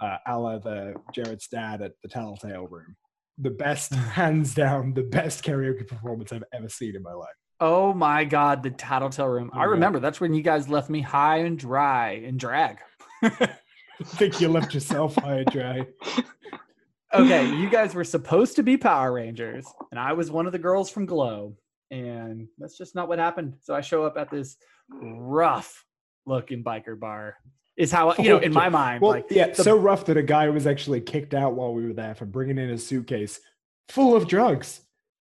uh, 0.00 0.16
a 0.26 0.38
la 0.38 0.58
the 0.58 0.94
Jarrett's 1.12 1.48
dad 1.48 1.82
at 1.82 1.92
the 2.02 2.08
Tattletale 2.08 2.66
Room. 2.66 2.96
The 3.38 3.50
best, 3.50 3.94
hands 3.94 4.54
down, 4.54 4.94
the 4.94 5.02
best 5.02 5.44
karaoke 5.44 5.86
performance 5.86 6.32
I've 6.32 6.44
ever 6.52 6.68
seen 6.68 6.96
in 6.96 7.02
my 7.02 7.12
life. 7.12 7.34
Oh 7.60 7.94
my 7.94 8.24
god, 8.24 8.62
the 8.62 8.70
Tattletale 8.70 9.28
room. 9.28 9.50
I 9.52 9.58
Oh, 9.58 9.60
yeah. 9.62 9.70
remember 9.70 9.98
that's 9.98 10.20
when 10.20 10.34
you 10.34 10.42
guys 10.42 10.68
left 10.68 10.90
me 10.90 11.00
high 11.00 11.38
and 11.38 11.58
dry 11.58 12.10
in 12.12 12.36
drag. 12.36 12.78
I 13.22 13.48
think 14.04 14.40
you 14.40 14.48
left 14.48 14.74
yourself 14.74 15.14
high 15.16 15.38
and 15.38 15.46
dry. 15.50 15.86
okay, 17.14 17.46
you 17.56 17.70
guys 17.70 17.94
were 17.94 18.04
supposed 18.04 18.56
to 18.56 18.62
be 18.62 18.76
Power 18.76 19.12
Rangers, 19.12 19.66
and 19.90 19.98
I 19.98 20.12
was 20.12 20.30
one 20.30 20.44
of 20.46 20.52
the 20.52 20.58
girls 20.58 20.90
from 20.90 21.06
Glow, 21.06 21.56
and 21.90 22.46
that's 22.58 22.76
just 22.76 22.94
not 22.94 23.08
what 23.08 23.18
happened. 23.18 23.54
So 23.62 23.74
I 23.74 23.80
show 23.80 24.04
up 24.04 24.18
at 24.18 24.30
this 24.30 24.56
rough 24.90 25.84
looking 26.26 26.62
biker 26.62 26.98
bar. 26.98 27.36
Is 27.76 27.92
how 27.92 28.14
you 28.14 28.30
know 28.30 28.38
in 28.38 28.52
my 28.54 28.68
mind, 28.70 29.02
Well, 29.02 29.10
like 29.12 29.26
yeah, 29.30 29.48
the- 29.48 29.62
so 29.62 29.76
rough 29.76 30.06
that 30.06 30.16
a 30.16 30.22
guy 30.22 30.48
was 30.48 30.66
actually 30.66 31.02
kicked 31.02 31.34
out 31.34 31.54
while 31.54 31.74
we 31.74 31.84
were 31.86 31.92
there 31.92 32.14
for 32.14 32.24
bringing 32.24 32.56
in 32.58 32.70
a 32.70 32.78
suitcase 32.78 33.38
full 33.90 34.16
of 34.16 34.26
drugs. 34.26 34.80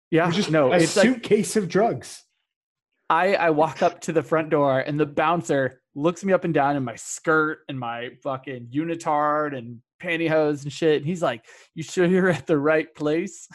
yeah, 0.09 0.29
just 0.31 0.49
no, 0.49 0.71
a 0.73 0.77
it's 0.77 0.95
like 0.95 1.05
suitcase 1.05 1.55
of 1.55 1.67
drugs. 1.69 2.23
I 3.11 3.35
I 3.35 3.49
walk 3.51 3.83
up 3.83 4.01
to 4.01 4.13
the 4.13 4.23
front 4.23 4.49
door 4.49 4.79
and 4.79 4.99
the 4.99 5.05
bouncer 5.05 5.81
looks 5.93 6.23
me 6.23 6.33
up 6.33 6.43
and 6.45 6.53
down 6.53 6.75
in 6.77 6.83
my 6.83 6.95
skirt 6.95 7.59
and 7.69 7.77
my 7.79 8.09
fucking 8.23 8.69
unitard 8.73 9.55
and 9.55 9.79
pantyhose 10.01 10.63
and 10.63 10.71
shit. 10.73 10.97
And 10.97 11.05
he's 11.05 11.21
like, 11.21 11.45
"You 11.75 11.83
sure 11.83 12.05
you're 12.07 12.29
at 12.29 12.47
the 12.47 12.57
right 12.57 12.93
place?" 12.95 13.47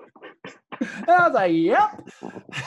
and 0.80 1.08
I 1.08 1.28
was 1.28 1.34
like, 1.34 1.52
"Yep." 1.54 2.08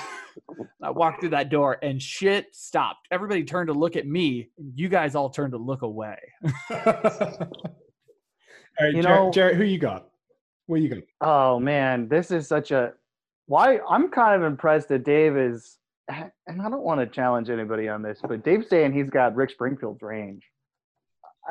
I 0.81 0.91
walked 0.91 1.21
through 1.21 1.29
that 1.29 1.49
door 1.49 1.77
and 1.81 2.01
shit 2.01 2.55
stopped. 2.55 3.07
Everybody 3.11 3.43
turned 3.43 3.67
to 3.67 3.73
look 3.73 3.95
at 3.95 4.05
me. 4.05 4.49
And 4.57 4.71
you 4.75 4.89
guys 4.89 5.15
all 5.15 5.29
turned 5.29 5.53
to 5.53 5.57
look 5.57 5.81
away. 5.81 6.17
All 8.77 8.85
right, 8.87 8.93
You 8.93 9.01
Jarrett, 9.03 9.03
know- 9.03 9.31
Jarrett, 9.31 9.55
who 9.55 9.63
you 9.63 9.77
got? 9.79 10.07
Where 10.67 10.79
you 10.79 10.89
got? 10.89 10.99
Oh 11.21 11.59
man, 11.59 12.07
this 12.09 12.31
is 12.31 12.47
such 12.47 12.71
a 12.71 12.93
why 13.45 13.79
I'm 13.89 14.09
kind 14.09 14.41
of 14.41 14.47
impressed 14.51 14.89
that 14.89 15.03
Dave 15.05 15.37
is 15.37 15.77
and 16.09 16.61
I 16.61 16.69
don't 16.69 16.83
want 16.83 16.99
to 17.01 17.05
challenge 17.07 17.49
anybody 17.49 17.87
on 17.87 18.01
this, 18.01 18.19
but 18.21 18.43
Dave's 18.43 18.67
saying 18.69 18.93
he's 18.93 19.09
got 19.09 19.35
Rick 19.35 19.51
Springfield's 19.51 20.01
range. 20.01 20.43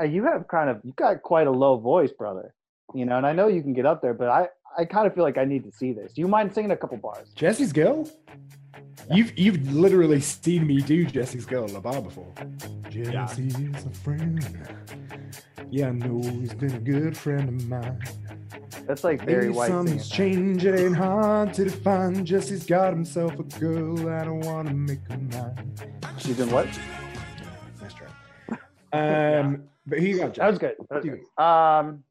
Uh, 0.00 0.04
you 0.04 0.24
have 0.24 0.48
kind 0.48 0.68
of 0.68 0.80
you 0.84 0.92
got 0.96 1.22
quite 1.22 1.46
a 1.46 1.50
low 1.50 1.76
voice, 1.78 2.10
brother. 2.12 2.54
You 2.94 3.04
know, 3.06 3.16
and 3.16 3.26
I 3.26 3.32
know 3.32 3.46
you 3.48 3.62
can 3.62 3.72
get 3.72 3.86
up 3.86 4.02
there, 4.02 4.14
but 4.14 4.28
I 4.28 4.48
I 4.76 4.84
kind 4.84 5.06
of 5.06 5.14
feel 5.14 5.22
like 5.24 5.38
I 5.38 5.44
need 5.44 5.62
to 5.64 5.72
see 5.72 5.92
this. 5.92 6.12
Do 6.12 6.20
you 6.20 6.28
mind 6.28 6.52
singing 6.52 6.72
a 6.72 6.76
couple 6.76 6.96
bars? 6.98 7.28
Jesse's 7.36 7.72
girl? 7.72 8.08
You've 9.10 9.38
you've 9.38 9.72
literally 9.72 10.20
seen 10.20 10.66
me 10.66 10.80
do 10.80 11.04
Jesse's 11.04 11.44
girl 11.44 11.64
in 11.64 11.74
the 11.74 11.80
bar 11.80 12.00
before. 12.00 12.32
yeah 12.90 13.10
Jesse's 13.10 13.54
a 13.84 13.90
friend. 13.90 14.42
Yeah, 15.70 15.88
I 15.88 15.90
know 15.92 16.20
he's 16.22 16.54
been 16.54 16.74
a 16.74 16.78
good 16.78 17.16
friend 17.16 17.48
of 17.48 17.68
mine. 17.68 18.02
That's 18.86 19.02
like 19.04 19.24
Barry 19.24 19.46
Maybe 19.46 19.54
White. 19.56 19.68
something's 19.70 20.08
that. 20.08 20.14
changed, 20.14 20.64
it 20.64 20.78
ain't 20.78 20.96
hard 20.96 21.54
to 21.54 21.64
define. 21.64 22.24
Jesse's 22.24 22.66
got 22.66 22.92
himself 22.92 23.38
a 23.38 23.42
girl, 23.58 24.08
I 24.10 24.24
don't 24.24 24.40
want 24.40 24.68
to 24.68 24.74
make 24.74 25.00
her 25.10 25.18
mine. 25.18 25.74
She's 26.18 26.38
in 26.38 26.50
what? 26.50 26.66
Nice 27.80 27.94
try. 27.94 29.38
Um, 29.38 29.64
but 29.86 29.98
he 29.98 30.14
got 30.14 30.34
That 30.34 30.50
was 30.50 30.58
good. 30.58 30.76
That 30.90 31.02
was 31.02 31.04
good. 31.04 31.42
Um, 31.42 32.04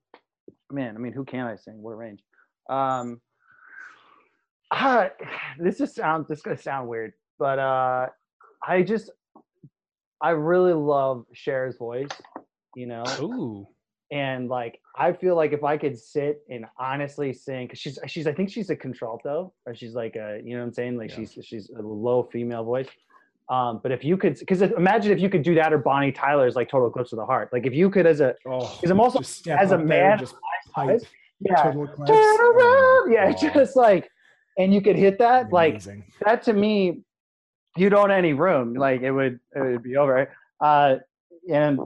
man, 0.72 0.96
I 0.96 1.00
mean, 1.00 1.13
who 1.13 1.24
can 1.26 1.46
I 1.46 1.56
sing? 1.56 1.82
What 1.82 1.91
a 1.91 1.96
range? 1.96 2.22
Um, 2.69 3.22
ah, 4.74 5.10
this 5.60 5.78
just 5.78 5.96
sounds. 5.96 6.28
This 6.28 6.40
is 6.40 6.44
gonna 6.44 6.58
sound 6.58 6.88
weird, 6.90 7.14
but 7.40 7.60
uh, 7.60 8.08
I 8.68 8.82
just, 8.84 9.12
I 10.22 10.32
really 10.32 10.74
love 10.74 11.26
Cher's 11.34 11.78
voice. 11.78 12.10
You 12.76 12.88
know, 12.88 13.04
Ooh. 13.22 13.68
and 14.12 14.50
like 14.50 14.80
I 14.98 15.14
feel 15.14 15.36
like 15.36 15.54
if 15.54 15.64
I 15.64 15.78
could 15.78 15.98
sit 15.98 16.42
and 16.50 16.66
honestly 16.80 17.34
sing, 17.34 17.68
cause 17.68 17.78
she's 17.78 18.00
she's 18.08 18.26
I 18.28 18.34
think 18.34 18.50
she's 18.50 18.70
a 18.72 18.76
contralto, 18.76 19.54
or 19.66 19.76
she's 19.76 19.94
like 19.94 20.16
a 20.16 20.42
you 20.44 20.56
know 20.56 20.62
what 20.62 20.68
I'm 20.68 20.74
saying, 20.74 20.98
like 20.98 21.12
Yeah. 21.12 21.18
she's 21.18 21.38
she's 21.46 21.70
a 21.78 21.82
low 21.82 22.24
female 22.32 22.64
voice. 22.64 22.88
Um, 23.50 23.82
but 23.84 23.92
if 23.92 24.04
you 24.06 24.16
could, 24.18 24.40
because 24.40 24.62
imagine 24.62 25.12
if 25.12 25.20
you 25.20 25.30
could 25.30 25.44
do 25.44 25.54
that, 25.56 25.74
or 25.74 25.78
Bonnie 25.78 26.14
Tyler's 26.14 26.56
like 26.56 26.70
Total 26.70 26.88
Eclipse 26.88 27.12
of 27.12 27.18
the 27.18 27.26
Heart. 27.26 27.50
Like 27.52 27.66
if 27.68 27.74
you 27.74 27.90
could, 27.90 28.08
as 28.08 28.22
a 28.22 28.34
Oh, 28.48 28.60
'Cause 28.82 28.90
I'm 28.90 29.00
also- 29.02 29.20
as 29.20 29.46
a 29.48 29.52
up 29.52 29.70
there 29.70 29.76
and 29.76 29.88
man, 29.88 30.18
just 30.18 30.36
pipe, 30.74 31.02
yeah, 31.42 31.62
turn 31.62 31.76
Oh 31.78 33.04
around, 33.06 33.12
yeah, 33.14 33.26
my 33.26 33.32
God. 33.34 33.54
just 33.54 33.76
like, 33.76 34.10
and 34.58 34.74
you 34.74 34.82
could 34.82 34.96
hit 34.96 35.20
that, 35.20 35.52
like 35.52 35.74
Amazing. 35.74 36.04
that 36.26 36.44
to 36.44 36.54
me, 36.54 37.02
you 37.76 37.89
don't 37.89 38.12
any 38.12 38.34
room, 38.34 38.74
like 38.74 39.02
it 39.02 39.12
would 39.12 39.39
it 39.56 39.60
would 39.60 39.84
be 39.84 39.98
over. 39.98 40.34
Uh, 40.60 40.96
and 41.50 41.80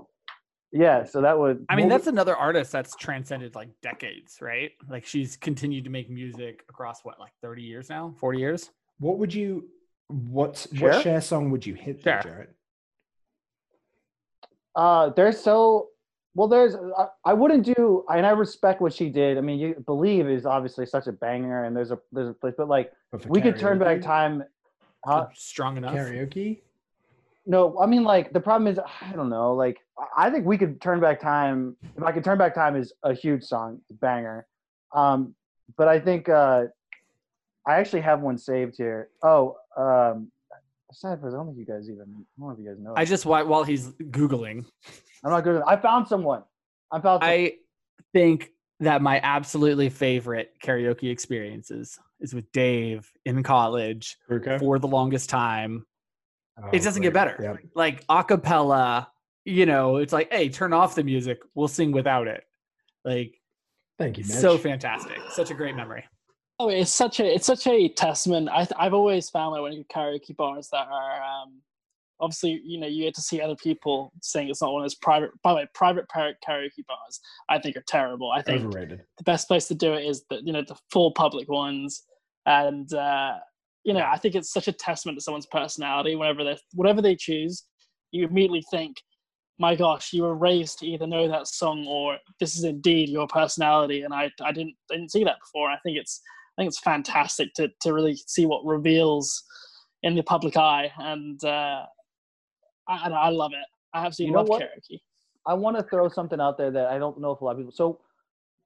yeah, 0.71 1.03
so 1.03 1.21
that 1.21 1.38
would. 1.38 1.65
I 1.69 1.75
mean, 1.75 1.86
what 1.86 1.95
that's 1.95 2.08
another 2.08 2.36
artist 2.36 2.71
that's 2.71 2.95
transcended 2.95 3.56
like 3.56 3.69
decades, 3.82 4.39
right? 4.41 4.71
Like 4.89 5.06
she's 5.06 5.38
continued 5.38 5.86
to 5.86 5.89
make 5.89 6.10
music 6.10 6.63
across 6.69 7.03
what, 7.03 7.19
like 7.19 7.32
30 7.41 7.63
years 7.63 7.89
now, 7.89 8.13
40 8.19 8.39
years? 8.39 8.69
What 8.99 9.17
would 9.17 9.34
you? 9.34 9.69
What 10.10 10.67
Cher? 10.73 10.91
what 10.91 11.03
Cher 11.03 11.21
song 11.21 11.51
would 11.51 11.65
you 11.65 11.73
hit 11.73 12.03
there, 12.03 12.21
Cher. 12.21 12.32
Jarrett? 12.32 12.56
Uh, 14.75 15.10
they're 15.10 15.32
so 15.32 15.88
well. 16.38 16.47
There's 16.47 16.76
I, 16.76 17.08
I 17.26 17.34
wouldn't 17.34 17.65
do, 17.65 18.06
and 18.10 18.26
I 18.26 18.30
respect 18.30 18.80
what 18.80 18.93
she 18.93 19.10
did. 19.10 19.38
I 19.38 19.41
mean, 19.41 19.60
you 19.60 19.84
believe 19.86 20.28
is 20.30 20.45
obviously 20.45 20.86
such 20.86 21.08
a 21.08 21.12
banger, 21.12 21.65
and 21.65 21.76
there's 21.76 21.91
a 21.91 22.00
there's 22.12 22.30
a 22.30 22.34
place, 22.34 22.54
but 22.58 22.69
like 22.69 22.91
But 23.12 23.23
for 23.23 23.30
we 23.30 23.41
could 23.41 23.58
turn 23.60 23.80
back 23.80 24.02
time. 24.02 24.43
Huh? 25.06 25.28
Strong 25.34 25.78
enough. 25.78 25.93
Karaoke. 25.93 26.62
No, 27.45 27.80
I 27.80 27.86
mean 27.86 28.04
like 28.04 28.34
the 28.34 28.39
problem 28.39 28.67
is 28.71 28.80
I 28.80 29.12
don't 29.13 29.30
know. 29.30 29.54
Like 29.54 29.78
I- 30.00 30.28
I 30.28 30.30
think 30.32 30.45
we 30.45 30.58
could 30.58 30.80
turn 30.82 31.00
back 31.00 31.19
time. 31.19 31.76
If 31.97 32.04
I 32.04 32.12
could 32.12 32.23
turn 32.23 32.38
back 32.38 32.54
time 32.54 32.76
is 32.76 32.93
a 33.04 33.13
huge 33.13 33.43
song, 33.43 33.80
banger. 33.89 34.45
Um, 34.93 35.34
but 35.78 35.88
I 35.88 36.00
think 36.00 36.30
uh, 36.30 36.65
I 37.67 37.76
actually 37.76 38.02
have 38.02 38.21
one 38.21 38.38
saved 38.38 38.76
here. 38.78 39.10
Oh, 39.23 39.58
um, 39.76 40.32
sad 40.93 41.19
for 41.19 41.30
I 41.30 41.32
don't 41.34 41.47
think 41.47 41.58
you 41.58 41.65
guys 41.65 41.89
even. 41.89 42.02
I 42.02 42.39
don't 42.39 42.47
know 42.47 42.52
if 42.52 42.60
you 42.60 42.65
guys 42.65 42.80
know. 42.80 42.93
I 42.95 43.06
just 43.06 43.26
while 43.26 43.45
while 43.47 43.63
he's 43.63 43.89
googling, 43.89 44.65
I'm 45.23 45.32
not 45.32 45.43
good. 45.43 45.58
At, 45.62 45.67
I 45.67 45.78
found 45.78 46.08
someone. 46.08 46.43
I 46.91 47.00
found. 47.00 47.21
some- 47.23 47.30
I 47.30 47.54
think 48.13 48.50
that 48.80 49.02
my 49.02 49.19
absolutely 49.21 49.89
favorite 49.89 50.52
karaoke 50.63 51.10
experiences 51.12 52.00
is 52.19 52.34
with 52.34 52.52
Dave 52.52 53.10
in 53.26 53.41
college 53.43 54.17
Okay. 54.32 54.58
for 54.60 54.78
the 54.80 54.88
longest 54.88 55.30
time. 55.30 55.86
Oh, 56.62 56.69
it 56.71 56.84
doesn't 56.84 57.02
get 57.02 57.13
better. 57.13 57.36
Yep. 57.41 57.58
Like 57.76 58.04
a 58.10 58.23
cappella, 58.23 59.12
you 59.45 59.65
know, 59.65 59.97
it's 59.97 60.13
like, 60.13 60.32
hey, 60.32 60.50
turn 60.50 60.73
off 60.73 60.95
the 60.95 61.04
music. 61.04 61.39
We'll 61.56 61.67
sing 61.67 61.91
without 61.91 62.28
it. 62.28 62.43
Like 63.04 63.34
Thank 64.00 64.17
you, 64.19 64.23
Mitch. 64.23 64.36
so 64.38 64.58
fantastic. 64.58 65.17
Such 65.32 65.50
a 65.52 65.54
great 65.56 65.76
memory. 65.76 66.04
Oh, 66.60 66.70
it's 66.70 66.91
such 66.91 67.20
a 67.20 67.26
it's 67.36 67.46
such 67.46 67.67
a 67.67 67.89
testament. 67.89 68.50
I 68.50 68.67
I've 68.78 68.93
always 68.93 69.30
found 69.30 69.56
that 69.56 69.62
when 69.62 69.74
you 69.74 69.86
go 69.93 70.00
karaoke 70.00 70.36
bars 70.36 70.70
that 70.72 70.88
are 70.88 71.24
um, 71.24 71.62
obviously 72.20 72.62
you 72.65 72.80
know 72.80 72.88
you 72.88 73.04
get 73.04 73.13
to 73.15 73.22
see 73.22 73.39
other 73.41 73.56
people 73.56 74.12
sing. 74.22 74.50
It's 74.50 74.62
not 74.62 74.74
one 74.74 74.82
of 74.82 74.86
those 74.86 74.96
private. 74.96 75.30
By 75.43 75.52
the 75.52 75.56
way, 75.58 75.67
private 75.76 76.06
karaoke 76.10 76.86
bars 76.88 77.20
I 77.48 77.60
think 77.60 77.78
are 77.78 77.84
terrible. 77.88 78.32
I 78.32 78.41
think 78.41 78.65
Overrated. 78.65 79.02
the 79.17 79.24
best 79.24 79.48
place 79.48 79.67
to 79.67 79.76
do 79.76 79.93
it 79.93 80.06
is 80.06 80.24
the 80.30 80.41
you 80.43 80.52
know 80.52 80.63
the 80.67 80.78
full 80.91 81.12
public 81.12 81.48
ones, 81.48 82.04
and 82.48 82.91
uh, 82.91 83.36
you 83.84 83.93
know 83.93 84.08
I 84.12 84.17
think 84.17 84.34
it's 84.34 84.52
such 84.52 84.67
a 84.67 84.74
testament 84.74 85.20
to 85.20 85.24
someone's 85.24 85.46
personality. 85.46 86.15
Whenever 86.15 86.43
they 86.43 86.58
whatever 86.74 87.04
they 87.04 87.15
choose, 87.15 87.65
you 88.10 88.26
immediately 88.26 88.63
think, 88.72 88.98
my 89.60 89.76
gosh, 89.76 90.12
you 90.12 90.24
were 90.24 90.36
raised 90.36 90.80
to 90.80 90.88
either 90.88 91.06
know 91.06 91.28
that 91.28 91.46
song 91.46 91.86
or 91.88 92.17
this 92.39 92.58
is 92.58 92.63
indeed 92.63 93.10
your 93.10 93.28
personality. 93.28 94.02
And 94.02 94.12
I 94.12 94.32
I 94.43 94.52
didn't 94.52 94.74
I 94.91 94.96
didn't 94.96 95.12
see 95.12 95.24
that 95.24 95.38
before. 95.39 95.70
I 95.70 95.78
think 95.84 95.98
it's 95.98 96.20
I 96.58 96.62
think 96.62 96.70
it's 96.70 96.80
fantastic 96.80 97.54
to 97.56 97.70
to 97.82 97.93
really 97.93 98.15
see 98.15 98.46
what 98.46 98.65
reveals 98.65 99.43
in 100.04 100.15
the 100.15 100.24
public 100.24 100.58
eye, 100.58 100.91
and 100.98 101.43
uh, 101.43 101.86
I 102.88 102.96
I 102.96 103.10
I 103.10 103.30
love 103.30 103.52
it. 103.54 103.65
I 103.93 104.06
absolutely 104.06 104.30
You 104.30 104.34
know 104.34 104.39
love 104.39 104.50
what? 104.50 104.62
karaoke. 104.62 105.00
I 105.46 105.54
want 105.54 105.78
to 105.78 105.84
throw 105.84 106.10
something 106.10 106.41
out 106.41 106.58
there 106.58 106.72
that 106.72 106.88
I 106.88 106.98
don't 106.98 107.20
know 107.22 107.32
if 107.32 107.41
a 107.41 107.46
lot 107.46 107.52
of 107.52 107.58
people. 107.58 107.72
So, 107.72 108.00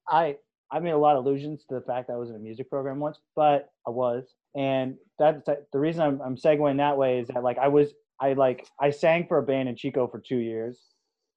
I 0.09 0.37
I 0.71 0.79
made 0.79 0.91
a 0.91 0.97
lot 0.97 1.15
of 1.17 1.25
allusions 1.25 1.65
to 1.69 1.75
the 1.75 1.81
fact 1.81 2.07
that 2.07 2.13
I 2.13 2.17
was 2.17 2.29
in 2.29 2.35
a 2.35 2.39
music 2.39 2.69
program 2.69 2.99
once, 2.99 3.19
but 3.35 3.69
I 3.85 3.89
was, 3.91 4.33
and 4.55 4.95
that's 5.19 5.47
the 5.73 5.79
reason 5.79 6.01
I'm 6.01 6.21
I'm 6.21 6.37
segueing 6.37 6.77
that 6.77 6.97
way 6.97 7.19
is 7.19 7.27
that 7.29 7.43
like 7.43 7.57
I 7.57 7.67
was 7.67 7.89
I 8.21 8.33
like 8.33 8.67
I 8.79 8.89
sang 8.89 9.27
for 9.27 9.37
a 9.37 9.43
band 9.43 9.67
in 9.69 9.75
Chico 9.75 10.07
for 10.07 10.19
two 10.19 10.37
years, 10.37 10.79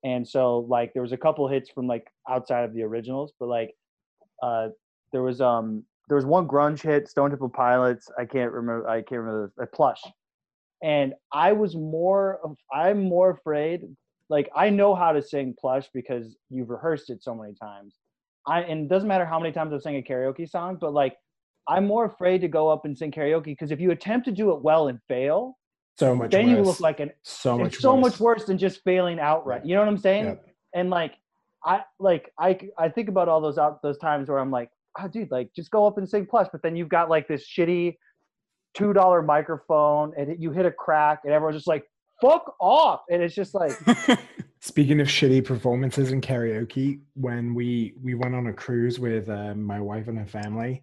and 0.05 0.27
so 0.27 0.61
like 0.69 0.93
there 0.93 1.03
was 1.03 1.13
a 1.13 1.17
couple 1.17 1.49
hits 1.49 1.69
from 1.71 1.89
like 1.89 2.07
outside 2.29 2.65
of 2.65 2.75
the 2.75 2.83
originals, 2.85 3.33
but 3.41 3.49
like 3.49 3.75
uh 4.43 4.69
there 5.13 5.23
was 5.23 5.41
um 5.41 5.85
there 6.09 6.17
was 6.17 6.27
one 6.27 6.47
grunge 6.47 6.81
hit, 6.83 7.09
Stone 7.09 7.31
Temple 7.31 7.49
Pilots. 7.49 8.11
I 8.19 8.25
can't 8.25 8.53
remember. 8.53 8.89
I 8.89 8.97
can't 9.03 9.21
remember 9.23 9.53
the, 9.57 9.63
the 9.63 9.67
plush. 9.69 10.03
And 10.83 11.15
I 11.33 11.53
was 11.53 11.75
more 11.77 12.41
of 12.45 12.57
I'm 12.73 13.05
more 13.05 13.31
afraid 13.31 13.83
like 14.29 14.51
I 14.55 14.71
know 14.71 14.95
how 14.95 15.13
to 15.13 15.23
sing 15.23 15.55
plush 15.59 15.89
because 15.95 16.37
you've 16.51 16.71
rehearsed 16.71 17.11
it 17.11 17.23
so 17.23 17.35
many 17.35 17.55
times. 17.55 17.95
I 18.47 18.61
and 18.63 18.83
it 18.85 18.89
doesn't 18.89 19.09
matter 19.09 19.25
how 19.25 19.39
many 19.39 19.53
times 19.53 19.73
I've 19.73 19.83
sang 19.83 19.97
a 19.97 20.03
karaoke 20.03 20.49
song, 20.49 20.77
but 20.81 20.93
like 20.93 21.17
I'm 21.69 21.87
more 21.87 22.05
afraid 22.05 22.43
to 22.43 22.49
go 22.49 22.69
up 22.69 22.85
and 22.85 22.97
sing 22.97 23.11
karaoke 23.11 23.45
because 23.45 23.71
if 23.71 23.81
you 23.81 23.91
attempt 23.93 24.27
to 24.27 24.33
do 24.33 24.53
it 24.53 24.61
well 24.63 24.89
and 24.89 24.99
fail, 25.09 25.57
So 25.99 26.15
much 26.15 26.31
then 26.33 26.49
worse. 26.49 26.57
you 26.59 26.63
look 26.65 26.81
like 26.81 27.01
an 27.01 27.13
so 27.23 27.57
much 27.57 27.77
so 27.79 27.95
worse. 27.95 28.03
much 28.13 28.21
worse 28.21 28.45
than 28.45 28.59
just 28.59 28.83
failing 28.85 29.19
outright. 29.19 29.65
You 29.65 29.75
know 29.75 29.81
what 29.81 29.89
I'm 29.89 29.97
saying? 29.99 30.25
Yep. 30.27 30.47
And 30.75 30.91
like 30.91 31.15
I 31.65 31.81
like 31.99 32.31
I 32.39 32.59
I 32.77 32.91
think 32.91 33.09
about 33.09 33.29
all 33.29 33.41
those 33.41 33.57
out 33.57 33.81
those 33.81 33.97
times 33.97 34.29
where 34.29 34.39
I'm 34.39 34.51
like, 34.51 34.69
oh 34.99 35.09
dude, 35.09 35.31
like 35.31 35.51
just 35.55 35.71
go 35.71 35.87
up 35.87 35.99
and 35.99 36.09
sing 36.09 36.27
plus, 36.27 36.49
but 36.51 36.63
then 36.63 36.77
you've 36.77 36.89
got 36.89 37.11
like 37.11 37.29
this 37.29 37.47
shitty 37.47 37.97
two 38.75 38.93
dollar 38.93 39.23
microphone 39.23 40.13
and 40.17 40.41
you 40.43 40.51
hit 40.51 40.67
a 40.67 40.71
crack 40.71 41.21
and 41.25 41.33
everyone's 41.33 41.57
just 41.57 41.69
like, 41.69 41.85
fuck 42.21 42.55
off. 42.61 43.03
And 43.11 43.23
it's 43.23 43.35
just 43.35 43.55
like 43.55 43.73
Speaking 44.65 44.99
of 45.01 45.09
shitty 45.09 45.45
performances 45.45 46.11
in 46.11 46.23
karaoke, 46.23 47.01
when 47.13 47.53
we 47.53 47.93
we 48.03 48.15
went 48.15 48.35
on 48.35 48.47
a 48.47 48.53
cruise 48.55 48.99
with 48.99 49.29
uh, 49.29 49.55
my 49.55 49.79
wife 49.79 50.09
and 50.09 50.19
her 50.19 50.25
family, 50.25 50.83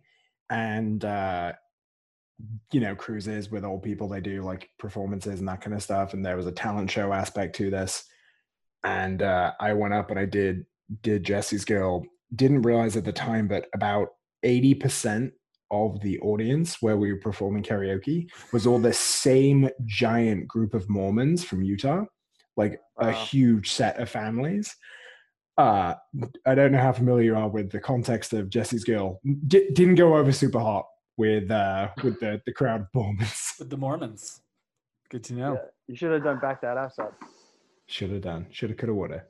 and 0.52 1.04
uh, 1.04 1.54
you 2.71 2.80
know 2.80 2.93
cruises 2.93 3.50
with 3.50 3.65
old 3.65 3.82
people, 3.82 4.08
they 4.08 4.21
do 4.21 4.43
like 4.43 4.69
performances 4.78 5.39
and 5.39 5.50
that 5.50 5.62
kind 5.62 5.74
of 5.74 5.82
stuff, 5.82 6.13
and 6.13 6.24
there 6.24 6.38
was 6.38 6.45
a 6.45 6.52
talent 6.52 6.91
show 6.91 7.12
aspect 7.12 7.56
to 7.56 7.71
this, 7.71 8.04
and 8.84 9.24
uh, 9.24 9.54
I 9.60 9.74
went 9.74 9.95
up 9.95 10.12
and 10.12 10.19
I 10.19 10.26
did 10.26 10.67
did 11.02 11.24
Jesse's 11.24 11.65
Girl. 11.65 12.06
Didn't 12.36 12.62
realize 12.62 12.96
at 12.98 13.06
the 13.06 13.13
time, 13.13 13.48
but 13.48 13.67
about 13.74 14.10
eighty 14.44 14.74
percent 14.74 15.34
of 15.70 16.02
the 16.02 16.20
audience 16.20 16.82
where 16.82 16.98
we 16.98 17.12
were 17.13 17.20
performing 17.20 17.63
karaoke 17.63 18.30
was 18.52 18.67
all 18.67 18.80
the 18.80 18.91
same 18.94 19.70
giant 19.86 20.48
group 20.48 20.74
of 20.74 20.89
Mormons 20.89 21.44
from 21.44 21.63
Utah 21.63 22.04
like 22.58 22.80
a 22.98 23.12
huge 23.12 23.72
set 23.72 24.00
of 24.00 24.10
families. 24.10 24.76
Uh, 25.58 25.94
I 26.46 26.56
don't 26.56 26.72
know 26.72 26.80
how 26.80 26.91
familiar 26.91 27.24
you 27.24 27.36
are 27.36 27.50
with 27.50 27.72
the 27.72 27.80
context 27.80 28.34
of 28.34 28.50
Jesse's 28.50 28.84
Girl. 28.84 29.20
D- 29.48 29.70
didn't 29.74 29.96
go 29.96 30.17
over 30.17 30.32
super 30.32 30.60
hot 30.60 30.86
with 31.17 31.52
uh, 31.52 31.89
with 32.04 32.20
the 32.20 32.41
the 32.46 32.54
crowd 32.54 32.86
performance. 32.91 33.54
With 33.60 33.70
the 33.70 33.78
Mormons. 33.78 34.41
Good 35.10 35.24
to 35.26 35.34
know. 35.34 35.54
yeah, 35.54 35.60
you 35.88 35.96
should 35.96 36.12
have 36.12 36.24
done 36.24 36.39
back 36.39 36.62
that 36.62 36.78
ass 36.78 36.98
up. 37.00 37.13
Should 37.88 38.12
have 38.12 38.22
done. 38.22 38.48
Should 38.50 38.70
have. 38.70 38.78
Could 38.78 38.89
have. 38.89 38.96
Would 38.96 39.12
have. 39.12 39.24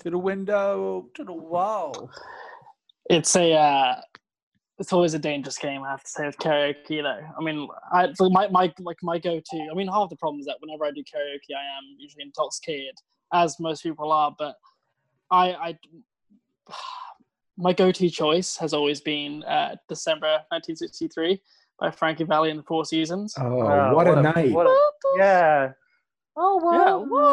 To 0.00 0.10
the 0.10 0.18
window, 0.18 1.08
to 1.14 1.24
the 1.24 1.32
wall. 1.32 2.10
It's 3.08 3.34
a 3.36 3.52
uh, 3.54 4.00
it's 4.78 4.92
always 4.92 5.14
a 5.14 5.18
dangerous 5.18 5.56
game. 5.58 5.82
I 5.82 5.90
have 5.90 6.02
to 6.04 6.08
say 6.10 6.26
with 6.26 6.36
karaoke 6.38 7.02
though. 7.02 7.20
I 7.38 7.42
mean, 7.42 7.66
I 7.92 8.12
so 8.14 8.28
my 8.28 8.48
my 8.48 8.72
like 8.80 8.98
my 9.02 9.18
go 9.18 9.40
to. 9.40 9.68
I 9.70 9.74
mean, 9.74 9.88
half 9.88 10.10
the 10.10 10.16
problem 10.16 10.40
is 10.40 10.46
that 10.46 10.56
whenever 10.60 10.84
I 10.84 10.90
do 10.90 11.00
karaoke, 11.02 11.54
I 11.56 11.64
am 11.78 11.96
usually 11.98 12.24
intoxicated, 12.24 12.94
as 13.32 13.58
most 13.58 13.82
people 13.82 14.12
are. 14.12 14.34
But 14.38 14.56
I 15.30 15.52
I 15.54 15.78
my 17.56 17.72
go 17.72 17.90
to 17.90 18.10
choice 18.10 18.56
has 18.58 18.74
always 18.74 19.00
been 19.00 19.42
uh, 19.44 19.76
December 19.88 20.28
1963 20.50 21.40
by 21.80 21.90
Frankie 21.90 22.24
Valli 22.24 22.50
and 22.50 22.58
the 22.58 22.64
Four 22.64 22.84
Seasons. 22.84 23.34
Oh, 23.38 23.56
Wow, 23.56 23.94
what, 23.94 24.06
a 24.08 24.22
night! 24.22 24.52
what 24.52 24.66
a- 24.66 24.76
yeah. 25.16 25.72
Oh 26.36 26.60
yeah, 26.72 26.94
wow. 26.94 27.04
why 27.08 27.32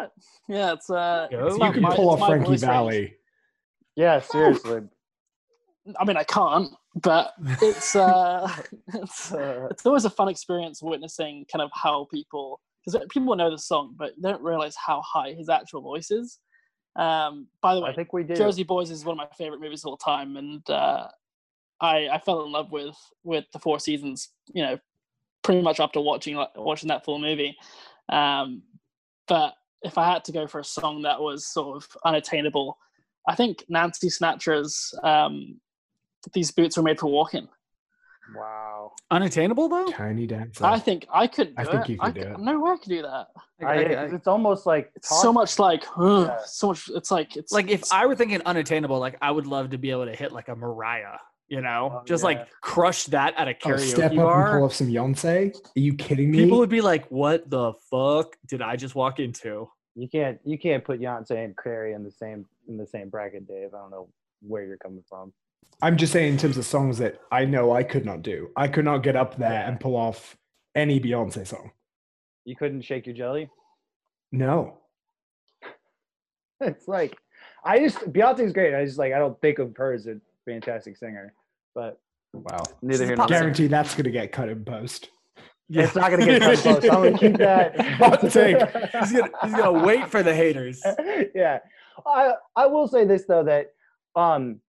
not? 0.00 0.12
Yeah, 0.48 0.72
it's 0.72 0.90
uh, 0.90 1.28
Yo. 1.30 1.46
it's 1.46 1.58
You 1.58 1.72
can 1.72 1.82
my- 1.82 1.94
pull 1.94 2.10
off 2.10 2.26
Frankie 2.26 2.46
voice 2.50 2.64
range. 2.64 3.12
Yeah, 3.96 4.20
seriously. 4.20 4.82
I 5.98 6.04
mean, 6.04 6.16
I 6.16 6.24
can't, 6.24 6.70
but 7.02 7.32
it's 7.62 7.94
uh, 7.96 8.50
it's 8.94 9.32
uh, 9.32 9.68
it's 9.70 9.86
always 9.86 10.04
a 10.04 10.10
fun 10.10 10.28
experience 10.28 10.82
witnessing 10.82 11.46
kind 11.52 11.62
of 11.62 11.70
how 11.74 12.06
people 12.12 12.60
because 12.84 13.04
people 13.10 13.34
know 13.36 13.50
the 13.50 13.58
song, 13.58 13.94
but 13.98 14.12
they 14.20 14.30
don't 14.30 14.42
realize 14.42 14.74
how 14.76 15.02
high 15.02 15.32
his 15.32 15.48
actual 15.48 15.82
voice 15.82 16.10
is. 16.10 16.38
Um, 16.96 17.46
by 17.62 17.74
the 17.74 17.82
way, 17.82 17.90
I 17.90 17.94
think 17.94 18.12
we 18.12 18.24
did. 18.24 18.36
Jersey 18.36 18.64
Boys 18.64 18.90
is 18.90 19.04
one 19.04 19.12
of 19.12 19.18
my 19.18 19.28
favorite 19.36 19.60
movies 19.60 19.84
of 19.84 19.90
all 19.90 19.96
time, 19.96 20.36
and 20.36 20.68
uh, 20.68 21.08
I 21.80 22.08
I 22.08 22.18
fell 22.18 22.44
in 22.44 22.52
love 22.52 22.72
with 22.72 22.96
with 23.22 23.44
the 23.52 23.58
Four 23.58 23.78
Seasons. 23.80 24.30
You 24.52 24.62
know, 24.62 24.78
pretty 25.42 25.62
much 25.62 25.80
after 25.80 26.00
watching 26.00 26.36
like, 26.36 26.50
watching 26.56 26.88
that 26.88 27.04
full 27.04 27.18
movie. 27.18 27.56
Um, 28.10 28.62
but 29.28 29.54
if 29.82 29.96
I 29.98 30.12
had 30.12 30.24
to 30.24 30.32
go 30.32 30.46
for 30.46 30.58
a 30.60 30.64
song 30.64 31.02
that 31.02 31.20
was 31.20 31.46
sort 31.46 31.76
of 31.76 31.88
unattainable, 32.04 32.76
I 33.28 33.34
think 33.34 33.64
Nancy 33.68 34.08
Sinatra's 34.08 34.92
um, 35.02 35.60
"These 36.32 36.50
Boots 36.50 36.76
Were 36.76 36.82
Made 36.82 36.98
for 36.98 37.06
Walking." 37.10 37.48
Wow. 38.34 38.92
Unattainable 39.10 39.68
though? 39.68 39.86
Tiny 39.90 40.26
dancer. 40.26 40.64
I 40.64 40.78
think 40.78 41.06
I 41.12 41.26
could. 41.26 41.52
I 41.56 41.64
Do 41.64 41.70
think 41.72 41.84
it. 41.84 41.92
you 41.92 41.98
could 41.98 42.14
do 42.14 42.20
c- 42.22 42.26
it. 42.28 42.38
No 42.38 42.60
way 42.60 42.70
I 42.72 42.76
could 42.76 42.88
do 42.88 43.02
that. 43.02 43.26
I, 43.64 43.76
it's- 43.78 44.12
it's 44.12 44.26
almost 44.28 44.66
like 44.66 44.92
It's 44.94 45.08
so 45.20 45.32
much 45.32 45.58
like, 45.58 45.84
ugh, 45.96 46.26
Yeah. 46.28 46.38
so 46.46 46.68
much. 46.68 46.88
It's 46.94 47.10
like 47.10 47.36
it's 47.36 47.52
like 47.52 47.66
if 47.66 47.80
it's- 47.82 47.90
I 47.92 48.06
were 48.06 48.14
thinking 48.14 48.40
unattainable, 48.46 48.98
like 49.00 49.16
I 49.20 49.30
would 49.32 49.46
love 49.48 49.70
to 49.70 49.78
be 49.78 49.90
able 49.90 50.06
to 50.06 50.14
hit 50.14 50.30
like 50.32 50.48
a 50.48 50.54
Mariah, 50.54 51.18
you 51.50 51.60
know, 51.60 51.90
Oh, 52.00 52.02
just 52.06 52.22
yeah. 52.22 52.26
like 52.28 52.50
crush 52.62 53.04
that 53.06 53.34
at 53.36 53.48
a 53.48 53.50
oh, 53.50 53.68
karaoke 53.68 53.80
step 53.80 54.04
up 54.04 54.10
and 54.12 54.18
pull 54.20 54.64
off 54.64 54.72
some 54.74 54.86
Beyonce. 54.86 55.54
Are 55.54 55.80
you 55.80 55.94
kidding 55.94 56.30
me? 56.30 56.44
People 56.44 56.58
would 56.58 56.70
be 56.70 56.80
like, 56.80 57.06
"What 57.10 57.50
the 57.50 57.74
fuck 57.90 58.36
did 58.46 58.62
I 58.62 58.76
just 58.76 58.94
walk 58.94 59.18
into?" 59.18 59.68
You 59.96 60.08
can't 60.08 60.38
you 60.44 60.56
can't 60.58 60.84
put 60.84 61.00
Beyonce 61.00 61.44
and 61.44 61.54
Carrie 61.58 61.92
in 61.92 62.04
the 62.04 62.10
same 62.12 62.46
in 62.68 62.76
the 62.78 62.86
same 62.86 63.10
bracket, 63.10 63.46
Dave. 63.46 63.74
I 63.74 63.78
don't 63.78 63.90
know 63.90 64.08
where 64.40 64.64
you're 64.64 64.78
coming 64.78 65.02
from. 65.08 65.32
I'm 65.82 65.96
just 65.96 66.12
saying 66.12 66.32
in 66.32 66.38
terms 66.38 66.56
of 66.56 66.64
songs 66.64 66.98
that 66.98 67.20
I 67.32 67.44
know 67.44 67.72
I 67.72 67.82
could 67.82 68.04
not 68.06 68.22
do. 68.22 68.50
I 68.56 68.68
could 68.68 68.84
not 68.84 68.98
get 69.02 69.16
up 69.16 69.36
there 69.36 69.50
Yeah. 69.52 69.68
and 69.68 69.80
pull 69.80 69.96
off 69.96 70.36
any 70.74 71.00
Beyonce 71.00 71.46
song. 71.46 71.72
You 72.44 72.54
couldn't 72.56 72.82
shake 72.82 73.06
your 73.06 73.14
jelly. 73.16 73.50
No. 74.30 74.78
It's 76.60 76.86
like 76.86 77.16
I 77.64 77.78
just 77.78 77.98
Beyonce's 78.12 78.52
great. 78.52 78.74
I 78.74 78.84
just 78.84 78.98
like 78.98 79.12
I 79.12 79.18
don't 79.18 79.40
think 79.40 79.58
of 79.58 79.76
her 79.76 79.92
as 79.92 80.06
a 80.06 80.16
fantastic 80.46 80.96
singer, 80.96 81.32
but 81.74 81.98
Wow. 82.32 82.62
neither 82.82 83.06
here 83.06 83.16
pop 83.16 83.28
nor 83.28 83.38
there. 83.38 83.40
Guarantee 83.40 83.66
that's 83.66 83.94
gonna 83.94 84.10
get 84.10 84.30
cut 84.32 84.48
in 84.48 84.64
post. 84.64 85.08
Yeah. 85.68 85.84
It's 85.84 85.94
not 85.94 86.10
gonna 86.10 86.26
get 86.26 86.42
cut 86.42 86.58
close. 86.58 86.84
I'm 86.84 87.02
gonna 87.02 87.18
keep 87.18 87.36
that. 87.38 87.80
Hot 87.98 88.20
take. 88.30 88.56
He's 89.00 89.12
gonna 89.12 89.30
he's 89.42 89.54
gonna 89.54 89.84
wait 89.84 90.08
for 90.08 90.22
the 90.22 90.34
haters. 90.34 90.80
yeah. 91.34 91.58
I 92.06 92.32
I 92.56 92.66
will 92.66 92.86
say 92.88 93.04
this 93.04 93.24
though 93.26 93.44
that 93.44 93.66
um 94.16 94.60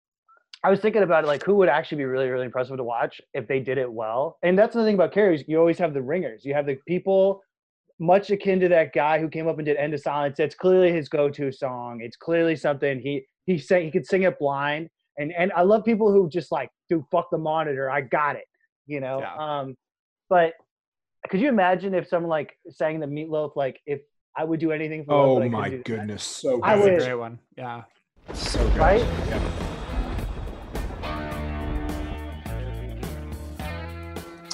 I 0.64 0.70
was 0.70 0.80
thinking 0.80 1.02
about 1.04 1.24
it 1.24 1.28
like 1.28 1.44
who 1.44 1.56
would 1.56 1.70
actually 1.70 1.98
be 2.00 2.06
really 2.06 2.30
really 2.30 2.46
impressive 2.46 2.78
to 2.78 2.84
watch 2.84 3.22
if 3.34 3.48
they 3.48 3.60
did 3.60 3.78
it 3.78 3.92
well. 3.92 4.38
And 4.44 4.58
that's 4.58 4.76
the 4.76 4.84
thing 4.84 4.96
about 4.96 5.14
karaoke. 5.14 5.44
You 5.48 5.60
always 5.60 5.78
have 5.80 5.94
the 5.94 6.02
ringers. 6.02 6.44
You 6.46 6.54
have 6.54 6.66
the 6.66 6.78
people 6.88 7.42
much 8.00 8.32
akin 8.32 8.60
to 8.60 8.68
that 8.70 8.94
guy 8.94 9.20
who 9.20 9.30
came 9.30 9.48
up 9.48 9.58
and 9.58 9.66
did 9.66 9.78
End 9.78 9.94
of 9.94 10.00
Silence. 10.02 10.40
It's 10.40 10.56
clearly 10.56 10.92
his 10.92 11.08
go-to 11.08 11.52
song. 11.52 12.00
It's 12.02 12.18
clearly 12.18 12.56
something 12.56 13.00
he 13.00 13.24
he 13.46 13.58
sang 13.60 13.84
he 13.86 13.92
could 13.92 14.06
sing 14.08 14.24
it 14.24 14.38
blind. 14.40 14.90
And 15.18 15.32
and 15.38 15.52
I 15.56 15.62
love 15.64 15.84
people 15.84 16.12
who 16.12 16.30
just 16.30 16.52
like, 16.52 16.70
dude, 16.92 17.06
fuck 17.10 17.30
the 17.32 17.38
monitor. 17.38 17.90
I 17.90 18.02
got 18.02 18.36
it. 18.36 18.46
You 18.86 19.00
know? 19.00 19.20
Yeah. 19.20 19.36
Um 19.36 19.76
but 20.30 20.54
could 21.30 21.40
you 21.40 21.50
imagine 21.50 21.94
if 21.94 22.08
someone 22.08 22.30
like 22.30 22.58
sang 22.70 23.00
the 23.00 23.08
meatloaf 23.08 23.56
like 23.56 23.80
if 23.86 24.02
I 24.36 24.44
would 24.44 24.60
do 24.60 24.72
anything 24.72 25.06
for 25.06 25.14
Oh 25.14 25.36
but 25.36 25.42
I 25.42 25.46
couldn't 25.46 25.52
my 25.52 25.70
do 25.70 25.78
that? 25.78 25.86
goodness. 25.86 26.24
So 26.24 26.58
good. 26.58 26.66
I 26.66 26.76
That's 26.78 27.04
a 27.04 27.06
great 27.08 27.14
one. 27.16 27.40
Yeah. 27.58 27.84
So 28.34 28.60
good. 28.70 28.78
Right? 28.78 29.02
Yeah. 29.28 29.68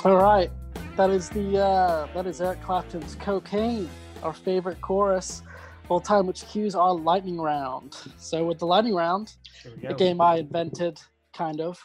All 0.05 0.15
right, 0.15 0.49
that 0.95 1.09
is 1.09 1.27
the 1.29 1.57
uh, 1.57 2.07
that 2.13 2.27
is 2.27 2.39
Eric 2.39 2.61
Clapton's 2.61 3.15
"Cocaine," 3.15 3.89
our 4.23 4.31
favorite 4.31 4.79
chorus 4.79 5.41
of 5.83 5.91
all 5.91 5.99
time, 5.99 6.27
which 6.27 6.45
cues 6.45 6.75
our 6.75 6.93
lightning 6.93 7.41
round. 7.41 7.97
So 8.17 8.45
with 8.45 8.59
the 8.59 8.67
lightning 8.67 8.93
round, 8.93 9.35
a 9.83 9.93
game 9.95 10.21
I 10.21 10.37
invented, 10.37 11.01
kind 11.35 11.59
of. 11.59 11.77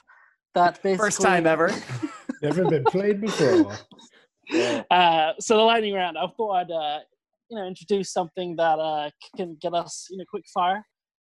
That 0.54 0.82
basically 0.82 0.96
First 1.06 1.20
time 1.22 1.46
ever. 1.46 1.70
Never 2.42 2.68
been 2.68 2.84
played 2.84 3.20
before. 3.20 3.72
uh, 4.90 5.32
so 5.38 5.56
the 5.56 5.62
lightning 5.62 5.94
round. 5.94 6.18
I 6.18 6.26
thought 6.36 6.52
I'd 6.52 6.70
uh, 6.70 7.00
you 7.48 7.56
know 7.56 7.66
introduce 7.66 8.12
something 8.12 8.56
that 8.56 8.78
uh, 8.78 9.10
can 9.36 9.56
get 9.60 9.74
us 9.74 10.08
you 10.10 10.18
know 10.18 10.24
quick 10.28 10.44
fire, 10.52 10.84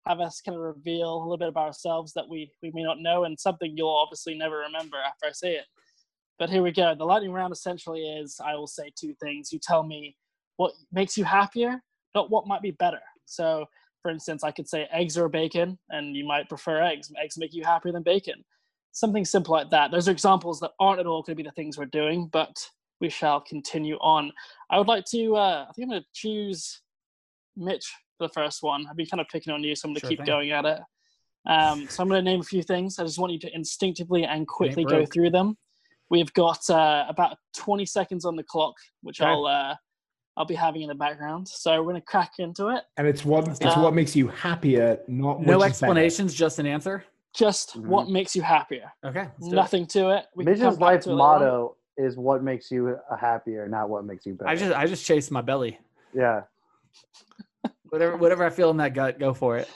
have 0.06 0.20
us 0.20 0.40
kind 0.40 0.56
of 0.56 0.62
reveal 0.62 1.14
a 1.14 1.22
little 1.22 1.38
bit 1.38 1.48
about 1.48 1.66
ourselves 1.66 2.12
that 2.14 2.28
we 2.28 2.50
we 2.62 2.70
may 2.72 2.82
not 2.82 2.98
know, 2.98 3.24
and 3.24 3.38
something 3.38 3.74
you'll 3.76 3.88
obviously 3.88 4.36
never 4.36 4.58
remember 4.58 4.96
after 4.98 5.26
I 5.26 5.32
say 5.32 5.52
it. 5.54 5.66
But 6.38 6.50
here 6.50 6.62
we 6.62 6.72
go. 6.72 6.94
The 6.96 7.04
lightning 7.04 7.32
round 7.32 7.52
essentially 7.52 8.02
is 8.02 8.40
I 8.44 8.54
will 8.56 8.66
say 8.66 8.90
two 8.98 9.14
things. 9.22 9.52
You 9.52 9.60
tell 9.62 9.84
me 9.84 10.16
what 10.56 10.72
makes 10.92 11.16
you 11.16 11.24
happier, 11.24 11.80
not 12.14 12.30
what 12.30 12.46
might 12.46 12.62
be 12.62 12.72
better. 12.72 13.00
So, 13.24 13.66
for 14.02 14.10
instance, 14.10 14.42
I 14.44 14.50
could 14.50 14.68
say 14.68 14.88
eggs 14.92 15.16
or 15.16 15.28
bacon, 15.28 15.78
and 15.90 16.16
you 16.16 16.26
might 16.26 16.48
prefer 16.48 16.82
eggs. 16.82 17.10
Eggs 17.22 17.38
make 17.38 17.54
you 17.54 17.64
happier 17.64 17.92
than 17.92 18.02
bacon. 18.02 18.44
Something 18.94 19.24
simple 19.24 19.52
like 19.52 19.70
that. 19.70 19.90
Those 19.90 20.06
are 20.08 20.12
examples 20.12 20.60
that 20.60 20.70
aren't 20.78 21.00
at 21.00 21.06
all 21.06 21.20
going 21.22 21.36
to 21.36 21.42
be 21.42 21.46
the 21.46 21.52
things 21.54 21.76
we're 21.76 21.84
doing, 21.86 22.28
but 22.32 22.56
we 23.00 23.10
shall 23.10 23.40
continue 23.40 23.96
on. 23.96 24.32
I 24.70 24.78
would 24.78 24.86
like 24.86 25.04
to, 25.06 25.34
uh, 25.36 25.66
I 25.68 25.72
think 25.72 25.86
I'm 25.86 25.90
going 25.90 26.00
to 26.02 26.06
choose 26.14 26.80
Mitch 27.56 27.86
for 28.16 28.28
the 28.28 28.32
first 28.32 28.62
one. 28.62 28.86
I've 28.88 28.96
been 28.96 29.06
kind 29.06 29.20
of 29.20 29.26
picking 29.28 29.52
on 29.52 29.64
you, 29.64 29.74
so 29.74 29.88
I'm 29.88 29.90
going 29.90 29.94
to 29.96 30.00
Sure 30.02 30.08
keep 30.10 30.18
thing. 30.20 30.26
going 30.26 30.52
at 30.52 30.64
it. 30.64 30.80
Um, 31.46 31.88
so 31.88 32.02
I'm 32.04 32.08
going 32.08 32.24
to 32.24 32.30
name 32.30 32.40
a 32.40 32.44
few 32.44 32.62
things. 32.62 32.98
I 33.00 33.02
just 33.04 33.18
want 33.18 33.32
you 33.32 33.38
to 33.40 33.54
instinctively 33.54 34.24
and 34.24 34.46
quickly 34.46 34.84
go 34.84 35.04
through 35.04 35.30
them. 35.30 35.58
We've 36.08 36.32
got 36.34 36.58
uh, 36.70 37.04
about 37.08 37.36
20 37.56 37.84
seconds 37.86 38.24
on 38.24 38.36
the 38.36 38.44
clock, 38.44 38.74
which 39.02 39.20
Okay. 39.20 39.28
I'll 39.28 39.44
uh, 39.46 39.74
I'll 40.36 40.44
be 40.44 40.54
having 40.54 40.82
in 40.82 40.88
the 40.88 40.94
background. 40.94 41.46
So 41.48 41.76
we're 41.82 41.90
going 41.92 41.96
to 41.96 42.06
crack 42.06 42.32
into 42.38 42.68
it. 42.68 42.84
And 42.96 43.06
it's 43.06 43.24
what 43.24 43.46
it's 43.48 43.64
Um, 43.64 43.82
what 43.82 43.94
makes 43.94 44.14
you 44.16 44.28
happier, 44.28 45.00
not 45.08 45.40
No 45.40 45.58
which 45.58 45.58
better. 45.58 45.64
explanations, 45.70 46.32
just 46.34 46.58
an 46.60 46.66
answer. 46.66 47.04
Just 47.34 47.76
Mhm. 47.76 47.86
what 47.86 48.08
makes 48.08 48.34
you 48.36 48.42
happier. 48.42 48.92
Okay. 49.04 49.28
let's 49.38 49.52
it. 49.52 49.56
Nothing 49.56 49.86
to 49.88 50.10
it. 50.10 50.26
We 50.36 50.44
can 50.44 50.52
Mitch's 50.52 50.62
come 50.62 50.76
life 50.76 51.00
to 51.02 51.10
it 51.10 51.12
later 51.14 51.16
motto 51.16 51.76
is 51.96 52.16
what 52.16 52.42
makes 52.42 52.70
you 52.70 52.96
a 53.10 53.16
happier, 53.16 53.68
not 53.68 53.88
what 53.88 54.04
makes 54.04 54.24
you 54.24 54.34
better. 54.34 54.48
I 54.48 54.54
just 54.56 54.72
I 54.76 54.86
just 54.86 55.04
chase 55.04 55.30
my 55.30 55.40
belly. 55.42 55.78
yeah. 56.14 56.42
Whatever 57.90 58.16
whatever 58.16 58.44
I 58.44 58.50
feel 58.50 58.70
in 58.70 58.76
that 58.78 58.94
gut, 58.94 59.18
go 59.18 59.32
for 59.34 59.56
it. 59.56 59.68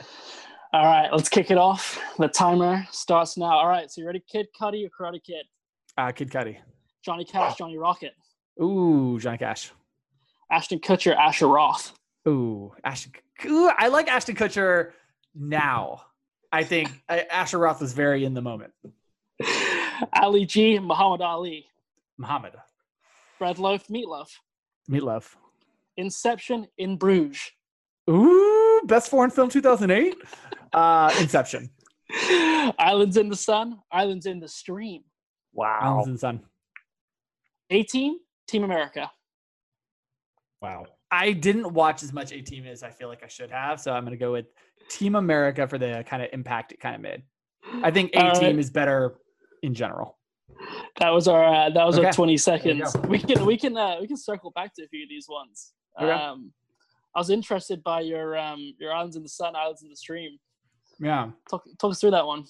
All 0.72 0.84
right, 0.84 1.08
let's 1.12 1.28
kick 1.28 1.50
it 1.50 1.56
off. 1.58 1.98
The 2.18 2.28
timer 2.28 2.86
starts 2.90 3.36
now. 3.36 3.52
All 3.58 3.68
right, 3.68 3.90
so 3.90 4.00
you 4.00 4.06
ready, 4.06 4.20
Kid 4.30 4.48
Cudi 4.60 4.86
or 4.86 4.90
Karate 4.90 5.22
Kid? 5.22 5.46
Uh, 5.96 6.12
Kid 6.12 6.30
Cudi. 6.30 6.58
Johnny 7.02 7.24
Cash, 7.24 7.56
Johnny 7.56 7.78
Rocket, 7.78 8.12
Ooh, 8.60 9.18
Johnny 9.20 9.38
Cash. 9.38 9.72
Ashton 10.50 10.78
Kutcher, 10.80 11.16
Asher 11.16 11.46
Roth. 11.48 11.94
Ooh, 12.26 12.72
Ashton. 12.84 13.12
Ooh, 13.46 13.70
I 13.78 13.88
like 13.88 14.08
Ashton 14.08 14.34
Kutcher 14.34 14.92
now. 15.34 16.02
I 16.52 16.64
think 16.64 16.90
uh, 17.08 17.20
Asher 17.30 17.58
Roth 17.58 17.80
was 17.80 17.92
very 17.92 18.24
in 18.24 18.34
the 18.34 18.42
moment. 18.42 18.72
Ali 20.14 20.46
G, 20.46 20.78
Muhammad 20.78 21.20
Ali, 21.20 21.66
Muhammad. 22.18 22.52
Bread 23.38 23.58
Loaf, 23.58 23.86
Meatloaf, 23.88 24.28
Meatloaf. 24.90 25.34
Inception, 25.96 26.66
In 26.78 26.96
Bruges, 26.96 27.50
Ooh, 28.10 28.80
best 28.86 29.10
foreign 29.10 29.30
film 29.30 29.48
2008. 29.48 30.16
Uh, 30.72 31.12
Inception. 31.20 31.70
Islands 32.78 33.16
in 33.16 33.28
the 33.28 33.36
Sun, 33.36 33.78
Islands 33.92 34.26
in 34.26 34.40
the 34.40 34.48
Stream, 34.48 35.02
Wow. 35.52 35.78
Islands 35.80 36.06
in 36.08 36.12
the 36.14 36.18
Sun. 36.18 36.40
18, 37.70 38.18
Team 38.46 38.64
America. 38.64 39.10
Wow. 40.62 40.86
I 41.10 41.32
didn't 41.32 41.72
watch 41.72 42.02
as 42.02 42.12
much 42.12 42.32
A 42.32 42.40
Team 42.40 42.66
as 42.66 42.82
I 42.82 42.90
feel 42.90 43.08
like 43.08 43.22
I 43.22 43.28
should 43.28 43.50
have, 43.50 43.80
so 43.80 43.92
I'm 43.92 44.04
going 44.04 44.18
to 44.18 44.22
go 44.22 44.32
with 44.32 44.46
Team 44.90 45.14
America 45.14 45.66
for 45.68 45.78
the 45.78 46.04
kind 46.06 46.22
of 46.22 46.28
impact 46.32 46.72
it 46.72 46.80
kind 46.80 46.94
of 46.94 47.00
made. 47.00 47.22
I 47.82 47.90
think 47.90 48.10
A 48.14 48.32
Team 48.32 48.42
right. 48.42 48.58
is 48.58 48.70
better 48.70 49.16
in 49.62 49.74
general. 49.74 50.18
That 50.98 51.10
was 51.10 51.28
our 51.28 51.44
uh, 51.44 51.70
that 51.70 51.86
was 51.86 51.98
Okay. 51.98 52.06
our 52.06 52.12
20 52.12 52.36
seconds. 52.36 52.96
We 53.08 53.18
can 53.18 53.44
we 53.44 53.56
can 53.56 53.76
uh, 53.76 53.96
we 54.00 54.06
can 54.06 54.16
circle 54.16 54.50
back 54.54 54.74
to 54.74 54.84
a 54.84 54.88
few 54.88 55.02
of 55.02 55.08
these 55.08 55.26
ones. 55.28 55.72
Okay. 56.00 56.10
Um, 56.10 56.52
I 57.14 57.20
was 57.20 57.30
interested 57.30 57.82
by 57.84 58.00
your 58.00 58.36
um 58.36 58.74
your 58.78 58.92
Islands 58.92 59.16
in 59.16 59.22
the 59.22 59.28
Sun, 59.28 59.54
Islands 59.56 59.82
in 59.82 59.90
the 59.90 59.96
Stream. 59.96 60.38
Yeah. 60.98 61.30
Talk 61.50 61.64
talk 61.78 61.92
us 61.92 62.00
through 62.00 62.12
that 62.12 62.26
one. 62.26 62.44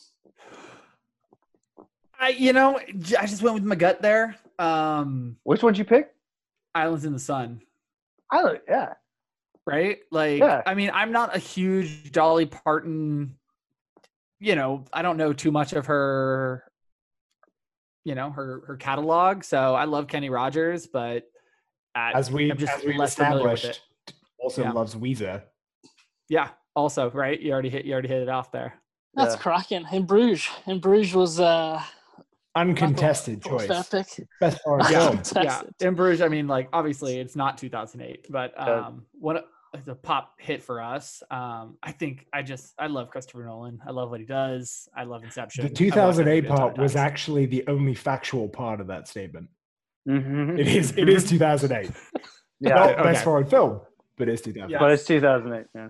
I, 2.21 2.31
you 2.31 2.53
know, 2.53 2.79
I 3.19 3.27
just 3.27 3.43
went 3.43 3.55
with 3.55 3.65
my 3.65 3.77
gut 3.77 4.03
there. 4.03 4.35
Um, 4.59 5.37
Which 5.45 5.63
one'd 5.63 5.79
you 5.79 5.85
pick? 5.85 6.13
Islands 6.75 7.05
in 7.05 7.13
the 7.13 7.19
Sun. 7.19 7.61
I. 8.33 8.59
Yeah. 8.69 8.95
Right? 9.69 9.99
Like, 10.11 10.39
Yeah. 10.41 10.63
I 10.67 10.75
mean, 10.75 10.91
I'm 10.93 11.13
not 11.13 11.37
a 11.37 11.39
huge 11.39 12.11
Dolly 12.13 12.47
Parton. 12.47 13.37
You 14.41 14.55
know, 14.57 14.85
I 14.93 15.03
don't 15.03 15.17
know 15.17 15.33
too 15.33 15.51
much 15.53 15.73
of 15.73 15.87
her. 15.87 16.65
You 18.05 18.15
know 18.15 18.31
her 18.31 18.63
her 18.67 18.77
catalog, 18.77 19.45
so 19.45 19.75
I 19.75 19.85
love 19.85 20.07
Kenny 20.07 20.31
Rogers, 20.31 20.87
but 20.87 21.25
I, 21.95 22.13
As 22.13 22.31
we 22.31 22.51
I'm 22.51 22.57
just 22.57 22.73
as 22.79 22.85
we 22.85 22.97
less 22.97 23.11
established, 23.11 23.83
also 24.41 24.63
Yeah. 24.63 24.73
loves 24.73 24.95
Weezer. 24.95 25.43
Yeah, 26.31 26.49
also 26.75 27.11
right. 27.11 27.39
You 27.39 27.53
already 27.53 27.69
hit 27.69 27.85
you 27.85 27.93
already 27.93 28.09
hit 28.09 28.23
it 28.23 28.29
off 28.31 28.51
there. 28.53 28.81
That's 29.15 29.35
Yeah. 29.35 29.41
cracking. 29.41 29.85
In 29.93 30.07
Bruges. 30.07 30.49
In 30.67 30.79
Bruges 30.81 31.15
was 31.15 31.39
uh 31.41 31.83
Uncontested 32.55 33.43
I 33.45 33.49
thought- 33.49 33.61
thought 33.61 33.69
choice. 33.69 33.89
fair 33.89 34.05
pick. 34.05 34.29
Best 34.41 34.61
foreign 34.65 34.85
film. 34.87 35.21
Yeah, 35.45 35.63
in 35.81 35.95
Bruges. 35.95 36.23
I 36.23 36.29
mean, 36.29 36.47
like 36.49 36.69
obviously 36.73 37.19
it's 37.19 37.37
not 37.37 37.59
2008, 37.59 38.27
but 38.31 38.59
um, 38.59 39.05
one 39.13 39.41
it's 39.75 39.89
a 39.89 39.95
pop 39.95 40.35
hit 40.39 40.63
for 40.63 40.81
us. 40.83 41.23
Um, 41.31 41.77
I 41.83 41.93
think 41.93 42.27
I 42.33 42.43
just 42.43 42.75
I 42.79 42.87
love 42.87 43.11
Christopher 43.11 43.45
Nolan. 43.45 43.79
I 43.87 43.91
love 43.91 44.11
what 44.11 44.21
he 44.21 44.27
does. 44.27 44.89
I 44.97 45.05
love 45.05 45.25
Inception. 45.25 45.63
The 45.65 45.69
I've 45.69 45.73
watched 45.73 46.17
that 46.17 46.25
2008 46.25 46.35
movie 46.35 46.47
a 46.47 46.49
ton 46.49 46.53
of 46.53 46.59
part 46.61 46.79
was 46.79 46.93
times. 46.95 47.05
actually 47.07 47.47
the 47.47 47.65
only 47.69 47.95
factual 47.95 48.49
part 48.49 48.81
of 48.81 48.87
that 48.89 49.09
statement. 49.09 49.49
Mhm. 50.09 50.59
It 50.59 50.69
is 50.69 50.95
it 50.97 51.09
is 51.09 51.29
2008. 51.29 51.91
Yeah. 52.61 52.75
Not 52.75 52.91
Okay. 52.99 53.03
best 53.05 53.23
foreign 53.23 53.47
film, 53.47 53.81
but 54.17 54.29
it's 54.29 54.43
2008. 54.43 54.73
Yeah. 54.73 54.79
But 54.81 54.91
it's 54.91 55.05
2008. 55.05 55.67
Yeah. 55.77 55.89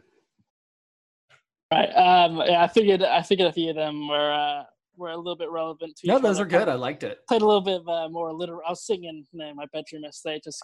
Right. 1.73 1.89
Um 1.91 2.37
yeah, 2.47 2.63
I 2.63 2.69
figured 2.69 3.03
I 3.03 3.23
figured 3.23 3.49
a 3.49 3.53
few 3.53 3.71
of 3.71 3.77
them 3.77 4.09
were 4.09 4.33
uh 4.33 4.65
were 4.97 5.11
a 5.11 5.17
little 5.17 5.37
bit 5.37 5.51
relevant 5.51 5.97
to 5.97 6.07
you. 6.07 6.13
No, 6.13 6.19
each 6.19 6.23
those 6.23 6.37
other. 6.41 6.45
are 6.45 6.49
good. 6.59 6.69
I 6.69 6.75
liked 6.75 7.05
it. 7.05 7.19
played 7.29 7.43
a 7.43 7.47
little 7.47 7.61
bit 7.61 7.81
of 7.81 7.89
uh, 7.89 8.09
more 8.09 8.33
literal. 8.33 8.61
I 8.67 8.71
was 8.71 8.85
singing 8.85 9.25
in 9.33 9.57
my 9.57 9.65
bedroom 9.73 10.03
yesterday, 10.03 10.41
just 10.43 10.61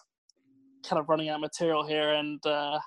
kind 0.86 0.98
of 0.98 1.08
running 1.08 1.28
out 1.28 1.36
of 1.36 1.40
material 1.42 1.86
here, 1.86 2.14
and 2.14 2.44
uh, 2.44 2.78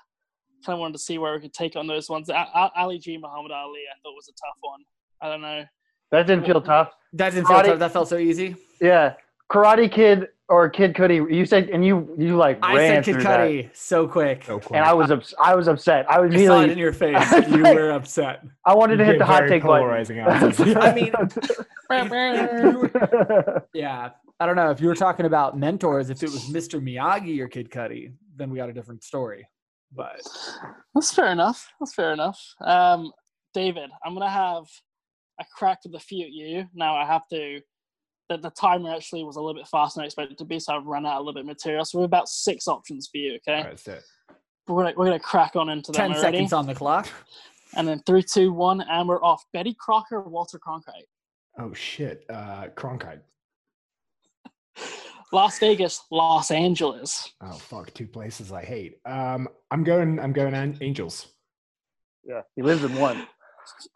kind 0.64 0.74
of 0.74 0.80
wanted 0.80 0.92
to 0.94 0.98
see 0.98 1.18
where 1.18 1.34
we 1.34 1.40
could 1.40 1.52
take 1.52 1.76
on 1.76 1.86
those 1.86 2.08
ones. 2.08 2.28
A- 2.28 2.34
A- 2.34 2.72
Ali 2.76 2.98
G, 2.98 3.16
Muhammad 3.18 3.52
Ali, 3.52 3.80
I 3.90 3.98
thought 4.02 4.14
was 4.14 4.28
a 4.28 4.32
tough 4.32 4.56
one. 4.60 4.80
I 5.20 5.28
don't 5.28 5.40
know. 5.42 5.64
That 6.10 6.26
didn't 6.26 6.46
feel 6.46 6.60
tough. 6.60 6.92
That 7.14 7.30
didn't 7.34 7.46
feel 7.48 7.62
tough. 7.62 7.78
That 7.78 7.92
felt 7.92 8.08
so 8.08 8.16
easy. 8.18 8.56
Yeah. 8.80 9.14
Karate 9.50 9.90
Kid 9.90 10.28
or 10.48 10.68
Kid 10.68 10.94
Cudi. 10.94 11.34
You 11.34 11.44
said, 11.46 11.68
and 11.70 11.84
you 11.84 12.14
you 12.18 12.36
like 12.36 12.58
I 12.62 12.76
ran 12.76 12.90
said 12.96 13.04
Kid 13.04 13.12
through 13.14 13.22
that. 13.24 13.40
Cudi 13.50 13.70
so 13.76 14.06
quick. 14.08 14.44
So 14.44 14.58
quick. 14.58 14.76
and 14.76 14.84
I 14.84 14.92
was 14.92 15.10
ups- 15.10 15.34
I 15.40 15.54
was 15.54 15.68
upset. 15.68 16.10
I 16.10 16.20
was 16.20 16.34
I 16.34 16.64
in 16.64 16.78
your 16.78 16.92
face. 16.92 17.32
You 17.48 17.62
like- 17.62 17.74
were 17.74 17.90
upset. 17.92 18.42
I 18.64 18.74
wanted 18.74 18.96
to 18.98 19.04
You 19.04 19.10
hit 19.12 19.18
the 19.18 19.24
hot 19.26 19.44
take 19.48 19.62
polarizing 19.62 20.18
answers. 20.18 20.76
I 20.76 20.94
mean, 20.94 21.12
yeah. 23.74 24.10
I 24.40 24.46
don't 24.46 24.54
know 24.56 24.70
if 24.70 24.80
you 24.80 24.86
were 24.86 24.94
talking 24.94 25.26
about 25.26 25.58
mentors. 25.58 26.10
If 26.10 26.22
it 26.22 26.30
was 26.30 26.44
Mr. 26.50 26.80
Miyagi 26.80 27.40
or 27.40 27.48
Kid 27.48 27.70
Cudi, 27.70 28.12
then 28.36 28.50
we 28.50 28.58
got 28.58 28.68
a 28.68 28.72
different 28.72 29.02
story. 29.02 29.46
But 29.94 30.20
That's 30.94 31.12
fair 31.12 31.32
enough. 31.32 31.68
That's 31.80 31.94
fair 31.94 32.12
enough. 32.12 32.40
Um, 32.64 33.10
David, 33.54 33.90
I'm 34.04 34.14
gonna 34.14 34.28
have 34.30 34.64
a 35.40 35.44
crack 35.56 35.78
with 35.84 35.94
a 35.94 35.98
few 35.98 36.24
at 36.26 36.32
you. 36.32 36.66
Now 36.74 36.96
I 36.96 37.06
have 37.06 37.22
to. 37.32 37.60
The, 38.28 38.36
the 38.36 38.50
timer 38.50 38.94
actually 38.94 39.24
was 39.24 39.36
a 39.36 39.40
little 39.40 39.54
bit 39.58 39.66
faster 39.66 39.98
than 39.98 40.02
I 40.02 40.06
expected 40.06 40.32
it 40.34 40.38
to 40.38 40.44
be, 40.44 40.60
so 40.60 40.76
I've 40.76 40.84
run 40.84 41.06
out 41.06 41.16
a 41.16 41.20
little 41.20 41.32
bit 41.32 41.40
of 41.40 41.46
material. 41.46 41.84
So 41.86 41.96
we 41.98 42.02
have 42.02 42.10
about 42.10 42.28
six 42.28 42.68
options 42.68 43.08
for 43.10 43.16
you. 43.16 43.36
Okay, 43.36 43.56
All 43.56 43.64
right, 43.64 43.70
that's 43.70 43.88
it. 43.88 44.04
we're 44.66 44.82
gonna 44.84 44.94
we're 44.96 45.06
gonna 45.06 45.18
crack 45.18 45.56
on 45.56 45.70
into 45.70 45.92
them. 45.92 46.10
ten 46.10 46.18
already. 46.18 46.36
seconds 46.36 46.52
on 46.52 46.66
the 46.66 46.74
clock. 46.74 47.08
And 47.76 47.86
then 47.88 48.02
three, 48.06 48.22
two, 48.22 48.52
one, 48.52 48.80
and 48.82 49.08
we're 49.08 49.22
off. 49.22 49.44
Betty 49.54 49.74
Crocker, 49.78 50.20
Walter 50.22 50.58
Cronkite. 50.58 51.06
Oh 51.58 51.72
shit. 51.72 52.24
Uh 52.28 52.66
Cronkite. 52.76 53.20
Las 55.32 55.58
Vegas, 55.58 56.02
Los 56.10 56.50
Angeles. 56.50 57.32
Oh 57.42 57.52
fuck, 57.52 57.92
two 57.94 58.06
places 58.06 58.52
I 58.52 58.64
hate. 58.64 58.98
Um 59.06 59.48
I'm 59.70 59.84
going 59.84 60.18
I'm 60.18 60.32
going 60.32 60.54
an- 60.54 60.78
Angels. 60.80 61.26
yeah, 62.24 62.42
he 62.56 62.62
lives 62.62 62.82
in 62.84 62.94
one. 62.96 63.26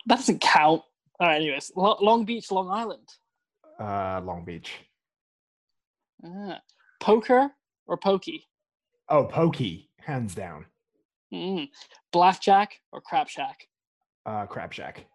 That 0.07 0.17
doesn't 0.17 0.41
count. 0.41 0.83
All 1.21 1.29
right, 1.29 1.37
anyways. 1.37 1.73
Lo- 1.77 1.97
Long 2.01 2.25
Beach, 2.25 2.51
Long 2.51 2.69
Island. 2.71 3.09
Uh 3.81 4.21
Long 4.25 4.45
Beach. 4.45 4.71
Ah. 6.25 6.61
Poker 7.01 7.51
or 7.87 7.97
Pokey? 7.97 8.45
Oh, 9.09 9.25
Pokey, 9.25 9.91
hands 10.01 10.35
down. 10.35 10.67
Mm. 11.33 11.69
Blackjack 12.13 12.79
or 12.93 13.01
Crap 13.01 13.29
Shack? 13.29 13.67
Uh 14.27 14.47
Crab 14.47 14.73
Shack. 14.73 15.07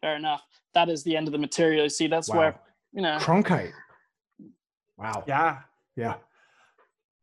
Fair 0.00 0.16
enough. 0.16 0.42
That 0.74 0.88
is 0.88 1.02
the 1.02 1.16
end 1.16 1.26
of 1.28 1.32
the 1.32 1.38
material. 1.38 1.82
You 1.84 1.88
see, 1.90 2.06
that's 2.06 2.28
Wow. 2.28 2.36
where, 2.38 2.60
you 2.92 3.02
know, 3.02 3.18
Cronkite. 3.18 3.72
Wow. 4.98 5.24
Yeah. 5.26 5.58
Yeah. 5.96 6.14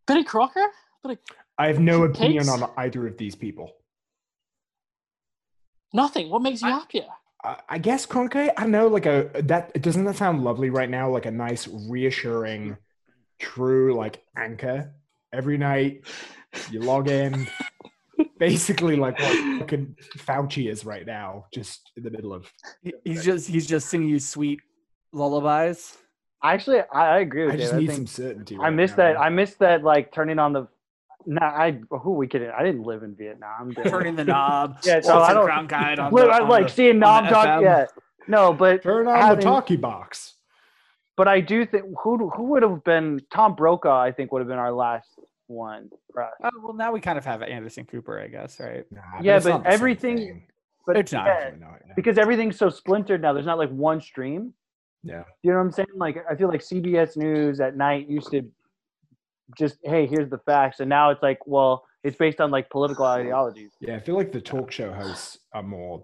Betty 0.08 0.24
Crocker? 0.24 0.66
Betty, 1.04 1.18
I 1.58 1.68
have 1.68 1.80
no 1.80 2.04
opinion 2.04 2.44
Cakes? 2.46 2.62
on 2.62 2.70
either 2.78 3.08
of 3.08 3.18
these 3.18 3.36
people. 3.36 3.72
nothing. 5.94 6.30
What 6.30 6.42
makes 6.42 6.62
you 6.62 6.68
I- 6.70 6.72
happier? 6.72 7.06
I 7.44 7.58
I 7.70 7.78
guess 7.78 8.06
Cronkite. 8.06 8.52
I 8.58 8.62
don't 8.62 8.72
know, 8.72 8.88
like 8.88 9.06
a 9.06 9.30
that 9.44 9.82
doesn't 9.82 10.06
that 10.06 10.16
sound 10.16 10.44
lovely 10.44 10.70
right 10.70 10.90
now? 10.90 11.10
Like 11.10 11.26
a 11.26 11.32
nice, 11.32 11.68
reassuring, 11.68 12.78
true 13.40 13.94
like 13.96 14.24
anchor. 14.38 14.94
Every 15.34 15.58
night 15.58 16.04
you 16.72 16.80
log 16.80 17.10
in, 17.10 17.48
basically 18.40 18.96
like 18.96 19.20
what 19.20 19.60
fucking 19.60 19.96
Fauci 20.20 20.70
is 20.70 20.86
right 20.86 21.06
now, 21.06 21.46
just 21.54 21.92
in 21.98 22.04
the 22.04 22.12
middle 22.12 22.34
of. 22.34 22.50
He's 23.04 23.26
just 23.26 23.48
he's 23.50 23.68
just 23.68 23.90
singing 23.90 24.08
you 24.10 24.20
sweet 24.20 24.62
lullabies. 25.12 25.98
Actually, 26.44 26.80
I, 26.94 27.16
I 27.16 27.20
agree 27.20 27.46
with 27.46 27.54
I 27.56 27.58
just 27.58 27.72
Dave. 27.72 27.82
need 27.82 27.90
I 27.90 27.94
some 27.94 28.06
think 28.06 28.10
certainty. 28.10 28.56
I 28.56 28.64
right 28.64 28.70
missed 28.74 28.98
now. 28.98 29.14
that. 29.14 29.20
I 29.20 29.30
missed 29.30 29.60
that. 29.60 29.84
Like 29.84 30.12
turning 30.12 30.40
on 30.40 30.54
the. 30.54 30.68
Nah, 31.26 31.46
I 31.46 31.80
who 31.90 32.12
we 32.14 32.28
kidding? 32.28 32.50
I 32.50 32.64
didn't 32.64 32.84
live 32.84 33.02
in 33.04 33.16
Vietnam. 33.16 33.70
did 33.72 33.88
I? 33.88 33.90
Turning 33.90 34.16
the 34.18 34.26
knob. 34.26 34.80
Yeah, 34.84 35.00
so 35.00 35.20
I 35.20 35.34
don't- 35.34 35.48
Cronkite 35.50 35.98
on 36.00 36.12
Look, 36.14 36.26
the, 36.28 36.34
I 36.34 36.40
on 36.42 36.50
like 36.50 36.68
the- 36.68 36.74
seeing 36.74 36.96
on 37.02 37.24
Nom 37.24 37.24
the 37.26 37.30
Talk. 37.30 37.46
FM. 37.48 37.62
Yeah, 37.64 37.86
no, 38.28 38.52
but 38.54 38.84
Turn 38.84 39.08
on 39.08 39.16
having- 39.16 39.38
the 39.38 39.44
talkie 39.44 39.78
box. 39.78 40.34
but 41.16 41.30
I 41.30 41.40
do 41.40 41.66
think 41.66 41.86
who 42.04 42.30
who 42.30 42.44
would 42.48 42.62
have 42.64 42.84
been 42.84 43.22
Tom 43.34 43.56
Brokaw. 43.56 44.02
I 44.02 44.12
think 44.12 44.34
would 44.34 44.40
have 44.42 44.50
been 44.50 44.60
our 44.60 44.74
last 44.74 45.08
one. 45.48 45.90
for 46.12 46.24
us. 46.24 46.34
Oh, 46.44 46.50
well, 46.62 46.74
now 46.74 46.92
we 46.92 47.00
kind 47.00 47.18
of 47.18 47.24
have 47.24 47.42
Anderson 47.42 47.86
Cooper, 47.86 48.20
I 48.20 48.28
guess, 48.28 48.60
right? 48.60 48.84
Nah, 48.92 49.02
Yeah, 49.22 49.38
it's 49.38 49.46
but 49.46 49.50
not 49.60 49.66
everything- 49.66 50.44
But 50.86 50.98
It's 50.98 51.14
not. 51.14 51.26
yeah, 51.28 51.34
Definitely 51.40 51.60
not, 51.68 51.80
yeah. 51.88 51.94
because 51.96 52.18
everything's 52.18 52.58
so 52.58 52.70
splintered 52.70 53.22
now. 53.22 53.32
There's 53.32 53.46
not 53.46 53.58
like 53.58 53.70
one 53.70 54.02
stream. 54.02 54.54
Yeah. 55.04 55.24
You 55.42 55.52
know 55.52 55.58
what 55.58 55.64
I'm 55.66 55.72
saying? 55.72 55.88
Like 55.96 56.24
I 56.30 56.36
feel 56.36 56.48
like 56.48 56.62
CBS 56.62 57.18
News 57.18 57.60
at 57.60 57.76
night 57.76 58.08
used 58.10 58.32
to 58.32 58.50
just 59.58 59.78
hey, 59.84 60.06
here's 60.08 60.30
the 60.30 60.38
facts, 60.40 60.80
and 60.80 60.90
now 60.90 61.10
it's 61.10 61.22
like, 61.22 61.40
well, 61.46 61.86
it's 62.04 62.16
based 62.18 62.40
on 62.42 62.50
like 62.52 62.70
political 62.70 63.06
ideologies. 63.06 63.72
Yeah, 63.80 63.96
I 63.96 64.00
feel 64.00 64.16
like 64.16 64.32
the 64.32 64.42
talk 64.42 64.72
show 64.72 64.92
hosts 64.94 65.40
are 65.54 65.64
more 65.64 66.04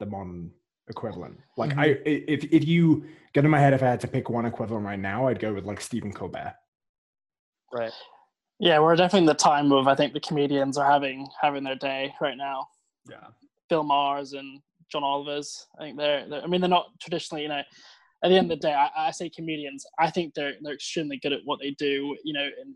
the 0.00 0.06
modern 0.06 0.50
equivalent. 0.88 1.38
Like 1.58 1.70
Mhm. 1.72 1.78
I, 1.78 1.84
i- 1.84 2.24
if 2.26 2.44
if 2.44 2.66
you 2.66 3.04
get 3.34 3.44
in 3.44 3.50
my 3.50 3.58
head, 3.60 3.74
if 3.74 3.82
I 3.82 3.86
had 3.86 4.00
to 4.00 4.08
pick 4.08 4.30
one 4.30 4.46
equivalent 4.46 4.86
right 4.86 4.98
now, 4.98 5.28
I'd 5.28 5.38
go 5.40 5.52
with 5.52 5.64
like 5.64 5.80
Stephen 5.80 6.12
Colbert. 6.12 6.54
Right. 7.72 7.92
Yeah, 8.58 8.78
we're 8.80 8.96
definitely 8.96 9.20
in 9.20 9.26
the 9.26 9.34
time 9.34 9.70
of 9.72 9.86
I 9.86 9.94
think 9.94 10.14
the 10.14 10.20
comedians 10.20 10.78
are 10.78 10.90
having 10.90 11.28
having 11.40 11.62
their 11.64 11.76
day 11.76 12.14
right 12.20 12.36
now. 12.36 12.68
Yeah. 13.08 13.26
Bill 13.68 13.84
Maher's 13.84 14.32
and 14.32 14.60
John 14.90 15.04
Oliver's. 15.04 15.66
I 15.78 15.82
think 15.82 15.98
they're, 15.98 16.26
they're 16.28 16.42
I 16.42 16.46
mean 16.46 16.62
they're 16.62 16.70
not 16.70 16.86
traditionally, 17.00 17.42
you 17.42 17.48
know, 17.50 17.62
at 18.24 18.28
the 18.30 18.36
end 18.36 18.50
of 18.50 18.60
the 18.60 18.68
day, 18.68 18.74
I, 18.74 18.90
I 18.96 19.10
say 19.10 19.28
comedians. 19.30 19.86
I 19.98 20.10
think 20.10 20.34
they're 20.34 20.54
they're 20.62 20.74
extremely 20.74 21.18
good 21.18 21.32
at 21.32 21.40
what 21.44 21.60
they 21.60 21.70
do, 21.72 22.16
you 22.24 22.32
know, 22.32 22.48
in 22.62 22.74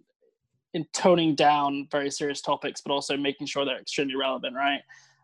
in 0.74 0.86
toning 0.93 1.34
down 1.34 1.88
very 1.90 2.11
serious 2.11 2.40
topics, 2.40 2.80
but 2.80 2.93
also 2.93 3.16
making 3.16 3.47
sure 3.47 3.64
they're 3.64 3.80
extremely 3.80 4.16
relevant, 4.16 4.55
right? 4.57 4.80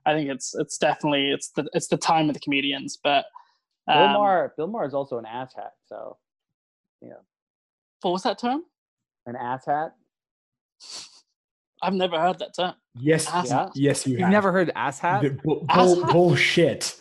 I 0.06 0.14
think 0.14 0.30
it's 0.30 0.54
it's 0.54 0.78
definitely 0.78 1.30
it's 1.30 1.50
the 1.50 1.68
it's 1.72 1.88
the 1.88 1.96
time 1.96 2.28
of 2.28 2.34
the 2.34 2.40
comedians, 2.40 2.98
but 3.02 3.26
Bill 3.86 3.96
um, 3.96 4.12
Maher. 4.12 4.54
Bill 4.56 4.66
Maher 4.66 4.86
is 4.86 4.94
also 4.94 5.18
an 5.18 5.24
asshat. 5.24 5.70
So 5.86 6.16
yeah. 7.00 7.12
what 8.02 8.12
was 8.12 8.22
that 8.24 8.38
term? 8.38 8.62
an 9.28 9.34
asshat. 9.34 9.92
I've 11.82 11.94
never 11.94 12.18
heard 12.18 12.38
that 12.40 12.56
term. 12.56 12.74
Yes, 12.98 13.30
Yeah. 13.44 13.68
yes, 13.74 14.06
you 14.06 14.12
You've 14.12 14.22
have. 14.22 14.30
never 14.30 14.50
heard 14.50 14.72
ass 14.74 14.98
hat? 14.98 15.22
Bull, 15.42 15.64
hat? 15.68 16.12
bullshit. 16.12 16.96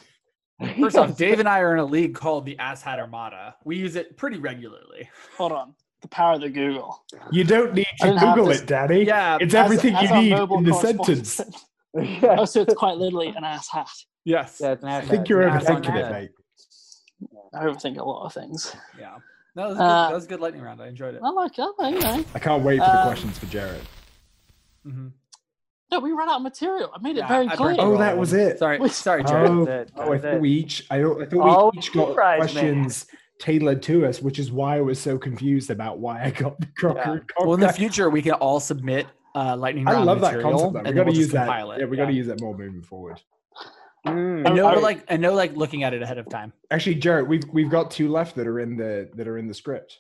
First 0.79 0.97
off, 0.97 1.15
Dave 1.17 1.39
and 1.39 1.47
I 1.47 1.59
are 1.59 1.73
in 1.73 1.79
a 1.79 1.85
league 1.85 2.15
called 2.15 2.45
the 2.45 2.57
Ass 2.57 2.81
Hat 2.81 2.99
Armada. 2.99 3.55
We 3.63 3.77
use 3.77 3.95
it 3.95 4.17
pretty 4.17 4.37
regularly. 4.37 5.09
Hold 5.37 5.51
on, 5.51 5.75
the 6.01 6.07
power 6.07 6.33
of 6.33 6.41
the 6.41 6.49
Google. 6.49 7.03
You 7.31 7.43
don't 7.43 7.73
need 7.73 7.85
to 8.01 8.11
Google 8.13 8.49
it, 8.51 8.65
Daddy. 8.65 9.03
Yeah, 9.05 9.37
it's 9.39 9.53
As- 9.53 9.65
everything 9.65 9.95
as 9.95 10.09
you 10.09 10.15
need 10.15 10.33
in 10.33 10.63
the 10.63 10.73
sentence. 10.73 11.33
said. 11.35 11.53
yeah. 11.93 12.35
Oh, 12.39 12.45
so 12.45 12.61
it's 12.61 12.73
quite 12.73 12.97
literally 12.97 13.27
an 13.29 13.43
ass 13.43 13.69
hat. 13.69 13.87
Yes. 14.25 14.57
Yeah, 14.59 14.71
it's 14.71 14.83
an 14.83 14.89
asshat. 14.89 15.03
I 15.03 15.05
think 15.05 15.29
you're 15.29 15.41
It's 15.43 15.65
overthinking 15.65 15.95
it, 15.95 16.11
mate. 16.11 16.31
I 17.53 17.63
overthink 17.65 17.97
a 17.97 18.03
lot 18.03 18.25
of 18.25 18.33
things. 18.33 18.75
Yeah. 18.99 19.15
No, 19.55 19.63
that 19.63 19.69
was, 19.69 19.75
a 19.75 19.79
good, 19.79 19.83
Uh, 19.83 20.07
that 20.09 20.15
was 20.15 20.25
a 20.25 20.27
good 20.27 20.39
lightning 20.41 20.61
round. 20.63 20.81
I 20.81 20.87
enjoyed 20.87 21.15
it. 21.15 21.21
I 21.23 21.29
like 21.29 21.57
it, 21.57 21.69
you 21.79 21.99
know. 21.99 22.25
I 22.35 22.39
can't 22.39 22.63
wait 22.63 22.79
for 22.79 22.85
the 22.85 22.99
Um, 23.01 23.07
questions 23.07 23.39
for 23.39 23.45
Jarrett. 23.47 23.81
Mhm. 24.85 25.11
No, 25.91 25.99
we 25.99 26.11
ran 26.11 26.27
out 26.29 26.37
of 26.37 26.41
material. 26.41 26.91
I 26.93 26.99
made 26.99 27.11
it 27.15 27.19
Yeah, 27.19 27.27
very 27.27 27.47
I 27.47 27.55
clear. 27.55 27.75
Oh, 27.79 27.91
all 27.93 27.97
that 27.97 28.17
was 28.17 28.33
it. 28.33 28.59
Sorry, 28.59 28.77
Wait. 28.77 28.91
sorry, 28.91 29.23
Jarrett. 29.23 29.49
Oh, 29.51 29.65
That's 29.65 29.89
it. 29.89 29.93
oh, 29.97 30.13
I 30.13 30.17
thought 30.17 30.41
we 30.41 30.49
each. 30.51 30.85
I, 30.89 30.99
don't- 30.99 31.21
I 31.21 31.25
thought 31.25 31.57
Oh, 31.63 31.71
we 31.73 31.79
each 31.79 31.93
got 31.93 32.09
surprise, 32.09 32.39
man. 32.39 32.47
questions 32.75 33.05
tailored 33.39 33.81
to 33.83 34.05
us, 34.05 34.21
which 34.21 34.37
is 34.39 34.51
why 34.51 34.77
I 34.77 34.81
was 34.81 34.99
so 34.99 35.17
confused 35.17 35.69
about 35.69 35.99
why 35.99 36.23
I 36.23 36.31
got 36.31 36.59
the 36.59 36.67
Crocker. 36.77 37.25
Well, 37.39 37.53
in 37.53 37.59
the 37.61 37.71
future, 37.71 38.09
we 38.09 38.21
can 38.21 38.33
all 38.33 38.59
submit 38.59 39.07
uh, 39.35 39.55
lightning 39.55 39.87
I 39.87 39.93
round 39.93 40.05
love 40.07 40.21
that 40.21 40.41
concept. 40.41 40.73
Though. 40.73 40.79
We 40.81 40.87
and 40.87 40.95
got 40.95 41.03
to 41.03 41.09
we'll 41.11 41.15
use 41.15 41.31
that. 41.31 41.47
it. 41.69 41.79
Yeah, 41.79 41.85
we 41.85 41.95
got 41.95 42.07
to 42.07 42.13
use 42.13 42.27
that 42.27 42.41
more 42.41 42.57
moving 42.57 42.81
forward. 42.81 43.21
Mm. 44.05 44.49
I 44.49 44.53
know, 44.53 44.67
I- 44.67 44.75
like 44.79 45.05
I 45.09 45.15
know, 45.17 45.33
like 45.33 45.55
looking 45.55 45.83
at 45.83 45.93
it 45.93 46.01
ahead 46.01 46.17
of 46.17 46.27
time. 46.29 46.51
Actually, 46.71 46.95
Jarrett, 46.95 47.27
we've 47.27 47.43
we've 47.53 47.69
got 47.69 47.91
two 47.91 48.09
left 48.09 48.35
that 48.35 48.47
are 48.47 48.59
in 48.59 48.75
the 48.75 49.09
that 49.15 49.27
are 49.27 49.37
in 49.37 49.47
the 49.47 49.53
script. 49.53 49.99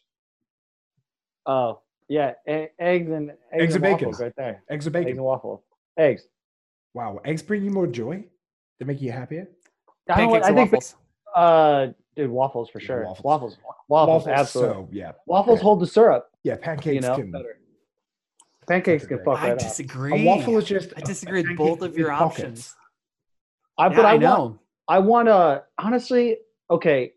Oh, 1.45 1.79
yeah. 2.09 2.33
E- 2.49 2.67
eggs 2.79 3.09
and 3.11 3.29
eggs, 3.31 3.39
Eggs 3.53 3.75
and 3.75 3.85
and 3.85 3.93
bacon. 3.93 4.07
waffles 4.09 4.21
right 4.21 4.33
there. 4.35 4.63
Eggs 4.69 4.85
or 4.85 4.89
Eggs 4.89 4.93
bacon? 4.93 5.11
and 5.11 5.21
waffles. 5.23 5.61
Eggs. 5.97 6.27
Wow, 6.93 7.19
eggs 7.25 7.41
bring 7.41 7.63
you 7.63 7.71
more 7.71 7.87
joy. 7.87 8.23
They 8.79 8.85
make 8.85 9.01
you 9.01 9.11
happier. 9.11 9.47
I, 10.09 10.21
don't, 10.21 10.33
I 10.33 10.37
or 10.37 10.53
think 10.53 10.71
waffles. 10.71 10.95
uh 11.35 11.87
dude 12.15 12.29
waffles 12.29 12.69
for 12.69 12.79
Yeah, 12.79 12.85
sure. 12.87 13.03
waffles. 13.03 13.23
Waffles. 13.23 13.57
Waffles, 13.89 14.27
absolutely. 14.27 14.75
So 14.75 14.89
yeah, 14.91 15.11
Waffles 15.25 15.57
okay. 15.57 15.63
hold 15.63 15.79
the 15.81 15.87
syrup, 15.87 16.29
yeah. 16.43 16.55
Pancakes 16.57 16.95
you 16.95 17.01
know. 17.01 17.15
can. 17.15 17.31
Better. 17.31 17.59
Pancakes 18.67 19.05
can 19.05 19.15
agree. 19.19 19.25
fuck 19.25 19.39
I 19.39 19.49
right 19.49 19.51
up. 19.53 19.59
disagree. 19.59 20.23
A 20.23 20.25
waffle 20.25 20.57
is 20.57 20.65
just. 20.65 20.93
I 20.97 21.01
a 21.01 21.05
disagree 21.05 21.43
with 21.43 21.57
both 21.57 21.81
of 21.81 21.97
your 21.97 22.11
options. 22.11 22.75
I, 23.77 23.87
Yeah, 23.89 23.95
but 23.95 24.05
I, 24.05 24.11
I 24.11 24.15
want. 24.17 24.59
I 24.87 24.99
want 24.99 25.27
to 25.27 25.63
honestly. 25.77 26.37
Okay, 26.69 27.13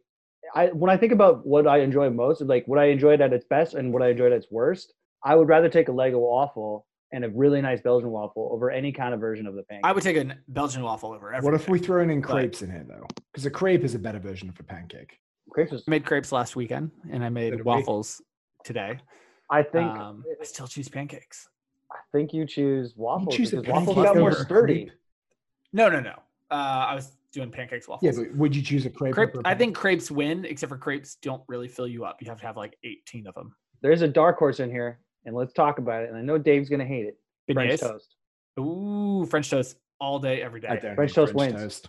I 0.55 0.67
when 0.69 0.91
I 0.91 0.97
think 0.97 1.13
about 1.13 1.47
what 1.47 1.67
I 1.67 1.79
enjoy 1.79 2.09
most, 2.11 2.41
like 2.43 2.67
what 2.69 2.79
I 2.79 2.87
enjoyed 2.87 3.21
at 3.21 3.33
its 3.33 3.45
best 3.45 3.75
and 3.75 3.93
what 3.93 4.03
I 4.03 4.11
enjoyed 4.11 4.33
at 4.33 4.39
its 4.39 4.51
worst, 4.51 4.95
I 5.25 5.35
would 5.35 5.49
rather 5.49 5.69
take 5.69 5.89
a 5.89 5.93
Lego 5.93 6.19
waffle 6.19 6.87
and 7.13 7.25
a 7.25 7.29
really 7.31 7.61
nice 7.61 7.81
Belgian 7.81 8.11
waffle 8.11 8.49
over 8.53 8.71
any 8.71 8.93
kind 8.93 9.15
of 9.15 9.21
version 9.21 9.47
of 9.47 9.55
the 9.55 9.63
pancake. 9.65 9.85
I 9.85 9.93
would 9.93 10.03
take 10.03 10.17
a 10.17 10.37
Belgian 10.49 10.83
waffle 10.83 11.13
over 11.13 11.33
everything. 11.33 11.53
What 11.53 11.61
if 11.61 11.69
we 11.69 11.79
throw 11.79 12.03
in 12.03 12.21
But- 12.21 12.29
crepes 12.31 12.63
in 12.63 12.71
here 12.71 12.85
though? 12.89 13.07
Because 13.33 13.47
a 13.47 13.51
crepe 13.51 13.83
is 13.85 13.95
a 13.95 13.99
better 13.99 14.19
version 14.19 14.49
of 14.49 14.59
a 14.61 14.63
pancake. 14.63 15.19
Crepes 15.51 15.73
is- 15.73 15.85
I 15.87 15.91
made 15.91 16.05
crepes 16.07 16.31
last 16.33 16.55
weekend, 16.57 16.93
and 17.11 17.25
I 17.25 17.29
made 17.29 17.51
Better 17.51 17.65
be. 17.65 17.69
waffles 17.69 18.23
today. 18.65 18.99
I 19.51 19.63
think 19.65 19.91
um, 19.91 20.25
I 20.41 20.45
still 20.45 20.69
choose 20.69 20.89
pancakes. 20.89 21.49
I 21.91 21.97
think 22.13 22.33
you 22.33 22.47
choose 22.47 22.95
You 22.97 23.03
waffles 23.03 23.35
choose 23.35 23.53
a 23.53 23.57
because 23.57 23.73
waffles 23.73 23.97
pancake 23.97 24.13
got 24.15 24.17
more 24.21 24.31
over 24.31 24.41
a 24.41 24.45
sturdy. 24.45 24.85
crepe? 24.87 24.93
No, 25.73 25.89
no, 25.89 25.99
no. 26.01 26.15
Uh, 26.51 26.55
I 26.55 26.95
was 26.95 27.17
doing 27.33 27.51
pancakes 27.51 27.89
waffles. 27.89 28.17
Yeah, 28.17 28.23
but 28.25 28.33
would 28.37 28.55
you 28.55 28.63
choose 28.63 28.87
a 28.87 28.91
crepe? 28.91 29.15
Crepe, 29.15 29.35
a 29.37 29.41
I 29.45 29.55
think 29.57 29.75
crepes 29.77 30.09
win, 30.11 30.45
except 30.45 30.71
for 30.71 30.79
crepes 30.79 31.17
don't 31.17 31.43
really 31.49 31.67
fill 31.67 31.89
you 31.89 32.05
up. 32.05 32.23
You 32.23 32.29
have 32.29 32.41
to 32.41 32.47
have 32.47 32.57
like 32.57 32.77
18 32.85 33.27
of 33.27 33.35
them. 33.35 33.55
There's 33.83 34.03
a 34.03 34.09
dark 34.09 34.39
horse 34.39 34.61
in 34.61 34.71
here, 34.71 35.01
and 35.25 35.35
let's 35.35 35.53
talk 35.53 35.79
about 35.79 36.03
it. 36.03 36.09
And 36.09 36.19
I 36.19 36.23
know 36.23 36.39
Dave's 36.39 36.69
gonna 36.69 36.85
hate 36.85 37.07
it. 37.07 37.19
French 37.53 37.81
toast. 37.81 38.15
Ooh, 38.59 39.27
French 39.29 39.51
toast 39.51 39.77
all 40.01 40.19
day, 40.19 40.43
every 40.43 40.61
day. 40.61 40.69
I 40.69 40.77
day. 40.77 40.81
don't 40.89 40.95
French 40.97 41.17
know 41.17 41.25
toast 41.27 41.35
wins. 41.35 41.55
toast. 41.55 41.89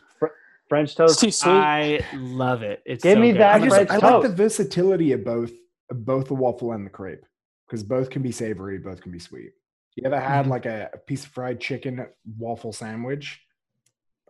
French 0.70 0.90
It's 0.90 0.96
toast. 0.96 1.20
too 1.20 1.32
sweet. 1.32 1.52
I 1.52 2.06
love 2.16 2.62
it. 2.64 2.82
It's 2.86 3.04
Give 3.04 3.16
so 3.16 3.20
me 3.20 3.32
good. 3.34 3.42
that 3.42 3.56
I, 3.56 3.60
just, 3.60 3.76
French 3.76 3.90
I 3.92 3.98
like 3.98 4.22
the 4.24 4.30
versatility 4.30 5.12
of 5.12 5.24
both 5.26 5.52
of 5.90 6.06
both 6.06 6.28
the 6.28 6.34
waffle 6.34 6.72
and 6.72 6.86
the 6.86 6.90
crepe 6.90 7.26
because 7.68 7.84
both 7.84 8.10
can 8.10 8.22
be 8.22 8.32
savory, 8.32 8.78
both 8.78 9.02
can 9.02 9.12
be 9.12 9.20
sweet. 9.20 9.52
You 9.96 10.04
ever 10.06 10.20
had 10.20 10.46
Mhm. 10.46 10.50
like 10.50 10.66
a, 10.66 10.90
a 10.94 10.98
piece 10.98 11.26
of 11.26 11.32
fried 11.32 11.60
chicken 11.60 12.06
waffle 12.40 12.72
sandwich? 12.72 13.42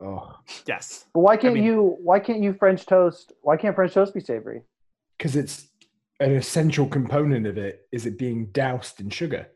Oh, 0.03 0.35
Yes. 0.65 1.05
But 1.13 1.19
why 1.19 1.37
can't 1.37 1.53
mean- 1.53 1.63
you? 1.63 1.97
Why 2.01 2.19
can't 2.19 2.41
you 2.41 2.53
French 2.53 2.87
toast? 2.87 3.33
Why 3.43 3.55
can't 3.57 3.75
French 3.75 3.93
toast 3.93 4.13
be 4.13 4.19
savory? 4.19 4.63
because 5.17 5.35
it's 5.35 5.67
an 6.21 6.35
essential 6.35 6.87
component 6.87 7.47
of 7.47 7.57
it 7.57 7.87
is 7.91 8.05
it 8.05 8.17
being 8.17 8.45
doused 8.47 9.01
in 9.01 9.09
sugar. 9.09 9.47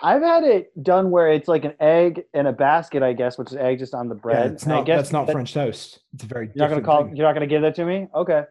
I've 0.00 0.22
had 0.22 0.44
it 0.44 0.70
done 0.84 1.10
where 1.10 1.32
it's 1.32 1.48
like 1.48 1.64
an 1.64 1.74
egg 1.80 2.24
in 2.34 2.46
a 2.46 2.52
basket, 2.52 3.02
I 3.02 3.14
guess, 3.14 3.36
which 3.38 3.48
is 3.50 3.56
egg 3.56 3.80
just 3.80 3.94
on 3.94 4.08
the 4.08 4.14
Yeah, 4.14 4.20
bread. 4.20 4.52
it's 4.52 4.62
And 4.64 4.72
I 4.72 4.76
not. 4.76 4.86
guess 4.86 4.98
That's 4.98 5.12
not 5.12 5.26
that- 5.26 5.32
French 5.32 5.54
toast. 5.54 6.00
It's 6.14 6.22
a 6.22 6.26
very. 6.26 6.50
You're 6.54 6.68
not 6.68 6.70
gonna 6.70 6.82
call. 6.82 7.04
thing. 7.06 7.16
You're 7.16 7.26
not 7.26 7.32
gonna 7.32 7.46
give 7.48 7.62
that 7.62 7.74
to 7.76 7.84
me. 7.84 8.06
Okay. 8.14 8.44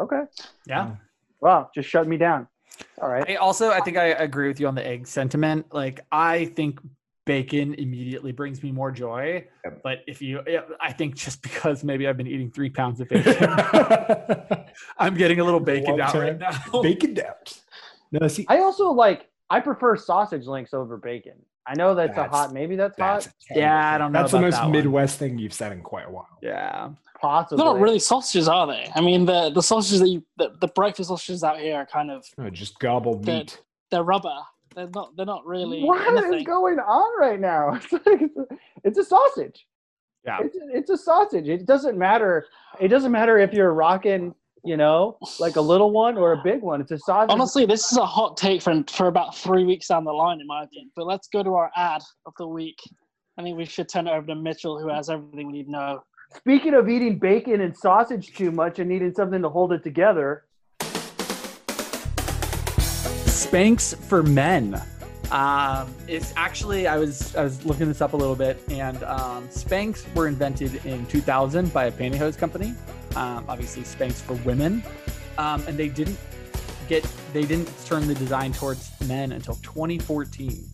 Okay. 0.00 0.22
Yeah. 0.66 0.96
Wow. 1.40 1.70
Just 1.74 1.88
shut 1.88 2.08
me 2.08 2.16
down. 2.16 2.48
All 3.00 3.08
right. 3.08 3.28
I 3.30 3.34
also 3.36 3.70
I 3.70 3.80
think 3.80 3.96
I 3.96 4.06
agree 4.06 4.48
with 4.48 4.58
you 4.58 4.66
on 4.66 4.74
the 4.74 4.84
egg 4.84 5.06
sentiment. 5.06 5.66
Like 5.72 6.00
I 6.10 6.46
think 6.46 6.80
bacon 7.26 7.74
immediately 7.74 8.32
brings 8.32 8.62
me 8.62 8.70
more 8.72 8.90
joy. 8.90 9.44
Yep. 9.64 9.80
But 9.82 9.98
if 10.06 10.20
you 10.20 10.40
I 10.80 10.92
think 10.92 11.14
just 11.14 11.42
because 11.42 11.84
maybe 11.84 12.06
I've 12.06 12.16
been 12.16 12.26
eating 12.26 12.50
three 12.50 12.70
pounds 12.70 13.00
of 13.00 13.08
bacon, 13.08 13.34
I'm 14.98 15.14
getting 15.14 15.40
a 15.40 15.44
little 15.44 15.60
bacon 15.60 16.00
out 16.00 16.14
right 16.14 16.38
now. 16.38 16.50
Bacon 16.82 17.14
doused. 17.14 17.62
No, 18.12 18.28
see, 18.28 18.44
I 18.48 18.58
also 18.58 18.90
like. 18.90 19.28
I 19.50 19.60
prefer 19.60 19.96
sausage 19.96 20.46
links 20.46 20.72
over 20.72 20.96
bacon. 20.96 21.34
I 21.66 21.74
know 21.74 21.94
that's, 21.94 22.16
a 22.16 22.28
hot. 22.28 22.52
Maybe 22.52 22.76
that's, 22.76 22.96
that's 22.96 23.26
hot. 23.26 23.34
Yeah, 23.50 23.94
I 23.94 23.98
don't 23.98 24.12
know 24.12 24.20
That's 24.20 24.32
the 24.32 24.40
most 24.40 24.54
that 24.54 24.64
one. 24.64 24.72
Midwest 24.72 25.18
thing 25.18 25.38
you've 25.38 25.52
said 25.52 25.72
in 25.72 25.82
quite 25.82 26.06
a 26.06 26.10
while. 26.10 26.28
Yeah. 26.42 26.90
Possibly. 27.20 27.56
They're 27.56 27.72
not 27.72 27.80
really 27.80 27.98
sausages, 27.98 28.48
are 28.48 28.66
they? 28.66 28.90
I 28.94 29.00
mean, 29.00 29.24
the 29.24 29.50
the 29.50 29.62
sausages 29.62 30.00
that 30.00 30.08
you 30.08 30.24
the, 30.36 30.50
the 30.60 30.68
breakfast 30.68 31.08
sausages 31.08 31.42
out 31.44 31.58
here 31.58 31.76
are 31.76 31.86
kind 31.86 32.10
of 32.10 32.26
No, 32.36 32.50
just 32.50 32.78
garbled 32.78 33.24
They're- 33.24 33.36
meat. 33.36 33.62
they're 33.90 34.02
rubber. 34.02 34.34
They're 34.74 34.90
not. 34.94 35.16
They're 35.16 35.26
not 35.26 35.46
really. 35.46 35.82
What 35.82 36.00
is 36.14 36.24
anything. 36.24 36.44
going 36.44 36.78
on 36.78 37.20
right 37.20 37.40
now? 37.40 37.74
It's, 37.82 37.92
like, 37.92 38.20
a, 38.22 38.56
it's 38.84 38.98
a 38.98 39.04
sausage. 39.04 39.66
Yeah. 40.24 40.38
It's, 40.40 40.56
a- 40.56 40.76
it's 40.76 40.90
a 40.90 40.96
sausage. 40.96 41.48
It 41.48 41.66
doesn't 41.66 41.98
matter. 41.98 42.46
It 42.80 42.88
doesn't 42.88 43.12
matter 43.12 43.38
if 43.38 43.52
you're 43.52 43.72
rocking, 43.72 44.34
you 44.64 44.76
know, 44.76 45.18
like 45.38 45.56
a 45.56 45.60
little 45.60 45.90
one 45.90 46.16
or 46.16 46.32
a 46.32 46.42
big 46.42 46.62
one. 46.62 46.80
It's 46.80 46.90
a 46.90 46.98
sausage. 46.98 47.30
Honestly, 47.32 47.66
this 47.66 47.92
is 47.92 47.98
a 47.98 48.06
hot 48.06 48.36
take 48.36 48.62
for 48.62 48.82
for 48.88 49.08
about 49.08 49.36
three 49.36 49.64
weeks 49.64 49.88
down 49.88 50.04
the 50.04 50.12
line, 50.12 50.40
in 50.40 50.46
my 50.46 50.64
opinion. 50.64 50.90
But 50.96 51.06
let's 51.06 51.28
go 51.28 51.42
to 51.42 51.54
our 51.54 51.70
ad 51.76 52.02
of 52.26 52.32
the 52.38 52.46
week. 52.46 52.78
I 53.38 53.42
think 53.42 53.56
we 53.56 53.64
should 53.64 53.88
turn 53.88 54.06
it 54.06 54.12
over 54.12 54.26
to 54.28 54.34
Mitchell, 54.34 54.78
who 54.78 54.88
has 54.88 55.10
everything 55.10 55.48
we 55.48 55.52
need 55.54 55.64
to 55.64 55.72
know. 55.72 56.04
Speaking 56.36 56.74
of 56.74 56.88
eating 56.88 57.18
bacon 57.18 57.60
and 57.60 57.76
sausage 57.76 58.32
too 58.34 58.50
much 58.50 58.78
and 58.78 58.88
needing 58.88 59.12
something 59.12 59.42
to 59.42 59.48
hold 59.48 59.72
it 59.72 59.82
together, 59.84 60.44
Spanx 63.54 63.96
for 63.96 64.24
men. 64.24 64.82
Um, 65.30 65.94
it's 66.08 66.34
actually 66.34 66.88
I 66.88 66.98
was 66.98 67.36
I 67.36 67.44
was 67.44 67.64
looking 67.64 67.86
this 67.86 68.00
up 68.00 68.12
a 68.12 68.16
little 68.16 68.34
bit, 68.34 68.60
and 68.68 69.00
um, 69.04 69.46
Spanx 69.46 70.12
were 70.16 70.26
invented 70.26 70.84
in 70.84 71.06
2000 71.06 71.72
by 71.72 71.84
a 71.84 71.92
pantyhose 71.92 72.36
company. 72.36 72.74
Um, 73.14 73.44
obviously, 73.48 73.84
Spanx 73.84 74.14
for 74.14 74.34
women, 74.44 74.82
um, 75.38 75.62
and 75.68 75.78
they 75.78 75.88
didn't 75.88 76.18
get 76.88 77.08
they 77.32 77.44
didn't 77.44 77.70
turn 77.86 78.08
the 78.08 78.14
design 78.16 78.52
towards 78.52 78.90
men 79.06 79.30
until 79.30 79.54
2014. 79.62 80.68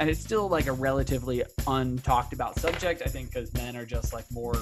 And 0.00 0.10
it's 0.10 0.20
still 0.20 0.48
like 0.48 0.66
a 0.66 0.72
relatively 0.72 1.44
untalked 1.68 2.32
about 2.32 2.58
subject, 2.58 3.00
I 3.06 3.08
think, 3.08 3.32
because 3.32 3.54
men 3.54 3.76
are 3.76 3.86
just 3.86 4.12
like 4.12 4.28
more 4.32 4.56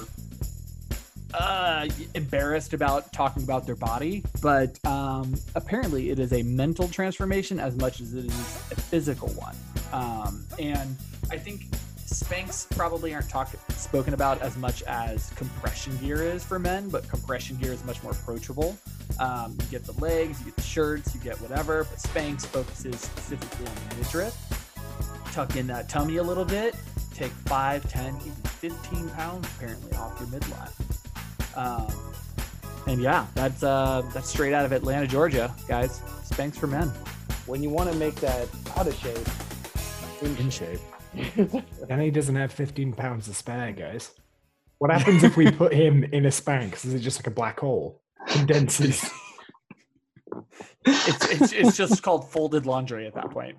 uh, 1.33 1.87
embarrassed 2.13 2.73
about 2.73 3.11
talking 3.13 3.43
about 3.43 3.65
their 3.65 3.75
body, 3.75 4.23
but 4.41 4.77
um, 4.85 5.35
apparently 5.55 6.09
it 6.09 6.19
is 6.19 6.33
a 6.33 6.43
mental 6.43 6.87
transformation 6.87 7.59
as 7.59 7.75
much 7.75 8.01
as 8.01 8.13
it 8.13 8.25
is 8.25 8.55
a 8.71 8.75
physical 8.75 9.29
one. 9.29 9.55
Um, 9.91 10.45
and 10.59 10.95
I 11.31 11.37
think 11.37 11.67
Spanx 12.07 12.69
probably 12.75 13.13
aren't 13.13 13.29
talked 13.29 13.55
spoken 13.73 14.13
about 14.13 14.41
as 14.41 14.55
much 14.57 14.81
as 14.83 15.29
compression 15.31 15.97
gear 15.97 16.23
is 16.23 16.43
for 16.43 16.57
men, 16.57 16.89
but 16.89 17.07
compression 17.09 17.57
gear 17.57 17.73
is 17.73 17.83
much 17.83 18.01
more 18.01 18.13
approachable. 18.13 18.77
Um, 19.19 19.57
you 19.59 19.67
get 19.71 19.83
the 19.83 19.99
legs, 20.01 20.39
you 20.39 20.45
get 20.45 20.55
the 20.55 20.61
shirts, 20.61 21.13
you 21.13 21.21
get 21.21 21.39
whatever, 21.41 21.83
but 21.83 21.99
Spanx 21.99 22.45
focuses 22.45 22.99
specifically 23.01 23.65
on 23.65 23.73
the 23.89 23.95
midriff. 23.95 24.35
Tuck 25.33 25.55
in 25.57 25.67
that 25.67 25.89
tummy 25.89 26.17
a 26.17 26.23
little 26.23 26.45
bit, 26.45 26.75
take 27.13 27.31
5, 27.31 27.89
10, 27.89 28.15
even 28.21 28.31
15 28.31 29.09
pounds 29.09 29.47
apparently 29.55 29.97
off 29.97 30.17
your 30.19 30.29
midline. 30.29 30.86
Um, 31.57 31.87
and 32.87 33.01
yeah, 33.01 33.25
that's 33.33 33.63
uh, 33.63 34.03
that's 34.13 34.29
straight 34.29 34.53
out 34.53 34.63
of 34.63 34.71
Atlanta, 34.71 35.07
Georgia, 35.07 35.53
guys. 35.67 35.99
Spanx 36.23 36.55
for 36.55 36.67
men. 36.67 36.87
When 37.45 37.63
you 37.63 37.69
want 37.69 37.91
to 37.91 37.97
make 37.97 38.15
that 38.15 38.47
out 38.77 38.87
of 38.87 38.95
shape, 38.95 39.17
In 40.39 40.49
shape. 40.49 40.79
And 41.89 42.01
he 42.01 42.11
doesn't 42.11 42.35
have 42.35 42.51
15 42.51 42.93
pounds 42.93 43.25
to 43.27 43.33
spare, 43.33 43.71
guys. 43.71 44.11
What 44.77 44.91
happens 44.91 45.23
if 45.23 45.35
we 45.35 45.49
put 45.63 45.73
him 45.73 46.03
in 46.03 46.25
a 46.25 46.29
Spanx? 46.29 46.85
Is 46.85 46.93
it 46.93 46.99
just 46.99 47.19
like 47.19 47.27
a 47.27 47.31
black 47.31 47.59
hole? 47.59 48.01
Condenses. 48.27 49.09
It's, 50.85 51.29
it's, 51.29 51.53
it's 51.53 51.77
just 51.77 52.03
called 52.03 52.29
folded 52.31 52.65
laundry 52.65 53.07
at 53.07 53.15
that 53.15 53.31
point. 53.31 53.57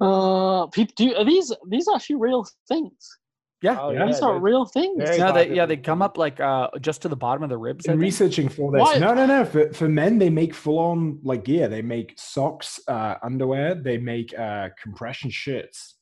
Uh, 0.00 0.66
people 0.68 0.94
do 0.96 1.14
are 1.14 1.24
these 1.24 1.52
these 1.68 1.86
are 1.88 1.96
actually 1.96 2.16
real 2.16 2.46
things? 2.68 3.18
Yeah. 3.62 3.78
Oh, 3.80 3.90
Yeah. 3.90 4.06
these 4.06 4.20
are 4.22 4.34
dude. 4.34 4.42
real 4.42 4.64
things. 4.64 5.02
Very 5.04 5.18
no, 5.18 5.32
they, 5.32 5.54
yeah, 5.54 5.66
they 5.66 5.76
come 5.76 6.00
up 6.00 6.16
like 6.16 6.40
uh, 6.40 6.68
just 6.80 7.02
to 7.02 7.08
the 7.08 7.16
bottom 7.16 7.42
of 7.42 7.50
the 7.50 7.58
ribs. 7.58 7.86
I 7.88 7.92
in 7.92 7.98
researching 7.98 8.48
for 8.48 8.72
this. 8.72 8.80
Why- 8.80 8.98
No, 8.98 9.12
no, 9.12 9.26
no. 9.26 9.44
For, 9.44 9.72
for 9.72 9.88
men, 9.88 10.18
they 10.18 10.30
make 10.30 10.54
full 10.54 10.78
on 10.78 11.20
like 11.22 11.44
gear. 11.44 11.68
They 11.68 11.82
make 11.82 12.14
socks, 12.18 12.80
uh, 12.88 13.16
underwear. 13.22 13.74
They 13.74 13.98
make 13.98 14.36
uh, 14.38 14.70
compression 14.82 15.28
shirts 15.30 15.96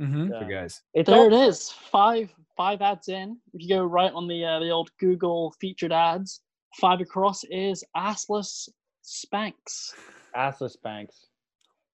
Mhm. 0.00 0.30
Yeah. 0.30 0.38
for 0.38 0.44
guys. 0.50 0.80
It's 0.94 1.08
There 1.10 1.18
all, 1.18 1.26
it 1.26 1.32
is. 1.48 1.70
Five 1.70 2.32
five 2.56 2.80
ads 2.80 3.08
in. 3.08 3.36
If 3.52 3.62
you 3.62 3.68
go 3.68 3.84
right 3.84 4.12
on 4.12 4.26
the 4.26 4.44
uh, 4.44 4.58
the 4.60 4.70
old 4.70 4.90
Google 4.98 5.54
featured 5.60 5.92
ads, 5.92 6.40
five 6.80 7.00
across 7.00 7.44
is 7.50 7.84
assless 7.96 8.68
Spanx. 9.04 9.52
assless 10.36 10.76
Spanx. 10.82 11.08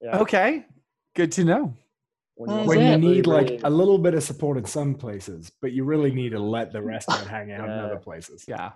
Yeah. 0.01 0.19
Okay, 0.19 0.67
good 1.17 1.33
to 1.33 1.45
know. 1.45 1.75
When 2.37 2.51
That's 2.51 2.69
When 2.69 2.79
it. 2.79 2.83
you 2.83 2.89
really, 2.91 3.15
need 3.17 3.27
like 3.27 3.49
really- 3.49 3.61
a 3.63 3.71
little 3.71 3.99
bit 3.99 4.15
of 4.15 4.23
support 4.23 4.59
in 4.59 4.65
some 4.65 4.95
places, 4.95 5.53
but 5.63 5.73
you 5.73 5.85
really 5.85 6.11
need 6.11 6.31
to 6.31 6.39
let 6.41 6.73
the 6.73 6.83
rest 6.83 7.09
of 7.11 7.21
it 7.23 7.29
hang 7.29 7.53
out 7.53 7.65
in 7.69 7.71
other 7.79 7.97
places. 8.09 8.45
Yeah. 8.49 8.73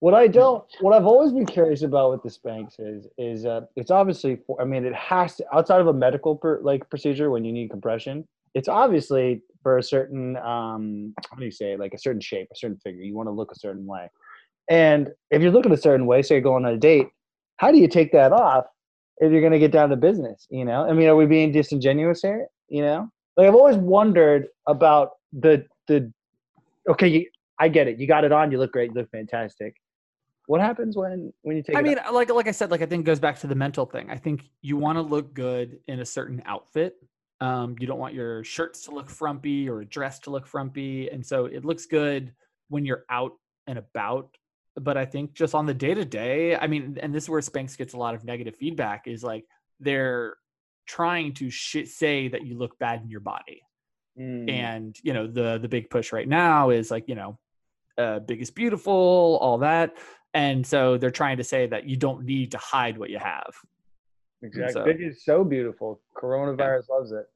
What 0.00 0.14
I 0.14 0.26
don't, 0.26 0.64
what 0.80 0.92
I've 0.94 1.06
always 1.06 1.32
been 1.32 1.46
curious 1.46 1.82
about 1.82 2.10
with 2.10 2.22
the 2.22 2.28
Spanx 2.28 2.74
is, 2.78 3.06
is 3.16 3.46
uh, 3.46 3.62
it's 3.76 3.90
obviously, 3.90 4.36
for, 4.46 4.60
I 4.60 4.64
mean, 4.64 4.84
it 4.84 4.94
has 4.94 5.36
to 5.36 5.44
outside 5.54 5.80
of 5.80 5.86
a 5.86 5.92
medical 5.94 6.36
per, 6.36 6.60
like 6.60 6.88
procedure 6.90 7.30
when 7.30 7.44
you 7.44 7.52
need 7.52 7.70
compression. 7.70 8.26
It's 8.54 8.68
obviously 8.68 9.42
for 9.62 9.78
a 9.78 9.82
certain, 9.82 10.36
um, 10.38 11.14
how 11.30 11.36
do 11.38 11.44
you 11.44 11.50
say, 11.50 11.72
it? 11.72 11.80
like 11.80 11.94
a 11.94 11.98
certain 11.98 12.20
shape, 12.20 12.48
a 12.52 12.56
certain 12.56 12.76
figure. 12.78 13.02
You 13.02 13.14
want 13.14 13.28
to 13.28 13.32
look 13.32 13.50
a 13.50 13.58
certain 13.58 13.86
way, 13.86 14.10
and 14.68 15.10
if 15.30 15.40
you're 15.42 15.50
looking 15.52 15.72
a 15.72 15.76
certain 15.76 16.06
way, 16.06 16.22
say 16.22 16.34
you're 16.36 16.42
going 16.42 16.64
on 16.66 16.72
a 16.74 16.76
date, 16.76 17.08
how 17.56 17.70
do 17.72 17.78
you 17.78 17.88
take 17.88 18.12
that 18.12 18.32
off 18.32 18.66
if 19.18 19.32
you're 19.32 19.40
going 19.40 19.52
to 19.52 19.58
get 19.58 19.72
down 19.72 19.88
to 19.90 19.96
business? 19.96 20.46
You 20.50 20.64
know, 20.64 20.86
I 20.88 20.92
mean, 20.92 21.08
are 21.08 21.16
we 21.16 21.26
being 21.26 21.50
disingenuous 21.52 22.20
here? 22.22 22.46
You 22.74 22.82
know, 22.82 23.08
like 23.36 23.46
I've 23.46 23.54
always 23.54 23.76
wondered 23.76 24.48
about 24.66 25.10
the 25.32 25.64
the. 25.86 26.12
Okay, 26.88 27.06
you, 27.06 27.26
I 27.56 27.68
get 27.68 27.86
it. 27.86 28.00
You 28.00 28.08
got 28.08 28.24
it 28.24 28.32
on. 28.32 28.50
You 28.50 28.58
look 28.58 28.72
great. 28.72 28.90
You 28.90 28.96
look 28.96 29.10
fantastic. 29.12 29.76
What 30.46 30.60
happens 30.60 30.96
when 30.96 31.32
when 31.42 31.56
you 31.56 31.62
take? 31.62 31.76
I 31.76 31.82
mean, 31.82 32.00
off? 32.00 32.12
like 32.12 32.32
like 32.32 32.48
I 32.48 32.50
said, 32.50 32.72
like 32.72 32.82
I 32.82 32.86
think 32.86 33.02
it 33.02 33.06
goes 33.06 33.20
back 33.20 33.38
to 33.38 33.46
the 33.46 33.54
mental 33.54 33.86
thing. 33.86 34.10
I 34.10 34.16
think 34.16 34.50
you 34.60 34.76
want 34.76 34.98
to 34.98 35.02
look 35.02 35.34
good 35.34 35.78
in 35.86 36.00
a 36.00 36.04
certain 36.04 36.42
outfit. 36.46 36.96
Um, 37.40 37.76
you 37.78 37.86
don't 37.86 38.00
want 38.00 38.12
your 38.12 38.42
shirts 38.42 38.82
to 38.86 38.90
look 38.90 39.08
frumpy 39.08 39.68
or 39.68 39.82
a 39.82 39.84
dress 39.84 40.18
to 40.20 40.30
look 40.30 40.44
frumpy, 40.44 41.08
and 41.10 41.24
so 41.24 41.44
it 41.46 41.64
looks 41.64 41.86
good 41.86 42.32
when 42.70 42.84
you're 42.84 43.04
out 43.08 43.34
and 43.68 43.78
about. 43.78 44.36
But 44.74 44.96
I 44.96 45.04
think 45.04 45.34
just 45.34 45.54
on 45.54 45.66
the 45.66 45.74
day 45.74 45.94
to 45.94 46.04
day, 46.04 46.56
I 46.56 46.66
mean, 46.66 46.98
and 47.00 47.14
this 47.14 47.22
is 47.22 47.30
where 47.30 47.40
Spanx 47.40 47.78
gets 47.78 47.94
a 47.94 47.98
lot 47.98 48.16
of 48.16 48.24
negative 48.24 48.56
feedback. 48.56 49.06
Is 49.06 49.22
like 49.22 49.44
they're 49.78 50.34
trying 50.86 51.34
to 51.34 51.50
sh- 51.50 51.86
say 51.86 52.28
that 52.28 52.46
you 52.46 52.56
look 52.56 52.78
bad 52.78 53.02
in 53.02 53.10
your 53.10 53.20
body. 53.20 53.62
Mm, 54.18 54.48
and 54.48 54.96
you 55.02 55.12
know 55.12 55.26
the 55.26 55.58
the 55.58 55.68
big 55.68 55.90
push 55.90 56.12
right 56.12 56.28
now 56.28 56.70
is 56.70 56.88
like 56.88 57.08
you 57.08 57.16
know 57.16 57.36
uh 57.98 58.20
big 58.20 58.40
is 58.40 58.48
beautiful 58.48 59.38
all 59.42 59.58
that 59.58 59.96
and 60.34 60.64
so 60.64 60.96
they're 60.96 61.10
trying 61.10 61.36
to 61.38 61.42
say 61.42 61.66
that 61.66 61.88
you 61.88 61.96
don't 61.96 62.24
need 62.24 62.52
to 62.52 62.58
hide 62.58 62.96
what 62.96 63.10
you 63.10 63.18
have 63.18 63.52
exactly. 64.40 64.72
so- 64.72 64.84
Big 64.84 65.00
is 65.00 65.24
so 65.24 65.42
beautiful. 65.42 66.00
Coronavirus 66.16 66.88
loves 66.88 67.10
it. 67.12 67.26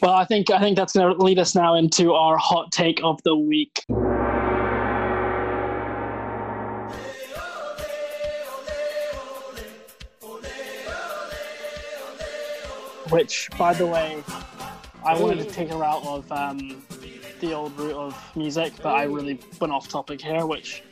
Well, 0.00 0.14
I 0.14 0.24
think 0.26 0.50
I 0.50 0.60
think 0.60 0.76
that's 0.76 0.92
going 0.92 1.16
to 1.16 1.20
lead 1.24 1.40
us 1.40 1.56
now 1.56 1.74
into 1.74 2.12
our 2.12 2.36
hot 2.36 2.70
take 2.70 3.00
of 3.02 3.20
the 3.24 3.36
week. 3.36 3.82
Which, 13.16 13.48
by 13.56 13.72
the 13.72 13.86
way, 13.86 14.22
I 15.02 15.18
wanted 15.18 15.38
to 15.38 15.50
take 15.50 15.70
her 15.70 15.82
out 15.82 16.04
of 16.06 16.30
um, 16.30 16.82
the 17.40 17.54
old 17.54 17.74
route 17.78 17.96
of 17.96 18.36
music, 18.36 18.74
but 18.82 18.94
I 18.94 19.04
really 19.04 19.40
went 19.58 19.72
off 19.72 19.88
topic 19.88 20.20
here, 20.20 20.44
which 20.44 20.82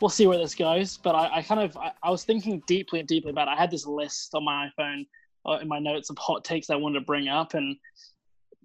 we'll 0.00 0.10
see 0.10 0.28
where 0.28 0.38
this 0.38 0.54
goes. 0.54 0.96
But 0.96 1.16
I, 1.16 1.38
I 1.38 1.42
kind 1.42 1.60
of 1.60 1.76
I, 1.76 1.90
I 2.04 2.10
was 2.10 2.22
thinking 2.22 2.62
deeply 2.68 3.00
and 3.00 3.08
deeply 3.08 3.32
about 3.32 3.48
it. 3.48 3.50
I 3.50 3.56
had 3.56 3.72
this 3.72 3.84
list 3.84 4.36
on 4.36 4.44
my 4.44 4.70
iPhone 4.78 5.08
uh, 5.44 5.58
in 5.60 5.66
my 5.66 5.80
notes 5.80 6.08
of 6.08 6.16
hot 6.18 6.44
takes 6.44 6.70
I 6.70 6.76
wanted 6.76 7.00
to 7.00 7.04
bring 7.04 7.26
up, 7.26 7.54
and 7.54 7.76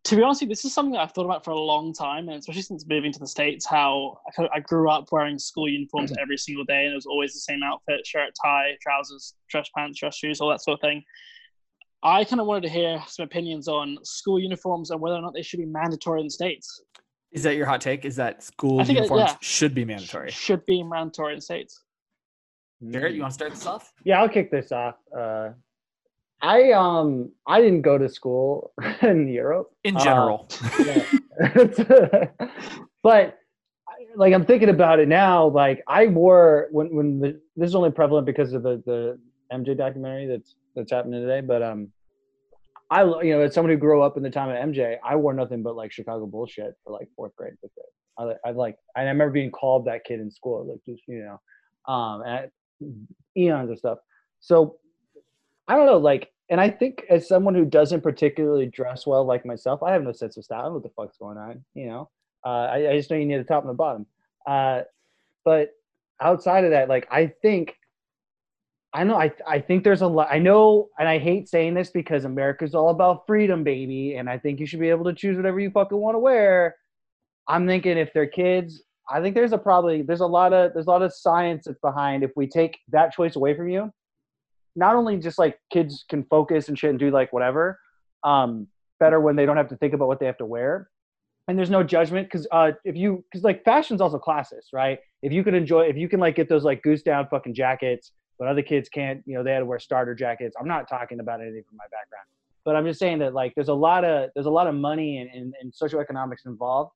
to 0.03 0.15
be 0.15 0.22
honest, 0.22 0.41
with 0.41 0.49
you, 0.49 0.53
this 0.53 0.63
is 0.63 0.72
something 0.72 0.93
that 0.93 0.99
I've 0.99 1.11
thought 1.11 1.26
about 1.26 1.43
for 1.43 1.49
a 1.49 1.59
long 1.59 1.91
time, 1.91 2.30
and 2.30 2.38
especially 2.38 2.61
since 2.61 2.86
moving 2.86 3.11
to 3.11 3.20
the 3.20 3.28
states, 3.28 3.65
how 3.65 4.20
I, 4.38 4.47
I 4.53 4.59
grew 4.59 4.91
up 4.91 5.11
wearing 5.11 5.39
school 5.39 5.67
uniforms 5.67 6.13
every 6.22 6.38
single 6.38 6.65
day, 6.65 6.84
and 6.84 6.91
it 6.91 6.95
was 6.95 7.07
always 7.07 7.34
the 7.34 7.39
same 7.39 7.63
outfit: 7.63 8.05
shirt, 8.05 8.32
tie, 8.45 8.78
trousers, 8.80 9.34
dress 9.49 9.67
pants, 9.76 9.99
dress 9.99 10.15
shoes, 10.15 10.39
all 10.39 10.49
that 10.49 10.61
sort 10.61 10.76
of 10.76 10.82
thing. 10.82 11.03
I 12.04 12.24
kind 12.24 12.39
of 12.39 12.47
wanted 12.47 12.64
to 12.64 12.70
hear 12.70 13.02
some 13.08 13.26
opinions 13.26 13.68
on 13.68 13.97
school 14.04 14.39
uniforms 14.39 14.91
and 14.91 15.02
whether 15.02 15.16
or 15.16 15.22
not 15.22 15.34
they 15.34 15.41
should 15.41 15.60
be 15.60 15.66
mandatory 15.66 16.22
in 16.22 16.28
the 16.28 16.32
states. 16.32 16.82
is 17.32 17.43
that 17.43 17.56
your 17.56 17.66
hot 17.66 17.82
take 17.82 18.06
is 18.06 18.16
that 18.16 18.41
school 18.43 18.80
I 18.80 18.84
think 18.86 18.97
it- 18.97 19.02
uniforms 19.04 19.32
yeah. 19.32 19.38
should 19.41 19.74
be 19.76 19.86
mandatory 19.86 20.32
Should 20.32 20.66
be 20.66 20.82
mandatory 20.84 21.34
in 21.36 21.41
states. 21.41 21.84
Jarrett, 22.91 23.14
you 23.14 23.22
want 23.22 23.32
to 23.32 23.36
start 23.36 23.52
this 23.52 23.66
off 23.66 23.91
Yeah, 24.06 24.22
I'll 24.22 24.30
kick 24.30 24.50
this 24.52 24.72
off. 24.72 24.95
Uh, 25.16 25.50
I 26.41 26.72
um 26.72 27.32
I 27.45 27.60
didn't 27.62 27.82
go 27.82 27.97
to 27.97 28.08
school 28.08 28.72
in 29.02 29.28
Europe. 29.28 29.68
in 29.84 29.97
Uh, 29.97 30.04
general 30.04 30.47
yeah. 30.88 31.04
but 33.04 33.38
like 34.16 34.34
I'm 34.34 34.45
thinking 34.45 34.70
about 34.70 35.00
it 35.00 35.10
now, 35.10 35.47
like 35.50 35.84
I 35.88 36.08
wore 36.08 36.70
when 36.72 36.95
when 36.95 37.20
the 37.20 37.39
this 37.58 37.68
is 37.68 37.76
only 37.76 37.91
prevalent 37.91 38.26
because 38.26 38.54
of 38.54 38.64
the 38.64 38.82
the 38.86 39.20
MJ 39.52 39.76
documentary 39.78 40.26
that's 40.28 40.56
that's 40.80 40.91
happening 40.91 41.21
today. 41.21 41.41
But 41.41 41.61
um, 41.61 41.89
I 42.89 43.03
you 43.03 43.36
know 43.36 43.41
as 43.41 43.53
someone 43.53 43.71
who 43.71 43.77
grew 43.77 44.01
up 44.01 44.17
in 44.17 44.23
the 44.23 44.30
time 44.30 44.49
of 44.49 44.55
MJ, 44.55 44.97
I 45.03 45.15
wore 45.15 45.34
nothing 45.34 45.63
but 45.63 45.75
like 45.75 45.91
Chicago 45.91 46.25
bullshit 46.25 46.73
for 46.84 46.93
like 46.93 47.07
fourth 47.15 47.36
grade, 47.36 47.53
fifth 47.61 47.71
grade. 47.75 48.36
I 48.45 48.49
I 48.49 48.51
like 48.51 48.77
I 48.95 49.01
remember 49.01 49.32
being 49.32 49.51
called 49.51 49.86
that 49.86 50.03
kid 50.05 50.19
in 50.19 50.32
school, 50.32 50.67
like 50.67 50.80
just 50.86 51.03
you 51.07 51.23
know, 51.23 51.93
um, 51.93 52.23
and 52.25 52.51
eons 53.38 53.69
of 53.69 53.77
stuff. 53.77 53.99
So 54.39 54.77
I 55.69 55.75
don't 55.75 55.86
know, 55.86 55.97
like, 55.97 56.32
and 56.49 56.59
I 56.59 56.69
think 56.69 57.03
as 57.09 57.27
someone 57.27 57.53
who 57.53 57.63
doesn't 57.63 58.01
particularly 58.01 58.65
dress 58.65 59.05
well 59.05 59.23
like 59.23 59.45
myself, 59.45 59.84
I 59.84 59.93
have 59.93 60.01
no 60.01 60.11
sense 60.11 60.36
of 60.36 60.43
style. 60.43 60.59
I 60.59 60.61
don't 60.63 60.71
know 60.71 60.75
what 60.75 60.84
the 60.84 60.89
fuck's 60.89 61.17
going 61.17 61.38
on, 61.38 61.63
you 61.75 61.88
know. 61.88 62.09
Uh, 62.43 62.67
I, 62.71 62.89
I 62.91 62.97
just 62.97 63.11
know 63.11 63.17
you 63.17 63.25
need 63.25 63.39
the 63.39 63.43
top 63.43 63.63
and 63.63 63.69
the 63.69 63.75
bottom. 63.75 64.07
Uh, 64.47 64.82
but 65.45 65.69
outside 66.19 66.63
of 66.63 66.71
that, 66.71 66.89
like, 66.89 67.07
I 67.11 67.32
think, 67.43 67.75
I 68.94 69.04
know, 69.04 69.16
I 69.16 69.32
I 69.48 69.60
think 69.60 69.84
there's 69.84 70.02
a 70.02 70.08
lot. 70.08 70.30
I 70.32 70.40
know, 70.40 70.90
and 70.98 71.08
I 71.08 71.20
hate 71.20 71.48
saying 71.48 71.76
this 71.76 71.92
because 71.92 72.26
America's 72.26 72.74
all 72.74 72.90
about 72.90 73.28
freedom, 73.28 73.64
baby, 73.64 74.16
and 74.16 74.28
I 74.28 74.40
think 74.40 74.60
you 74.60 74.66
should 74.66 74.80
be 74.80 74.90
able 74.90 75.06
to 75.06 75.14
choose 75.14 75.38
whatever 75.38 75.60
you 75.60 75.70
fucking 75.70 75.98
want 75.98 76.16
to 76.16 76.20
wear. 76.20 76.76
I'm 77.48 77.68
thinking 77.68 77.98
if 77.98 78.12
they're 78.14 78.28
kids, 78.28 78.82
I 79.10 79.22
think 79.22 79.36
there's 79.36 79.54
a 79.54 79.58
probably 79.58 80.02
there's 80.02 80.22
a 80.22 80.28
lot 80.28 80.54
of 80.54 80.74
there's 80.74 80.88
a 80.88 80.90
lot 80.90 81.04
of 81.04 81.14
science 81.14 81.66
that's 81.66 81.80
behind 81.80 82.24
if 82.24 82.32
we 82.36 82.48
take 82.48 82.80
that 82.90 83.14
choice 83.14 83.36
away 83.36 83.56
from 83.56 83.70
you 83.70 83.92
not 84.76 84.96
only 84.96 85.18
just 85.18 85.38
like 85.40 85.60
kids 85.72 86.06
can 86.10 86.24
focus 86.24 86.70
and 86.70 86.78
shit 86.78 86.92
and 86.92 87.00
do 87.00 87.10
like 87.10 87.34
whatever 87.34 87.80
um 88.24 88.68
better 89.00 89.20
when 89.20 89.36
they 89.36 89.46
don't 89.46 89.58
have 89.58 89.70
to 89.70 89.78
think 89.78 89.94
about 89.94 90.08
what 90.08 90.20
they 90.20 90.26
have 90.26 90.38
to 90.38 90.46
wear 90.46 90.90
and 91.48 91.58
there's 91.58 91.70
no 91.70 91.84
judgment 91.84 92.28
because 92.28 92.48
uh 92.52 92.72
if 92.84 92.96
you 92.96 93.24
because 93.30 93.44
like 93.44 93.64
fashion's 93.64 94.02
also 94.02 94.20
classes 94.20 94.68
right 94.74 95.00
if 95.22 95.32
you 95.32 95.44
can 95.44 95.56
enjoy 95.56 95.82
if 95.82 95.98
you 95.98 96.08
can 96.08 96.20
like 96.20 96.36
get 96.36 96.50
those 96.50 96.64
like 96.64 96.82
goose 96.84 97.02
down 97.02 97.28
fucking 97.30 97.54
jackets 97.54 98.12
but 98.40 98.48
other 98.48 98.62
kids 98.62 98.90
can't 98.90 99.22
you 99.26 99.36
know 99.36 99.44
they 99.44 99.52
had 99.52 99.60
to 99.60 99.66
wear 99.66 99.80
starter 99.80 100.16
jackets 100.16 100.56
i'm 100.60 100.68
not 100.68 100.88
talking 100.90 101.20
about 101.20 101.42
anything 101.42 101.64
from 101.68 101.78
my 101.78 101.86
background 101.86 102.26
but 102.66 102.76
i'm 102.76 102.86
just 102.86 103.00
saying 103.00 103.20
that 103.20 103.34
like 103.34 103.54
there's 103.56 103.68
a 103.68 103.74
lot 103.74 104.04
of 104.04 104.30
there's 104.34 104.48
a 104.48 104.52
lot 104.52 104.68
of 104.68 104.76
money 104.76 105.20
and, 105.20 105.30
and, 105.32 105.54
and 105.62 105.74
socioeconomics 105.74 106.46
involved 106.46 106.92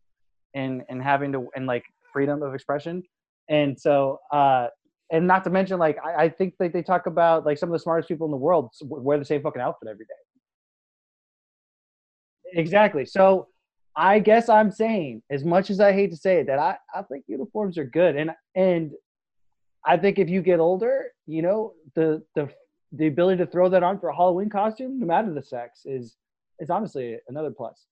in 0.54 0.84
in 0.90 1.00
having 1.00 1.32
to 1.32 1.48
and 1.56 1.68
like 1.68 1.84
freedom 2.12 2.42
of 2.42 2.54
expression 2.54 3.04
and 3.50 3.80
so 3.80 4.20
uh 4.32 4.68
and 5.12 5.28
not 5.28 5.44
to 5.44 5.50
mention 5.50 5.78
like 5.78 5.98
I, 6.04 6.24
I 6.26 6.30
think 6.30 6.56
that 6.60 6.74
they 6.74 6.82
talk 6.82 7.06
about 7.06 7.46
like 7.46 7.58
some 7.58 7.70
of 7.70 7.74
the 7.74 7.80
smartest 7.80 8.08
people 8.08 8.26
in 8.26 8.32
the 8.32 8.38
world 8.38 8.72
wear 8.82 9.20
the 9.20 9.26
same 9.26 9.42
fucking 9.42 9.62
outfit 9.62 9.90
every 9.90 10.06
day 10.06 10.14
exactly. 12.56 13.06
So 13.06 13.48
I 13.96 14.20
guess 14.20 14.50
I'm 14.50 14.72
saying, 14.72 15.22
as 15.30 15.44
much 15.44 15.70
as 15.70 15.80
I 15.80 15.94
hate 15.94 16.12
to 16.12 16.18
say 16.18 16.40
it, 16.40 16.48
that 16.48 16.60
I, 16.60 16.78
I 16.94 17.04
think 17.04 17.26
uniforms 17.28 17.78
are 17.78 17.86
good. 17.86 18.16
And 18.16 18.32
and 18.56 18.92
I 19.86 19.98
think 19.98 20.18
if 20.20 20.30
you 20.30 20.42
get 20.42 20.60
older, 20.60 21.08
you 21.28 21.42
know, 21.42 21.74
the 21.96 22.24
the 22.36 22.50
the 22.92 23.08
ability 23.08 23.38
to 23.44 23.50
throw 23.50 23.70
that 23.70 23.84
on 23.84 24.00
for 24.00 24.10
a 24.10 24.16
Halloween 24.16 24.50
costume, 24.50 25.00
no 25.00 25.06
matter 25.06 25.34
the 25.34 25.42
sex, 25.44 25.82
is 25.86 26.16
is 26.60 26.70
honestly 26.70 27.18
another 27.28 27.52
plus. 27.52 27.86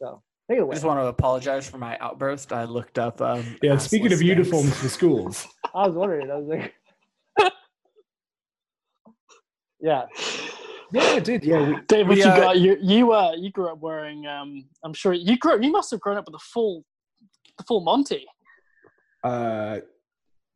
So 0.00 0.22
take 0.50 0.58
it 0.58 0.64
I 0.64 0.72
just 0.72 0.84
want 0.84 0.98
to 1.00 1.06
apologize 1.06 1.68
for 1.68 1.78
my 1.78 1.98
outburst. 2.00 2.52
I 2.52 2.64
looked 2.64 2.98
up. 2.98 3.20
Um, 3.20 3.56
Yeah, 3.62 3.76
speaking 3.78 4.12
of 4.12 4.18
skanks. 4.18 4.24
uniforms 4.24 4.76
for 4.78 4.88
schools, 4.88 5.46
I 5.74 5.86
was 5.86 5.94
wondering. 5.94 6.30
I 6.30 6.36
was 6.36 6.48
like, 6.48 6.74
yeah. 9.80 10.06
yeah, 10.92 11.02
I 11.02 11.20
did. 11.20 11.44
Yeah, 11.44 11.68
we, 11.68 11.76
David, 11.86 12.08
We, 12.08 12.16
you 12.22 12.24
uh, 12.24 12.36
got 12.36 12.58
you 12.58 12.76
you 12.80 13.12
uh 13.12 13.32
you 13.36 13.50
grew 13.52 13.68
up 13.70 13.78
wearing 13.78 14.26
um 14.26 14.64
I'm 14.82 14.94
sure 14.94 15.12
you 15.12 15.36
grew 15.38 15.62
you 15.62 15.70
must 15.70 15.90
have 15.90 16.00
grown 16.00 16.16
up 16.16 16.26
with 16.26 16.32
the 16.32 16.38
full 16.52 16.84
the 17.58 17.64
full 17.64 17.80
Monty. 17.80 18.26
uh, 19.24 19.78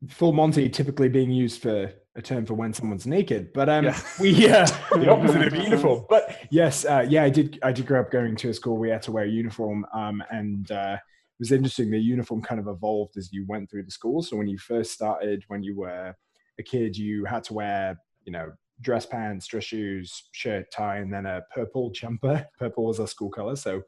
full 0.08 0.32
Monty 0.32 0.68
typically 0.68 1.08
being 1.08 1.30
used 1.30 1.62
for 1.62 1.92
a 2.14 2.22
term 2.22 2.44
for 2.44 2.54
when 2.54 2.72
someone's 2.72 3.06
naked, 3.06 3.52
but 3.52 3.68
um, 3.68 3.86
Yeah. 3.86 4.00
we 4.20 4.48
uh, 4.48 4.66
the 4.92 5.10
opposite 5.10 5.46
of 5.46 5.54
uniform. 5.54 6.04
But 6.08 6.36
yes, 6.50 6.84
uh, 6.84 7.06
yeah, 7.08 7.22
I 7.24 7.30
did. 7.30 7.58
I 7.62 7.72
did 7.72 7.86
grow 7.86 8.00
up 8.00 8.10
going 8.10 8.36
to 8.36 8.50
a 8.50 8.54
school 8.54 8.76
we 8.76 8.90
had 8.90 9.02
to 9.02 9.12
wear 9.12 9.24
a 9.24 9.28
uniform, 9.28 9.86
um, 9.94 10.22
and 10.30 10.70
uh, 10.70 10.96
it 10.98 11.38
was 11.38 11.52
interesting. 11.52 11.90
The 11.90 11.98
uniform 11.98 12.42
kind 12.42 12.60
of 12.60 12.68
evolved 12.68 13.16
as 13.16 13.32
you 13.32 13.46
went 13.48 13.70
through 13.70 13.84
the 13.84 13.90
school. 13.90 14.22
So 14.22 14.36
when 14.36 14.48
you 14.48 14.58
first 14.58 14.92
started, 14.92 15.44
when 15.48 15.62
you 15.62 15.76
were 15.76 16.14
a 16.58 16.62
kid, 16.62 16.96
you 16.96 17.24
had 17.24 17.44
to 17.44 17.54
wear, 17.54 17.98
you 18.24 18.32
know, 18.32 18.52
dress 18.82 19.06
pants, 19.06 19.46
dress 19.46 19.64
shoes, 19.64 20.24
shirt, 20.32 20.70
tie, 20.70 20.98
and 20.98 21.12
then 21.12 21.24
a 21.24 21.42
purple 21.54 21.90
jumper. 21.90 22.46
Purple 22.58 22.84
was 22.84 23.00
our 23.00 23.08
school 23.08 23.30
color, 23.30 23.56
so 23.56 23.82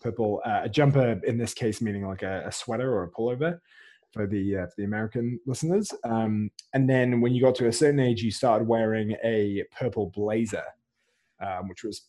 purple 0.00 0.40
uh, 0.44 0.60
a 0.64 0.68
jumper 0.68 1.20
in 1.24 1.36
this 1.36 1.52
case 1.52 1.80
meaning 1.82 2.06
like 2.06 2.22
a, 2.22 2.44
a 2.46 2.52
sweater 2.52 2.92
or 2.94 3.02
a 3.02 3.10
pullover 3.10 3.58
for 4.12 4.26
the 4.26 4.56
uh, 4.56 4.66
for 4.66 4.74
the 4.78 4.84
American 4.84 5.38
listeners. 5.46 5.92
Um, 6.04 6.50
and 6.74 6.88
then 6.88 7.20
when 7.20 7.34
you 7.34 7.42
got 7.42 7.54
to 7.56 7.68
a 7.68 7.72
certain 7.72 8.00
age, 8.00 8.22
you 8.22 8.30
started 8.30 8.66
wearing 8.66 9.16
a 9.24 9.64
purple 9.78 10.12
blazer, 10.14 10.64
um, 11.40 11.68
which 11.68 11.84
was 11.84 12.08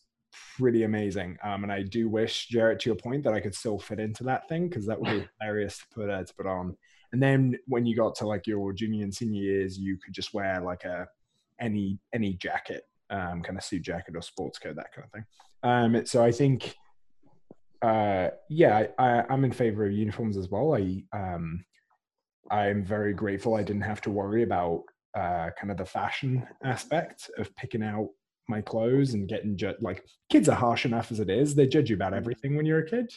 pretty 0.58 0.84
amazing. 0.84 1.36
Um, 1.42 1.64
and 1.64 1.72
I 1.72 1.82
do 1.82 2.08
wish, 2.08 2.46
Jarrett, 2.48 2.80
to 2.80 2.90
your 2.90 2.96
point, 2.96 3.24
that 3.24 3.34
I 3.34 3.40
could 3.40 3.54
still 3.54 3.78
fit 3.78 4.00
into 4.00 4.24
that 4.24 4.48
thing 4.48 4.68
because 4.68 4.86
that 4.86 5.00
would 5.00 5.10
be 5.10 5.28
hilarious 5.40 5.78
to 5.78 5.84
put 5.94 6.10
uh, 6.10 6.24
to 6.24 6.34
put 6.34 6.46
on. 6.46 6.76
And 7.12 7.22
then 7.22 7.58
when 7.66 7.86
you 7.86 7.96
got 7.96 8.14
to 8.16 8.26
like 8.26 8.46
your 8.46 8.72
junior 8.72 9.02
and 9.02 9.14
senior 9.14 9.42
years, 9.42 9.78
you 9.78 9.98
could 9.98 10.14
just 10.14 10.32
wear 10.32 10.60
like 10.60 10.84
a 10.84 11.08
any 11.60 11.98
any 12.14 12.34
jacket, 12.34 12.86
um, 13.10 13.42
kind 13.42 13.58
of 13.58 13.64
suit 13.64 13.82
jacket 13.82 14.14
or 14.16 14.22
sports 14.22 14.58
coat, 14.58 14.76
that 14.76 14.92
kind 14.92 15.04
of 15.04 15.12
thing. 15.12 15.24
Um, 15.62 16.06
so 16.06 16.24
I 16.24 16.32
think, 16.32 16.74
uh, 17.82 18.28
yeah, 18.48 18.86
I, 18.98 19.04
I, 19.04 19.24
I'm 19.28 19.44
in 19.44 19.52
favor 19.52 19.84
of 19.84 19.92
uniforms 19.92 20.36
as 20.36 20.48
well. 20.48 20.74
I 20.74 21.02
um, 21.12 21.64
I'm 22.50 22.84
very 22.84 23.12
grateful 23.12 23.54
I 23.54 23.62
didn't 23.62 23.82
have 23.82 24.00
to 24.02 24.10
worry 24.10 24.42
about 24.42 24.84
uh, 25.14 25.50
kind 25.58 25.70
of 25.70 25.76
the 25.76 25.84
fashion 25.84 26.46
aspect 26.64 27.30
of 27.38 27.54
picking 27.56 27.82
out 27.82 28.08
my 28.48 28.60
clothes 28.60 29.14
and 29.14 29.28
getting 29.28 29.56
ju- 29.56 29.74
like 29.80 30.04
kids 30.28 30.48
are 30.48 30.56
harsh 30.56 30.84
enough 30.84 31.10
as 31.12 31.20
it 31.20 31.30
is. 31.30 31.54
They 31.54 31.66
judge 31.66 31.90
you 31.90 31.96
about 31.96 32.14
everything 32.14 32.56
when 32.56 32.66
you're 32.66 32.80
a 32.80 32.88
kid. 32.88 33.12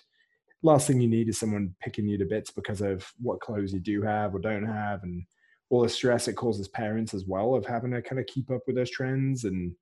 Last 0.61 0.87
thing 0.87 1.01
you 1.01 1.09
need 1.09 1.27
is 1.27 1.39
someone 1.39 1.75
picking 1.81 2.07
you 2.07 2.17
to 2.19 2.25
bits 2.25 2.51
because 2.51 2.81
of 2.81 3.11
what 3.19 3.41
clothes 3.41 3.73
you 3.73 3.79
do 3.79 4.01
have 4.01 4.33
or 4.33 4.39
don't 4.39 4.65
have, 4.65 5.03
and 5.03 5.23
all 5.69 5.81
the 5.81 5.89
stress 5.89 6.27
it 6.27 6.33
causes 6.33 6.67
parents 6.67 7.13
as 7.13 7.25
well 7.25 7.55
of 7.55 7.65
having 7.65 7.91
to 7.91 8.01
kind 8.01 8.19
of 8.19 8.27
keep 8.27 8.49
up 8.49 8.61
with 8.65 8.75
those 8.75 8.91
trends 8.91 9.43
and 9.43 9.73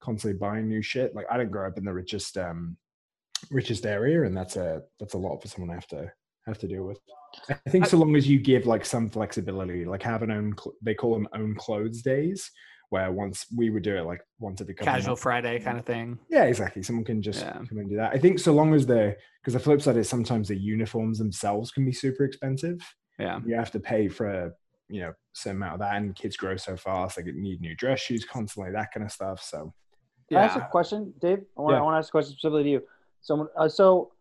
constantly 0.00 0.38
buying 0.38 0.68
new 0.68 0.82
shit. 0.82 1.14
Like 1.14 1.26
I 1.30 1.38
didn't 1.38 1.50
grow 1.50 1.66
up 1.66 1.78
in 1.78 1.84
the 1.84 1.92
richest 1.92 2.36
um 2.38 2.76
richest 3.50 3.86
area, 3.86 4.24
and 4.24 4.36
that's 4.36 4.56
a 4.56 4.82
that's 5.00 5.14
a 5.14 5.18
lot 5.18 5.40
for 5.42 5.48
someone 5.48 5.70
to 5.70 5.74
have 5.74 5.88
to 5.88 6.12
have 6.46 6.58
to 6.58 6.68
deal 6.68 6.84
with. 6.84 7.00
I 7.50 7.70
think 7.70 7.86
so 7.86 7.96
long 7.96 8.16
as 8.16 8.28
you 8.28 8.38
give 8.38 8.66
like 8.66 8.84
some 8.84 9.08
flexibility, 9.10 9.84
like 9.84 10.02
have 10.02 10.22
an 10.22 10.30
own, 10.30 10.54
cl- 10.58 10.74
they 10.82 10.94
call 10.94 11.14
them 11.14 11.28
own 11.34 11.54
clothes 11.54 12.02
days, 12.02 12.50
where 12.90 13.12
once 13.12 13.46
we 13.56 13.70
would 13.70 13.82
do 13.82 13.96
it 13.96 14.02
like 14.02 14.20
once 14.38 14.60
every 14.60 14.74
couple 14.74 14.92
casual 14.92 15.10
months. 15.10 15.22
Friday 15.22 15.58
kind 15.60 15.78
of 15.78 15.84
thing. 15.84 16.18
Yeah, 16.30 16.44
exactly. 16.44 16.82
Someone 16.82 17.04
can 17.04 17.20
just 17.22 17.40
Yeah. 17.44 17.52
come 17.52 17.78
and 17.78 17.88
do 17.90 17.96
that. 17.96 18.12
I 18.12 18.18
think 18.18 18.38
so 18.38 18.52
long 18.52 18.74
as 18.74 18.86
the 18.86 19.16
because 19.42 19.54
the 19.54 19.60
flip 19.60 19.80
side 19.82 19.96
is 19.96 20.08
sometimes 20.08 20.48
the 20.48 20.56
uniforms 20.56 21.18
themselves 21.18 21.70
can 21.70 21.84
be 21.84 21.92
super 21.92 22.24
expensive. 22.24 22.80
Yeah. 23.18 23.40
You 23.46 23.54
have 23.56 23.70
to 23.72 23.80
pay 23.80 24.08
for 24.08 24.26
a 24.26 24.52
you 24.88 25.02
know 25.02 25.12
certain 25.34 25.58
amount 25.58 25.74
of 25.74 25.80
that, 25.80 25.96
and 25.96 26.14
kids 26.14 26.36
grow 26.36 26.56
so 26.56 26.76
fast 26.76 27.16
they 27.16 27.22
need 27.30 27.60
new 27.60 27.76
dress 27.76 28.00
shoes 28.00 28.24
constantly, 28.24 28.72
that 28.72 28.90
kind 28.92 29.04
of 29.04 29.12
stuff. 29.12 29.42
So 29.42 29.72
Can 30.28 30.38
I 30.38 30.42
ask 30.44 30.56
a 30.56 30.68
question, 30.70 31.12
Dave? 31.20 31.40
I 31.56 31.60
want, 31.60 31.74
Yeah. 31.74 31.80
I 31.80 31.82
want 31.82 31.94
to 31.94 31.98
ask 31.98 32.08
a 32.08 32.12
question 32.12 32.32
specifically 32.32 32.64
to 32.64 32.70
you. 32.70 32.82
So, 33.20 33.48
uh, 33.56 33.68
so, 33.68 34.12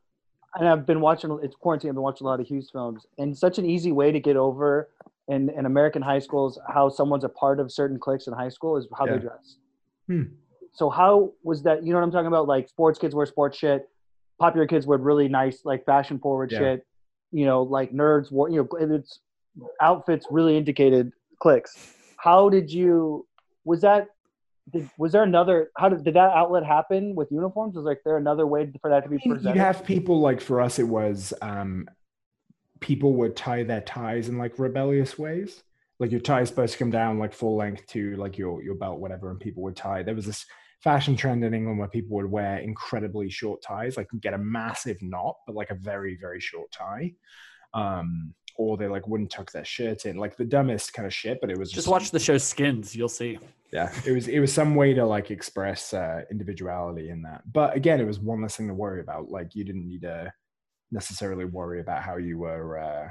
and 0.58 0.68
I've 0.68 0.86
been 0.86 1.02
watching. 1.02 1.40
It's 1.44 1.56
quarantine. 1.56 1.90
I've 1.90 1.96
been 1.96 2.04
watching 2.04 2.26
a 2.26 2.30
lot 2.30 2.40
of 2.40 2.48
Hughes 2.48 2.70
films, 2.72 3.06
and 3.18 3.38
such 3.38 3.58
an 3.58 3.66
easy 3.66 3.92
way 3.92 4.12
to 4.12 4.20
get 4.20 4.36
over 4.38 4.90
in, 5.28 5.50
in 5.50 5.66
American 5.66 6.02
high 6.02 6.20
schools 6.20 6.60
how 6.74 6.90
someone's 6.90 7.24
a 7.24 7.30
part 7.30 7.60
of 7.60 7.72
certain 7.72 8.00
cliques 8.00 8.28
in 8.28 8.34
high 8.34 8.50
school 8.50 8.78
is 8.78 8.88
how 8.98 9.06
Yeah. 9.06 9.14
they 9.14 9.20
dress. 9.20 9.58
Hmm. 10.08 10.24
So, 10.74 10.90
how 10.90 11.34
was 11.44 11.64
that? 11.64 11.84
You 11.84 11.92
know 11.92 12.00
what 12.00 12.06
I'm 12.06 12.12
talking 12.12 12.28
about? 12.28 12.48
Like 12.48 12.68
sports 12.70 12.98
kids 13.00 13.14
wear 13.16 13.26
sports 13.26 13.58
shit. 13.58 13.90
Popular 14.40 14.68
kids 14.68 14.86
wear 14.86 14.98
really 15.00 15.28
nice, 15.28 15.66
like 15.66 15.86
fashion 15.86 16.20
forward 16.20 16.52
Yeah. 16.52 16.60
shit. 16.60 16.88
You 17.32 17.46
know, 17.46 17.64
like 17.64 17.92
nerds 17.92 18.32
wore. 18.32 18.50
You 18.50 18.68
know, 18.72 18.78
it's 18.96 19.20
outfits 19.82 20.28
really 20.30 20.56
indicated 20.58 21.12
cliques. 21.40 21.78
How 22.18 22.50
did 22.50 22.72
you? 22.72 23.26
Was 23.66 23.82
that 23.82 24.08
did, 24.72 24.90
was 24.98 25.12
there 25.12 25.24
another 25.24 25.72
how 25.78 25.90
did, 25.90 26.04
did 26.04 26.14
that 26.16 26.32
outlet 26.32 26.64
happen 26.66 27.16
with 27.16 27.32
uniforms 27.32 27.76
was 27.76 27.86
like 27.86 28.02
there 28.04 28.18
another 28.18 28.46
way 28.46 28.72
for 28.82 28.90
that 28.90 29.04
to 29.04 29.10
be 29.10 29.16
I 29.16 29.20
mean, 29.20 29.36
presented 29.36 29.56
You'd 29.56 29.62
have 29.62 29.86
people 29.86 30.20
like 30.20 30.42
for 30.42 30.62
us, 30.62 30.80
it 30.80 30.88
was 30.88 31.34
um, 31.42 31.88
people 32.80 33.14
would 33.14 33.36
tie 33.36 33.64
their 33.64 33.82
ties 33.82 34.30
in 34.30 34.38
like 34.38 34.60
rebellious 34.60 35.18
ways. 35.18 35.64
Like 36.00 36.12
your 36.12 36.20
tie 36.20 36.42
is 36.42 36.50
supposed 36.50 36.74
to 36.74 36.80
come 36.80 36.92
down 36.92 37.18
like 37.18 37.34
full 37.34 37.56
length 37.56 37.88
to 37.88 38.16
like 38.18 38.38
your 38.38 38.62
your 38.62 38.76
belt, 38.76 39.00
whatever, 39.00 39.32
and 39.32 39.40
people 39.40 39.64
would 39.64 39.76
tie. 39.76 40.04
There 40.04 40.16
was 40.16 40.26
this 40.26 40.46
fashion 40.84 41.16
trend 41.16 41.44
in 41.44 41.54
England 41.54 41.80
where 41.80 41.88
people 41.88 42.16
would 42.18 42.30
wear 42.30 42.60
incredibly 42.60 43.30
short 43.30 43.62
ties, 43.64 43.98
like 43.98 44.08
get 44.22 44.34
a 44.34 44.38
massive 44.38 45.02
knot, 45.02 45.36
but 45.48 45.56
like 45.56 45.72
a 45.72 45.76
very 45.76 46.18
very 46.20 46.40
short 46.40 46.72
tie. 46.72 47.14
Um, 47.74 48.34
or 48.58 48.76
they 48.76 48.88
like 48.88 49.08
wouldn't 49.08 49.30
tuck 49.30 49.52
their 49.52 49.66
shirt 49.66 50.06
in, 50.06 50.18
like 50.18 50.36
the 50.36 50.46
dumbest 50.46 50.94
kind 50.94 51.06
of 51.06 51.14
shit. 51.14 51.40
But 51.42 51.52
it 51.52 51.58
was 51.58 51.72
Just 51.72 51.88
watch 51.88 52.12
the 52.12 52.20
show 52.20 52.38
Skins. 52.38 52.96
You'll 52.96 53.10
see. 53.10 53.40
Yeah 53.72 53.92
it 54.06 54.12
was 54.12 54.28
it 54.28 54.40
was 54.40 54.54
some 54.54 54.76
way 54.76 54.94
to 54.94 55.06
like 55.06 55.30
express 55.32 55.94
uh 55.94 56.22
individuality 56.32 57.10
in 57.10 57.22
that 57.22 57.42
but 57.52 57.76
again 57.76 58.00
it 58.00 58.08
was 58.08 58.20
one 58.20 58.42
less 58.42 58.56
thing 58.56 58.68
to 58.68 58.74
worry 58.74 59.02
about 59.02 59.30
like 59.30 59.56
you 59.56 59.64
didn't 59.64 59.86
need 59.88 60.02
to 60.02 60.32
necessarily 60.92 61.46
worry 61.46 61.82
about 61.82 62.02
how 62.02 62.18
you 62.18 62.38
were 62.38 62.78
uh 62.80 63.08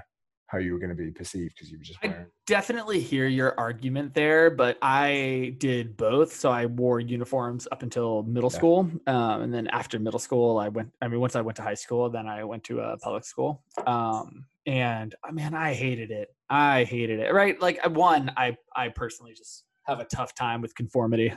how 0.48 0.58
you 0.58 0.72
were 0.72 0.78
going 0.78 0.90
to 0.90 0.94
be 0.94 1.10
perceived 1.10 1.52
because 1.56 1.70
you 1.72 1.78
were 1.78 1.82
just 1.84 1.98
I- 2.04 2.24
Definitely 2.46 3.00
hear 3.00 3.26
your 3.26 3.58
argument 3.58 4.14
there, 4.14 4.48
but 4.50 4.78
I 4.80 5.56
did 5.58 5.96
both. 5.96 6.32
So 6.32 6.48
I 6.52 6.66
wore 6.66 7.00
uniforms 7.00 7.66
up 7.72 7.82
until 7.82 8.22
middle 8.22 8.48
Yeah. 8.52 8.56
school, 8.56 8.90
um, 9.08 9.42
and 9.42 9.52
then 9.52 9.66
after 9.66 9.98
middle 9.98 10.20
school, 10.20 10.56
I 10.58 10.68
went. 10.68 10.92
I 11.02 11.08
mean, 11.08 11.18
once 11.18 11.34
I 11.34 11.40
went 11.40 11.56
to 11.56 11.62
high 11.62 11.74
school, 11.74 12.08
then 12.08 12.28
I 12.28 12.44
went 12.44 12.62
to 12.64 12.78
a 12.78 12.96
public 12.98 13.24
school. 13.24 13.64
Um, 13.84 14.46
and 14.64 15.12
I 15.24 15.32
mean, 15.32 15.52
I 15.54 15.74
hated 15.74 16.12
it. 16.12 16.32
I 16.48 16.84
hated 16.84 17.18
it. 17.18 17.34
Right? 17.34 17.60
Like, 17.60 17.80
I- 17.84 17.88
one, 17.88 18.30
I 18.36 18.56
I 18.76 18.90
personally 18.90 19.34
just 19.34 19.64
have 19.86 20.00
a 20.00 20.04
tough 20.04 20.34
time 20.34 20.60
with 20.60 20.74
conformity 20.74 21.32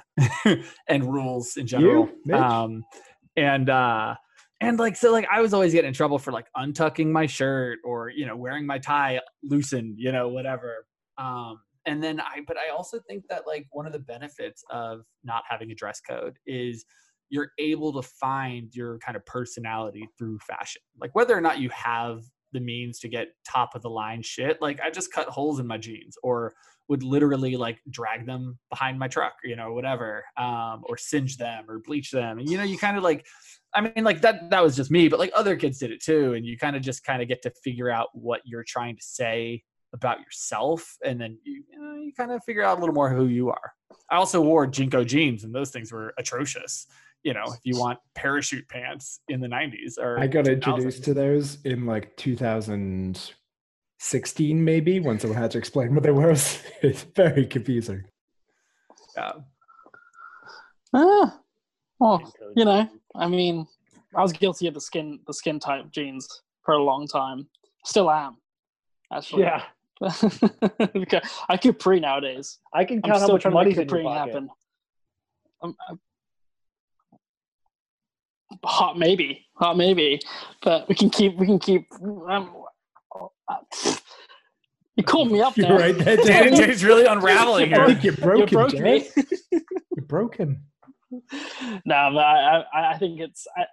and 0.87 1.11
rules 1.11 1.57
in 1.57 1.67
general. 1.67 2.09
Mitch? 2.25 2.35
um, 2.37 2.83
and 3.35 3.69
uh, 3.69 4.15
and 4.61 4.79
like 4.79 4.95
so 4.95 5.11
like 5.11 5.27
i 5.31 5.41
was 5.41 5.53
always 5.53 5.73
getting 5.73 5.89
in 5.89 5.93
trouble 5.93 6.19
for 6.19 6.31
like 6.31 6.47
untucking 6.57 7.07
my 7.07 7.25
shirt 7.25 7.79
or 7.83 8.09
you 8.09 8.25
know 8.25 8.35
wearing 8.35 8.65
my 8.65 8.77
tie 8.77 9.19
loosened 9.43 9.95
you 9.97 10.11
know 10.11 10.27
whatever 10.27 10.85
um 11.17 11.59
and 11.85 12.03
then 12.03 12.19
i 12.19 12.41
but 12.47 12.57
i 12.57 12.69
also 12.69 12.99
think 13.07 13.23
that 13.29 13.43
like 13.47 13.65
one 13.71 13.85
of 13.85 13.93
the 13.93 13.99
benefits 13.99 14.63
of 14.69 15.01
not 15.23 15.43
having 15.49 15.71
a 15.71 15.75
dress 15.75 16.01
code 16.01 16.37
is 16.45 16.85
you're 17.29 17.51
able 17.59 17.93
to 17.93 18.01
find 18.01 18.73
your 18.73 18.97
kind 18.99 19.15
of 19.15 19.25
personality 19.25 20.07
through 20.17 20.37
fashion 20.39 20.81
like 20.99 21.13
whether 21.13 21.37
or 21.37 21.41
not 21.41 21.59
you 21.59 21.69
have 21.69 22.21
the 22.51 22.59
means 22.59 22.99
to 22.99 23.07
get 23.07 23.27
top 23.47 23.75
of 23.75 23.81
the 23.81 23.89
line 23.89 24.21
shit 24.23 24.61
like 24.61 24.79
i 24.81 24.89
just 24.89 25.13
cut 25.13 25.27
holes 25.27 25.59
in 25.59 25.67
my 25.67 25.77
jeans 25.77 26.15
or 26.23 26.53
would 26.89 27.03
literally 27.03 27.55
like 27.55 27.79
drag 27.89 28.25
them 28.25 28.57
behind 28.69 28.99
my 28.99 29.07
truck 29.07 29.33
you 29.43 29.55
know 29.55 29.73
whatever 29.73 30.23
um 30.37 30.83
or 30.83 30.97
singe 30.97 31.37
them 31.37 31.63
or 31.69 31.79
bleach 31.79 32.11
them 32.11 32.39
and 32.39 32.49
you 32.49 32.57
know 32.57 32.63
you 32.63 32.77
kind 32.77 32.97
of 32.97 33.03
like 33.03 33.25
I 33.73 33.81
mean, 33.81 34.03
like 34.03 34.21
that 34.21 34.49
that 34.49 34.63
was 34.63 34.75
just 34.75 34.89
me, 34.89 35.09
but 35.09 35.19
like 35.19 35.31
other 35.35 35.55
kids 35.55 35.77
did 35.77 35.91
it 35.91 36.01
too. 36.01 36.33
And 36.33 36.45
you 36.45 36.57
kind 36.57 36.75
of 36.75 36.81
just 36.81 37.03
kind 37.03 37.21
of 37.21 37.27
get 37.27 37.41
to 37.43 37.51
figure 37.63 37.89
out 37.89 38.07
what 38.13 38.41
you're 38.43 38.63
trying 38.67 38.95
to 38.95 39.03
say 39.03 39.63
about 39.93 40.19
yourself. 40.19 40.97
And 41.03 41.19
then 41.19 41.37
you, 41.43 41.63
you, 41.71 41.79
know, 41.79 42.01
you 42.01 42.13
kind 42.13 42.31
of 42.31 42.43
figure 42.43 42.63
out 42.63 42.77
a 42.77 42.79
little 42.79 42.95
more 42.95 43.09
who 43.09 43.25
you 43.25 43.49
are. 43.49 43.73
I 44.09 44.15
also 44.15 44.41
wore 44.41 44.67
JNCO 44.67 45.05
jeans 45.05 45.43
and 45.43 45.53
those 45.53 45.71
things 45.71 45.91
were 45.91 46.13
atrocious. 46.17 46.87
You 47.23 47.33
know, 47.33 47.43
if 47.47 47.59
you 47.63 47.77
want 47.77 47.99
parachute 48.15 48.67
pants 48.69 49.19
in 49.27 49.41
the 49.41 49.47
90s 49.47 49.97
or 49.99 50.17
i 50.19 50.25
got 50.25 50.47
introduced 50.47 51.03
to 51.03 51.13
those 51.13 51.57
in 51.65 51.85
like 51.85 52.15
2016 53.99 54.63
maybe 54.63 54.99
when 55.01 55.19
someone 55.19 55.37
had 55.39 55.51
to 55.51 55.57
explain 55.57 55.93
what 55.93 56.03
they 56.03 56.11
were 56.11 56.31
it's 56.81 57.03
very 57.15 57.45
confusing 57.45 58.03
Yeah. 59.15 59.31
Ah, 60.93 61.39
well, 61.99 62.33
you 62.55 62.65
know, 62.65 62.89
I 63.13 63.27
mean, 63.27 63.67
I 64.15 64.21
was 64.21 64.31
guilty 64.33 64.65
of 64.67 64.73
the 64.73 64.81
skin 64.81 65.19
the 65.27 65.33
skin 65.33 65.59
type 65.59 65.91
jeans 65.91 66.27
for 66.63 66.73
a 66.73 66.81
long 66.81 67.05
time. 67.07 67.47
Still 67.85 68.09
am, 68.09 68.37
actually. 69.13 69.43
Yeah, 69.43 69.63
I 71.49 71.57
could 71.57 71.77
pre 71.77 71.99
nowadays. 71.99 72.57
I 72.73 72.85
can 72.85 72.97
I'm 73.03 73.11
count 73.11 73.19
how 73.19 73.25
still 73.25 73.35
much 73.35 73.41
trying 73.43 73.53
money's 73.53 73.75
to 73.75 73.81
in 73.81 73.87
make 73.87 73.91
your 73.91 73.99
Capri 73.99 74.03
pocket. 74.03 74.33
happen. 74.33 74.49
Um, 75.61 75.75
uh, 75.89 75.95
hot 78.63 78.97
maybe, 78.97 79.45
hot 79.55 79.77
maybe, 79.77 80.19
but 80.63 80.87
we 80.87 80.95
can 80.95 81.09
keep 81.11 81.37
we 81.37 81.45
can 81.45 81.59
keep. 81.59 81.85
Um, 82.29 82.63
uh, 83.49 83.55
you 84.95 85.03
called 85.03 85.31
me 85.31 85.41
up 85.41 85.57
You're 85.57 85.77
right 85.77 85.97
there, 85.97 86.17
Dan, 86.17 86.53
Dan's 86.55 86.83
really 86.83 87.05
unraveling 87.05 87.69
here. 87.69 87.81
I 87.81 87.87
think 87.87 88.03
you're 88.03 88.13
broken, 88.13 88.41
you 88.41 88.47
broke 88.47 88.71
Dad. 88.71 88.81
me. 88.81 89.09
You're 89.51 90.05
broken. 90.05 90.63
no, 91.11 91.19
but 91.85 92.19
I, 92.19 92.63
I, 92.73 92.91
I 92.93 92.97
think 92.97 93.19
it's. 93.19 93.47
I, 93.57 93.65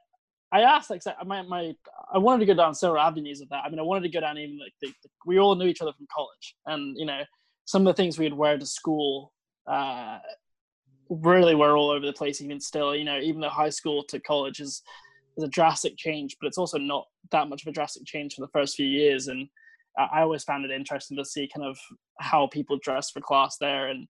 I 0.53 0.61
asked 0.63 0.91
like 0.91 1.03
my, 1.27 1.43
my 1.43 1.75
I 2.13 2.19
wanted 2.19 2.41
to 2.41 2.47
go 2.47 2.55
down 2.55 2.75
several 2.75 3.03
avenues 3.03 3.41
of 3.41 3.49
that. 3.49 3.65
I 3.65 3.69
mean, 3.69 3.81
I 3.81 3.83
wanted 3.83 4.03
to 4.05 4.09
go 4.09 4.21
down 4.21 4.39
even 4.39 4.59
like 4.59 4.73
the, 4.81 4.89
the- 5.03 5.11
we 5.27 5.39
all 5.39 5.55
knew 5.57 5.67
each 5.67 5.83
other 5.83 5.93
from 5.93 6.07
college, 6.15 6.57
and 6.67 6.97
you 6.97 7.05
know 7.05 7.23
some 7.65 7.87
of 7.87 7.95
the 7.95 8.01
things 8.01 8.19
we'd 8.19 8.33
wear 8.33 8.57
to 8.57 8.65
school 8.65 9.33
uh, 9.67 10.19
really 11.11 11.55
were 11.55 11.77
all 11.77 11.91
over 11.91 12.07
the 12.07 12.13
place. 12.13 12.41
Even 12.41 12.61
still, 12.61 12.95
you 12.95 13.05
know, 13.05 13.19
even 13.19 13.41
though 13.41 13.49
high 13.49 13.71
school 13.71 14.05
to 14.05 14.21
college 14.21 14.61
is 14.61 14.83
is 15.37 15.45
a 15.45 15.49
drastic 15.49 15.97
change, 15.97 16.37
but 16.41 16.47
it's 16.47 16.59
also 16.59 16.79
not 16.79 17.07
that 17.33 17.49
much 17.49 17.63
of 17.63 17.69
a 17.69 17.73
drastic 17.73 18.05
change 18.07 18.35
for 18.35 18.41
the 18.41 18.49
first 18.53 18.77
few 18.77 18.87
years. 18.87 19.29
And 19.29 19.49
I, 19.99 20.21
always 20.23 20.45
found 20.45 20.65
it 20.65 20.71
interesting 20.71 21.17
to 21.17 21.25
see 21.25 21.49
kind 21.53 21.67
of 21.67 21.79
how 22.21 22.47
people 22.47 22.79
dress 22.83 23.11
for 23.11 23.21
class 23.21 23.57
there 23.59 23.89
and 23.89 24.07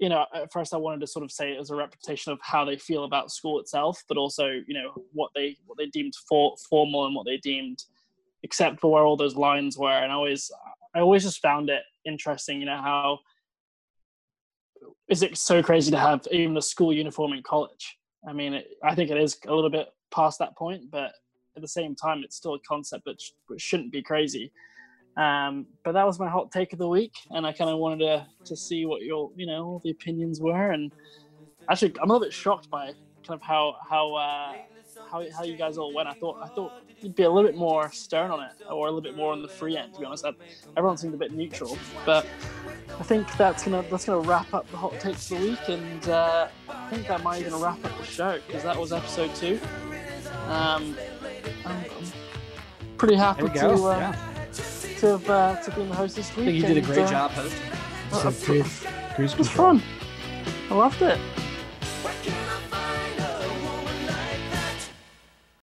you 0.00 0.08
know, 0.08 0.26
at 0.34 0.52
first 0.52 0.74
I 0.74 0.76
wanted 0.76 1.00
to 1.00 1.06
sort 1.06 1.24
of 1.24 1.30
say 1.30 1.52
it 1.52 1.60
as 1.60 1.70
a 1.70 1.76
representation 1.76 2.32
of 2.32 2.40
how 2.42 2.64
they 2.64 2.76
feel 2.76 3.04
about 3.04 3.30
school 3.30 3.60
itself, 3.60 4.02
but 4.08 4.16
also, 4.16 4.46
you 4.66 4.74
know, 4.74 4.92
what 5.12 5.30
they 5.34 5.56
what 5.66 5.78
they 5.78 5.86
deemed 5.86 6.14
for, 6.28 6.56
formal 6.68 7.06
and 7.06 7.14
what 7.14 7.24
they 7.24 7.36
deemed 7.36 7.82
acceptable, 8.42 8.90
where 8.90 9.04
all 9.04 9.16
those 9.16 9.36
lines 9.36 9.78
were. 9.78 9.90
And 9.90 10.10
I 10.10 10.14
always 10.14 10.50
I 10.94 11.00
always 11.00 11.22
just 11.22 11.40
found 11.40 11.70
it 11.70 11.82
interesting, 12.04 12.60
you 12.60 12.66
know, 12.66 12.76
how 12.76 13.20
is 15.08 15.22
it 15.22 15.36
so 15.36 15.62
crazy 15.62 15.90
to 15.90 15.98
have 15.98 16.26
even 16.30 16.56
a 16.56 16.62
school 16.62 16.92
uniform 16.92 17.32
in 17.32 17.42
college? 17.42 17.96
I 18.28 18.32
mean, 18.32 18.54
it, 18.54 18.68
I 18.82 18.94
think 18.94 19.10
it 19.10 19.18
is 19.18 19.38
a 19.46 19.54
little 19.54 19.70
bit 19.70 19.88
past 20.10 20.38
that 20.38 20.56
point, 20.56 20.90
but 20.90 21.12
at 21.56 21.62
the 21.62 21.68
same 21.68 21.94
time, 21.94 22.22
it's 22.24 22.36
still 22.36 22.54
a 22.54 22.60
concept 22.60 23.04
that 23.04 23.20
sh- 23.20 23.32
shouldn't 23.58 23.92
be 23.92 24.02
crazy. 24.02 24.50
Um, 25.16 25.66
but 25.84 25.92
that 25.92 26.04
was 26.04 26.18
my 26.18 26.28
hot 26.28 26.50
take 26.50 26.72
of 26.72 26.78
the 26.78 26.88
week, 26.88 27.12
and 27.30 27.46
I 27.46 27.52
kind 27.52 27.70
of 27.70 27.78
wanted 27.78 28.00
to 28.00 28.26
to 28.44 28.56
see 28.56 28.84
what 28.84 29.02
your 29.02 29.30
you 29.36 29.46
know 29.46 29.64
all 29.64 29.80
the 29.84 29.90
opinions 29.90 30.40
were, 30.40 30.72
and 30.72 30.92
actually 31.68 31.94
I'm 32.02 32.10
a 32.10 32.12
little 32.12 32.26
bit 32.26 32.32
shocked 32.32 32.68
by 32.68 32.86
kind 33.26 33.40
of 33.40 33.42
how 33.42 33.76
how 33.88 34.14
uh, 34.14 34.54
how 35.10 35.24
how 35.36 35.44
you 35.44 35.56
guys 35.56 35.78
all 35.78 35.94
went. 35.94 36.08
I 36.08 36.14
thought 36.14 36.40
I 36.42 36.48
thought 36.48 36.72
you'd 37.00 37.14
be 37.14 37.22
a 37.22 37.30
little 37.30 37.48
bit 37.48 37.56
more 37.56 37.92
stern 37.92 38.32
on 38.32 38.42
it, 38.42 38.52
or 38.68 38.88
a 38.88 38.90
little 38.90 39.00
bit 39.00 39.16
more 39.16 39.32
on 39.32 39.40
the 39.40 39.48
free 39.48 39.76
end. 39.76 39.94
To 39.94 40.00
be 40.00 40.06
honest, 40.06 40.24
I, 40.24 40.32
everyone 40.76 40.96
seemed 40.96 41.14
a 41.14 41.18
bit 41.18 41.32
neutral, 41.32 41.78
but 42.04 42.26
I 42.98 43.02
think 43.04 43.32
that's 43.36 43.64
gonna 43.64 43.84
that's 43.90 44.06
gonna 44.06 44.26
wrap 44.26 44.52
up 44.52 44.68
the 44.72 44.76
hot 44.76 44.98
takes 44.98 45.30
of 45.30 45.38
the 45.38 45.46
week, 45.50 45.68
and 45.68 46.08
uh, 46.08 46.48
I 46.68 46.90
think 46.90 47.06
that 47.06 47.22
might 47.22 47.40
even 47.40 47.54
wrap 47.60 47.84
up 47.84 47.96
the 47.98 48.04
show 48.04 48.40
because 48.46 48.64
that 48.64 48.76
was 48.76 48.92
episode 48.92 49.32
two. 49.36 49.60
Um, 50.48 50.96
I'm, 51.64 51.84
I'm 51.84 51.84
pretty 52.98 53.14
happy 53.14 53.48
to. 53.48 53.70
Uh, 53.74 53.96
yeah. 53.98 54.33
To 55.04 55.18
have 55.18 55.28
uh, 55.30 55.56
to 55.60 55.70
be 55.72 55.82
in 55.82 55.88
the 55.90 55.94
host 55.94 56.16
this 56.16 56.34
week. 56.34 56.48
I 56.48 56.50
think 56.50 56.56
you 56.56 56.62
did 56.62 56.76
a 56.76 56.78
and, 56.78 56.86
great 56.86 56.98
uh, 57.00 57.10
job 57.10 57.30
hosting. 57.32 57.60
uh, 58.12 58.32
So, 58.32 58.46
cruise, 58.46 58.86
cruise 59.14 59.32
It 59.34 59.38
was 59.38 59.48
fun. 59.50 59.82
I 60.70 60.74
loved 60.74 61.02
it. 61.02 61.20